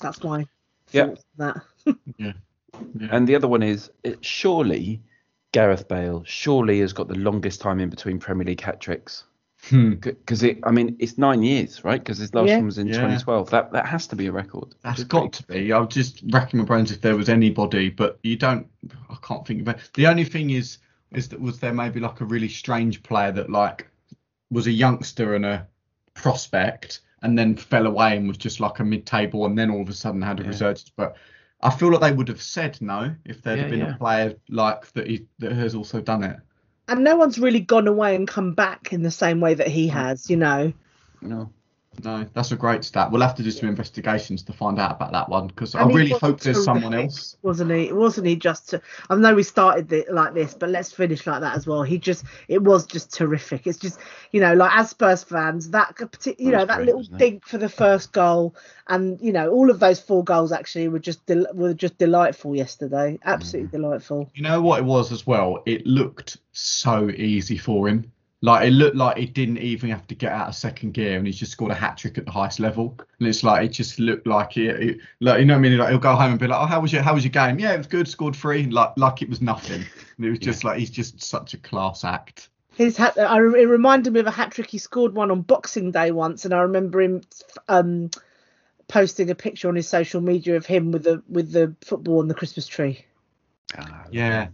that's 0.00 0.22
my 0.22 0.46
Yeah. 0.92 1.14
that. 1.38 1.56
yeah. 2.18 2.32
that 2.72 3.10
And 3.12 3.26
the 3.28 3.34
other 3.36 3.48
one 3.48 3.62
is 3.62 3.90
it, 4.02 4.24
surely 4.24 5.02
Gareth 5.52 5.88
Bale 5.88 6.22
surely 6.26 6.80
has 6.80 6.92
got 6.92 7.08
the 7.08 7.14
longest 7.14 7.60
time 7.60 7.80
in 7.80 7.88
between 7.88 8.18
Premier 8.18 8.44
League 8.44 8.60
hat 8.60 8.80
tricks. 8.80 9.24
Hmm. 9.68 9.92
Because 9.94 10.42
it, 10.42 10.58
I 10.64 10.70
mean, 10.72 10.96
it's 10.98 11.16
nine 11.16 11.42
years, 11.42 11.84
right? 11.84 11.98
Because 11.98 12.18
his 12.18 12.34
last 12.34 12.48
Yeah. 12.48 12.56
one 12.56 12.66
was 12.66 12.76
in 12.76 12.88
Yeah. 12.88 12.94
2012. 12.96 13.48
That 13.50 13.72
that 13.72 13.86
has 13.86 14.06
to 14.08 14.16
be 14.16 14.26
a 14.26 14.32
record. 14.32 14.74
That's 14.82 14.98
Which 14.98 15.04
is 15.04 15.08
got 15.08 15.32
to 15.34 15.42
be. 15.46 15.72
I 15.72 15.78
was 15.78 15.94
just 15.94 16.22
racking 16.30 16.58
my 16.60 16.66
brains 16.66 16.90
if 16.92 17.00
there 17.00 17.16
was 17.16 17.30
anybody, 17.30 17.88
but 17.88 18.18
you 18.22 18.36
don't. 18.36 18.66
I 19.08 19.16
can't 19.22 19.46
think 19.46 19.62
of 19.62 19.68
it. 19.68 19.90
The 19.94 20.06
only 20.06 20.24
thing 20.24 20.50
is, 20.50 20.78
is 21.12 21.28
that 21.30 21.40
was 21.40 21.60
there 21.60 21.72
maybe 21.72 21.98
like 22.00 22.20
a 22.20 22.26
really 22.26 22.48
strange 22.48 23.02
player 23.02 23.32
that 23.32 23.48
like 23.48 23.88
was 24.50 24.66
a 24.66 24.70
youngster 24.72 25.34
and 25.34 25.46
a 25.46 25.66
prospect, 26.12 27.00
and 27.24 27.36
then 27.38 27.56
fell 27.56 27.86
away 27.86 28.16
and 28.16 28.28
was 28.28 28.36
just 28.36 28.60
like 28.60 28.78
a 28.78 28.84
mid-table, 28.84 29.46
and 29.46 29.58
then 29.58 29.70
all 29.70 29.82
of 29.82 29.88
a 29.88 29.94
sudden 29.94 30.22
had 30.22 30.38
a 30.38 30.42
Yeah. 30.42 30.50
resurgence. 30.50 30.92
But 30.94 31.16
I 31.62 31.70
feel 31.70 31.90
like 31.90 32.02
they 32.02 32.12
would 32.12 32.28
have 32.28 32.42
said 32.42 32.80
no 32.80 33.14
if 33.24 33.42
there'd 33.42 33.56
Yeah, 33.56 33.62
have 33.62 33.70
been 33.70 33.80
yeah. 33.80 33.94
a 33.94 33.98
player 33.98 34.34
like 34.50 34.92
that 34.92 35.06
he, 35.08 35.26
that 35.38 35.52
has 35.52 35.74
also 35.74 36.00
done 36.00 36.22
it. 36.22 36.36
And 36.86 37.02
no 37.02 37.16
one's 37.16 37.38
really 37.38 37.60
gone 37.60 37.88
away 37.88 38.14
and 38.14 38.28
come 38.28 38.52
back 38.52 38.92
in 38.92 39.02
the 39.02 39.10
same 39.10 39.40
way 39.40 39.54
that 39.54 39.68
he 39.68 39.88
has, 39.88 40.28
you 40.28 40.36
know. 40.36 40.72
No. 41.22 41.50
No, 42.02 42.26
that's 42.34 42.50
a 42.52 42.56
great 42.56 42.84
stat. 42.84 43.10
We'll 43.10 43.22
have 43.22 43.34
to 43.36 43.42
do 43.42 43.50
some 43.50 43.68
investigations 43.68 44.42
to 44.44 44.52
find 44.52 44.78
out 44.78 44.92
about 44.92 45.12
that 45.12 45.28
one 45.28 45.46
because 45.46 45.74
I 45.74 45.84
really 45.84 46.10
hope 46.10 46.40
there's 46.40 46.64
someone 46.64 46.94
else. 46.94 47.36
wasn't 47.42 47.70
he? 47.72 47.92
Wasn't 47.92 48.26
he 48.26 48.36
just? 48.36 48.70
To, 48.70 48.82
I 49.10 49.14
know 49.16 49.34
we 49.34 49.42
started 49.42 49.92
it 49.92 50.12
like 50.12 50.34
this, 50.34 50.54
but 50.54 50.70
let's 50.70 50.92
finish 50.92 51.26
like 51.26 51.40
that 51.42 51.54
as 51.56 51.66
well. 51.66 51.82
He 51.82 51.98
just, 51.98 52.24
it 52.48 52.62
was 52.62 52.86
just 52.86 53.12
terrific. 53.12 53.66
It's 53.66 53.78
just, 53.78 54.00
you 54.32 54.40
know, 54.40 54.54
like 54.54 54.72
as 54.74 54.90
Spurs 54.90 55.22
fans, 55.24 55.70
that 55.70 55.96
could 55.96 56.16
you 56.38 56.50
know 56.50 56.64
that 56.64 56.76
great, 56.76 56.86
little 56.86 57.00
wasn't 57.00 57.18
dink 57.18 57.46
for 57.46 57.58
the 57.58 57.68
first 57.68 58.12
goal, 58.12 58.54
and 58.88 59.20
you 59.20 59.32
know 59.32 59.50
all 59.50 59.70
of 59.70 59.78
those 59.80 60.00
four 60.00 60.24
goals 60.24 60.52
actually 60.52 60.88
were 60.88 60.98
just 60.98 61.24
del- 61.26 61.46
were 61.54 61.74
just 61.74 61.98
delightful 61.98 62.54
yesterday. 62.56 63.18
Absolutely 63.24 63.68
Mm. 63.68 63.82
delightful. 63.82 64.30
You 64.34 64.42
know 64.42 64.60
what 64.60 64.80
it 64.80 64.84
was 64.84 65.12
as 65.12 65.26
well? 65.26 65.62
It 65.66 65.86
looked 65.86 66.38
so 66.52 67.10
easy 67.10 67.56
for 67.56 67.88
him. 67.88 68.10
Like 68.44 68.68
it 68.68 68.72
looked 68.72 68.94
like 68.94 69.16
he 69.16 69.24
didn't 69.24 69.56
even 69.56 69.88
have 69.88 70.06
to 70.06 70.14
get 70.14 70.30
out 70.30 70.48
of 70.48 70.54
second 70.54 70.92
gear, 70.92 71.16
and 71.16 71.26
he's 71.26 71.38
just 71.38 71.52
scored 71.52 71.72
a 71.72 71.74
hat 71.74 71.96
trick 71.96 72.18
at 72.18 72.26
the 72.26 72.30
highest 72.30 72.60
level. 72.60 72.94
And 73.18 73.26
it's 73.26 73.42
like 73.42 73.64
it 73.64 73.68
just 73.72 73.98
looked 73.98 74.26
like 74.26 74.58
it, 74.58 74.82
it 74.82 74.98
like 75.20 75.40
you 75.40 75.46
know 75.46 75.54
what 75.54 75.60
I 75.60 75.62
mean. 75.62 75.78
Like 75.78 75.88
he'll 75.88 75.98
go 75.98 76.14
home 76.14 76.32
and 76.32 76.38
be 76.38 76.46
like, 76.46 76.60
"Oh, 76.60 76.66
how 76.66 76.78
was 76.78 76.92
your 76.92 77.00
how 77.00 77.14
was 77.14 77.24
your 77.24 77.30
game? 77.30 77.58
Yeah, 77.58 77.72
it 77.72 77.78
was 77.78 77.86
good. 77.86 78.06
Scored 78.06 78.36
three. 78.36 78.66
Like 78.66 78.92
like 78.98 79.22
it 79.22 79.30
was 79.30 79.40
nothing. 79.40 79.82
And 80.18 80.26
it 80.26 80.28
was 80.28 80.40
just 80.40 80.62
like 80.62 80.78
he's 80.78 80.90
just 80.90 81.22
such 81.22 81.54
a 81.54 81.56
class 81.56 82.04
act. 82.04 82.50
His 82.74 82.98
hat, 82.98 83.16
I, 83.16 83.38
it 83.38 83.66
reminded 83.66 84.12
me 84.12 84.20
of 84.20 84.26
a 84.26 84.30
hat 84.30 84.50
trick 84.52 84.68
he 84.68 84.76
scored 84.76 85.14
one 85.14 85.30
on 85.30 85.40
Boxing 85.40 85.90
Day 85.90 86.10
once, 86.10 86.44
and 86.44 86.52
I 86.52 86.58
remember 86.58 87.00
him 87.00 87.22
um, 87.70 88.10
posting 88.88 89.30
a 89.30 89.34
picture 89.34 89.68
on 89.68 89.74
his 89.74 89.88
social 89.88 90.20
media 90.20 90.56
of 90.56 90.66
him 90.66 90.92
with 90.92 91.04
the 91.04 91.22
with 91.30 91.50
the 91.50 91.74
football 91.80 92.18
on 92.18 92.28
the 92.28 92.34
Christmas 92.34 92.66
tree. 92.66 93.06
Ah, 93.78 94.04
Yeah, 94.10 94.48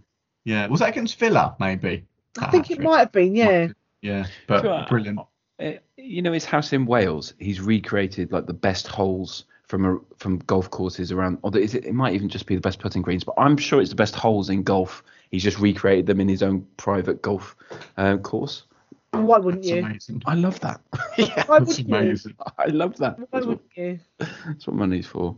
yeah. 0.44 0.68
Was 0.68 0.78
that 0.78 0.90
against 0.90 1.18
Villa? 1.18 1.56
Maybe. 1.58 2.04
I 2.38 2.52
think 2.52 2.70
it 2.70 2.80
might 2.80 3.00
have 3.00 3.10
been, 3.10 3.34
yeah. 3.34 3.70
Yeah, 4.02 4.26
but 4.46 4.62
Sure. 4.62 4.84
brilliant. 4.88 5.20
Uh, 5.60 5.72
you 5.96 6.22
know 6.22 6.32
his 6.32 6.44
house 6.44 6.72
in 6.72 6.86
Wales. 6.86 7.34
He's 7.38 7.60
recreated 7.60 8.32
like 8.32 8.46
the 8.46 8.54
best 8.54 8.86
holes 8.86 9.44
from 9.64 9.84
a, 9.84 9.98
from 10.16 10.38
golf 10.38 10.70
courses 10.70 11.12
around. 11.12 11.38
Or 11.42 11.56
is 11.56 11.74
it? 11.74 11.84
It 11.84 11.92
might 11.94 12.14
even 12.14 12.28
just 12.28 12.46
be 12.46 12.54
the 12.54 12.60
best 12.62 12.78
putting 12.78 13.02
greens, 13.02 13.24
but 13.24 13.34
I'm 13.36 13.56
sure 13.56 13.80
it's 13.80 13.90
the 13.90 13.96
best 13.96 14.14
holes 14.14 14.48
in 14.48 14.62
golf. 14.62 15.02
He's 15.30 15.42
just 15.42 15.58
recreated 15.60 16.06
them 16.06 16.20
in 16.20 16.28
his 16.28 16.42
own 16.42 16.66
private 16.76 17.20
golf 17.22 17.54
uh, 17.98 18.16
course. 18.16 18.64
Why 19.12 19.38
wouldn't 19.38 19.64
That's 19.64 19.72
you? 19.72 19.84
amazing. 19.84 20.22
I 20.26 20.34
love 20.34 20.60
that. 20.60 20.80
yeah, 21.18 21.44
Why 21.46 21.58
That's 21.58 21.78
wouldn't 21.78 22.24
you? 22.26 22.32
I 22.58 22.66
love 22.66 22.96
that. 22.98 23.18
Why 23.18 23.26
That's 23.32 23.46
what, 23.46 23.60
wouldn't 23.76 23.76
you? 23.76 23.98
that's 24.18 24.66
what 24.66 24.76
money's 24.76 25.06
for. 25.06 25.36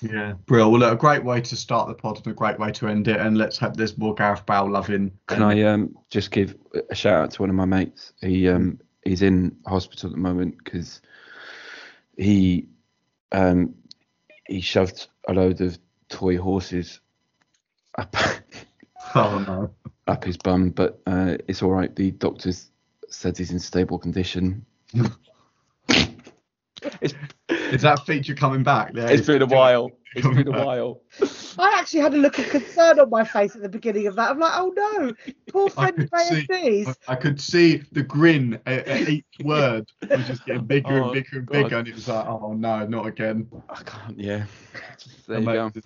Yeah, 0.00 0.34
Brill. 0.46 0.70
Well, 0.70 0.80
look, 0.80 0.92
a 0.92 0.96
great 0.96 1.24
way 1.24 1.40
to 1.40 1.56
start 1.56 1.88
the 1.88 1.94
pod 1.94 2.18
and 2.18 2.26
a 2.28 2.32
great 2.32 2.58
way 2.58 2.70
to 2.72 2.86
end 2.88 3.08
it. 3.08 3.20
And 3.20 3.36
let's 3.36 3.58
hope 3.58 3.76
there's 3.76 3.98
more 3.98 4.14
Gareth 4.14 4.46
Bale 4.46 4.70
loving. 4.70 5.12
Can 5.26 5.42
I 5.42 5.62
um 5.62 5.96
just 6.10 6.30
give 6.30 6.56
a 6.90 6.94
shout 6.94 7.24
out 7.24 7.30
to 7.32 7.42
one 7.42 7.50
of 7.50 7.56
my 7.56 7.64
mates? 7.64 8.12
He 8.20 8.48
um 8.48 8.78
he's 9.04 9.22
in 9.22 9.56
hospital 9.66 10.08
at 10.10 10.12
the 10.12 10.20
moment 10.20 10.56
because 10.62 11.00
he 12.16 12.68
um 13.32 13.74
he 14.46 14.60
shoved 14.60 15.08
a 15.28 15.32
load 15.32 15.60
of 15.60 15.78
toy 16.08 16.38
horses 16.38 17.00
up 17.96 18.14
Oh 19.14 19.38
no. 19.46 19.70
up 20.06 20.24
his 20.24 20.36
bum, 20.36 20.70
but 20.70 21.00
uh, 21.06 21.36
it's 21.48 21.62
all 21.62 21.70
right. 21.70 21.94
The 21.94 22.10
doctors 22.12 22.70
said 23.08 23.38
he's 23.38 23.50
in 23.50 23.58
stable 23.58 23.98
condition. 23.98 24.64
it's, 25.88 27.14
Is 27.72 27.82
that 27.82 28.04
feature 28.06 28.34
coming 28.34 28.62
back? 28.62 28.92
Yeah, 28.94 29.08
it's 29.08 29.26
been 29.26 29.42
a 29.42 29.46
while. 29.46 29.90
It's 30.14 30.26
been 30.26 30.48
a 30.48 30.64
while. 30.64 31.02
I 31.58 31.76
actually 31.78 32.00
had 32.00 32.14
a 32.14 32.16
look 32.16 32.38
of 32.38 32.48
concern 32.48 32.98
on 32.98 33.10
my 33.10 33.24
face 33.24 33.54
at 33.56 33.62
the 33.62 33.68
beginning 33.68 34.06
of 34.06 34.14
that. 34.16 34.30
I'm 34.30 34.38
like, 34.38 34.52
oh 34.54 34.72
no, 34.74 35.12
poor 35.50 35.68
I 35.76 35.90
friend 35.90 36.02
of 36.02 36.10
could 36.10 36.46
see- 36.46 36.86
I 37.08 37.14
could 37.14 37.40
see 37.40 37.82
the 37.92 38.02
grin 38.02 38.58
at, 38.66 38.86
at 38.88 39.08
each 39.08 39.24
word 39.44 39.86
was 40.08 40.26
just 40.26 40.46
getting 40.46 40.64
bigger 40.64 41.02
Oh, 41.02 41.04
and 41.04 41.12
bigger 41.12 41.38
and 41.38 41.46
God. 41.46 41.52
bigger, 41.64 41.78
and 41.78 41.88
it 41.88 41.94
was 41.94 42.08
like, 42.08 42.26
oh 42.26 42.54
no, 42.54 42.86
not 42.86 43.06
again. 43.06 43.48
I 43.68 43.82
can't. 43.82 44.18
Yeah. 44.18 44.44
There 45.26 45.40
you 45.40 45.44
go. 45.44 45.52
Amazing. 45.66 45.82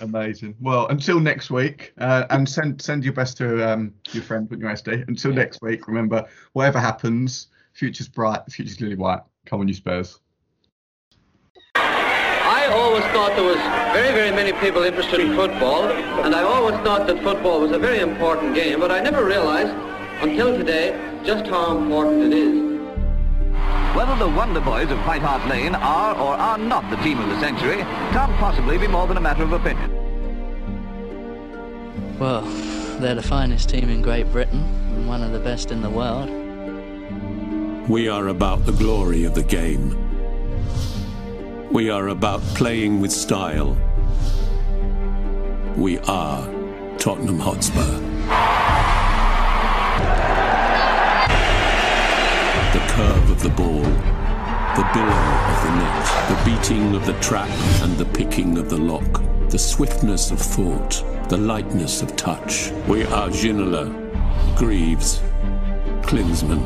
Amazing. 0.00 0.54
Well, 0.60 0.86
until 0.88 1.20
next 1.20 1.50
week, 1.50 1.92
uh, 1.98 2.24
and 2.30 2.48
send 2.48 2.80
send 2.80 3.04
your 3.04 3.12
best 3.12 3.36
to 3.38 3.68
um, 3.70 3.92
your 4.12 4.22
friend 4.22 4.48
with 4.48 4.60
your 4.60 4.70
SD. 4.70 5.06
Until 5.08 5.32
Yeah. 5.32 5.36
next 5.38 5.60
week, 5.60 5.86
remember, 5.86 6.24
whatever 6.54 6.78
happens, 6.80 7.48
future's 7.74 8.08
bright, 8.08 8.40
future's 8.50 8.80
lily 8.80 8.94
white. 8.96 9.20
Come 9.44 9.60
on, 9.60 9.68
you 9.68 9.74
Spurs. 9.74 10.18
I 12.66 12.70
always 12.70 13.04
thought 13.14 13.36
there 13.36 13.44
was 13.44 13.62
very, 13.94 14.12
very 14.12 14.32
many 14.32 14.52
people 14.52 14.82
interested 14.82 15.20
in 15.20 15.36
football, 15.36 15.84
and 15.84 16.34
I 16.34 16.42
always 16.42 16.74
thought 16.80 17.06
that 17.06 17.22
football 17.22 17.60
was 17.60 17.70
a 17.70 17.78
very 17.78 18.00
important 18.00 18.56
game, 18.56 18.80
but 18.80 18.90
I 18.90 18.98
never 18.98 19.24
realized 19.24 19.72
until 20.20 20.58
today 20.58 20.98
just 21.24 21.46
how 21.46 21.78
important 21.78 22.24
it 22.24 22.36
is. 22.36 22.66
Whether 23.94 24.16
the 24.16 24.28
Wonder 24.28 24.60
Boys 24.60 24.90
of 24.90 24.98
White 25.06 25.22
Hart 25.22 25.48
Lane 25.48 25.76
are 25.76 26.16
or 26.16 26.34
are 26.34 26.58
not 26.58 26.90
the 26.90 26.96
team 27.04 27.20
of 27.20 27.28
the 27.28 27.38
century 27.38 27.76
can't 28.10 28.32
possibly 28.38 28.78
be 28.78 28.88
more 28.88 29.06
than 29.06 29.16
a 29.16 29.20
matter 29.20 29.44
of 29.44 29.52
opinion. 29.52 29.92
Well, 32.18 32.42
they're 32.98 33.14
the 33.14 33.22
finest 33.22 33.68
team 33.68 33.88
in 33.90 34.02
Great 34.02 34.32
Britain 34.32 34.64
and 34.92 35.06
one 35.06 35.22
of 35.22 35.30
the 35.30 35.38
best 35.38 35.70
in 35.70 35.82
the 35.82 35.90
world. 35.90 36.28
We 37.88 38.08
are 38.08 38.26
about 38.26 38.66
the 38.66 38.72
glory 38.72 39.22
of 39.22 39.36
the 39.36 39.44
game. 39.44 40.05
We 41.76 41.90
are 41.90 42.08
about 42.08 42.40
playing 42.54 43.02
with 43.02 43.12
style. 43.12 43.76
We 45.76 45.98
are 45.98 46.42
Tottenham 46.96 47.38
Hotspur. 47.38 48.00
The 52.72 52.80
curve 52.94 53.28
of 53.28 53.42
the 53.42 53.50
ball, 53.50 53.82
the 53.82 54.88
billow 54.94 55.26
of 55.52 55.64
the 55.64 55.72
net, 55.76 56.06
the 56.30 56.40
beating 56.46 56.94
of 56.94 57.04
the 57.04 57.12
trap 57.20 57.50
and 57.82 57.98
the 57.98 58.06
picking 58.06 58.56
of 58.56 58.70
the 58.70 58.78
lock, 58.78 59.22
the 59.50 59.58
swiftness 59.58 60.30
of 60.30 60.40
thought, 60.40 61.04
the 61.28 61.36
lightness 61.36 62.00
of 62.00 62.16
touch. 62.16 62.70
We 62.88 63.04
are 63.04 63.28
Ginola, 63.28 63.92
Greaves, 64.56 65.20
Klinsmann. 66.06 66.64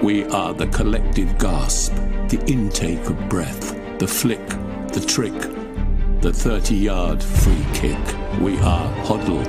We 0.00 0.26
are 0.26 0.54
the 0.54 0.68
collective 0.68 1.36
gasp, 1.38 1.92
the 2.30 2.40
intake 2.46 3.04
of 3.06 3.28
breath, 3.28 3.74
the 3.98 4.06
flick, 4.06 4.46
the 4.92 5.04
trick, 5.04 5.36
the 6.20 6.32
30 6.32 6.76
yard 6.76 7.20
free 7.20 7.66
kick. 7.74 7.98
We 8.40 8.56
are 8.58 8.88
Hoddle, 9.02 9.44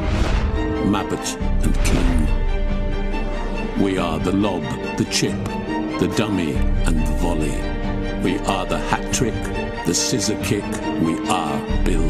Mabbutt, 0.89 1.39
and 1.63 1.75
King. 1.85 3.83
We 3.83 3.99
are 3.99 4.17
the 4.17 4.31
lob, 4.31 4.63
the 4.97 5.05
chip, 5.11 5.37
the 5.99 6.11
dummy, 6.17 6.55
and 6.55 7.05
the 7.05 7.11
volley. 7.17 7.55
We 8.23 8.39
are 8.47 8.65
the 8.65 8.79
hat 8.79 9.13
trick, 9.13 9.35
the 9.85 9.93
scissor 9.93 10.41
kick. 10.43 10.65
We 11.01 11.19
are 11.29 11.83
Bill 11.83 12.09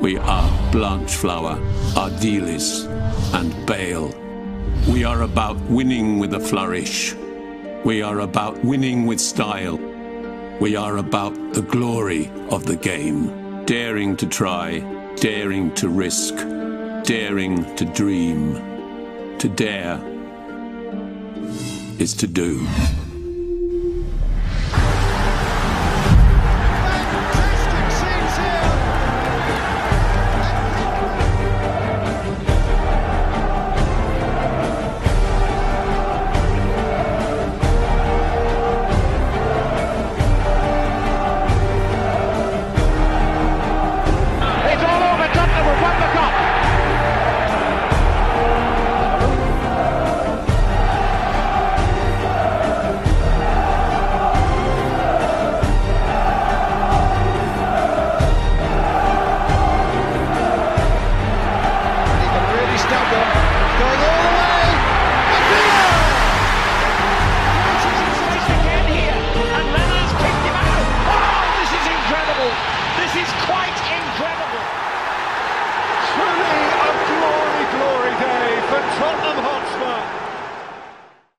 We 0.00 0.16
are 0.16 0.72
Blanchflower, 0.72 1.56
Ardiles, 1.94 2.86
and 3.34 3.66
Bale. 3.66 4.08
We 4.88 5.04
are 5.04 5.22
about 5.22 5.60
winning 5.64 6.18
with 6.18 6.32
a 6.32 6.40
flourish. 6.40 7.14
We 7.84 8.00
are 8.00 8.20
about 8.20 8.64
winning 8.64 9.04
with 9.04 9.20
style. 9.20 9.76
We 10.58 10.74
are 10.74 10.96
about 10.96 11.34
the 11.52 11.60
glory 11.60 12.32
of 12.48 12.64
the 12.64 12.76
game. 12.76 13.66
Daring 13.66 14.16
to 14.16 14.26
try, 14.26 14.78
daring 15.16 15.74
to 15.74 15.90
risk, 15.90 16.34
daring 17.04 17.76
to 17.76 17.84
dream. 17.84 18.54
To 19.38 19.48
dare 19.50 20.00
is 21.98 22.14
to 22.14 22.26
do. 22.26 22.66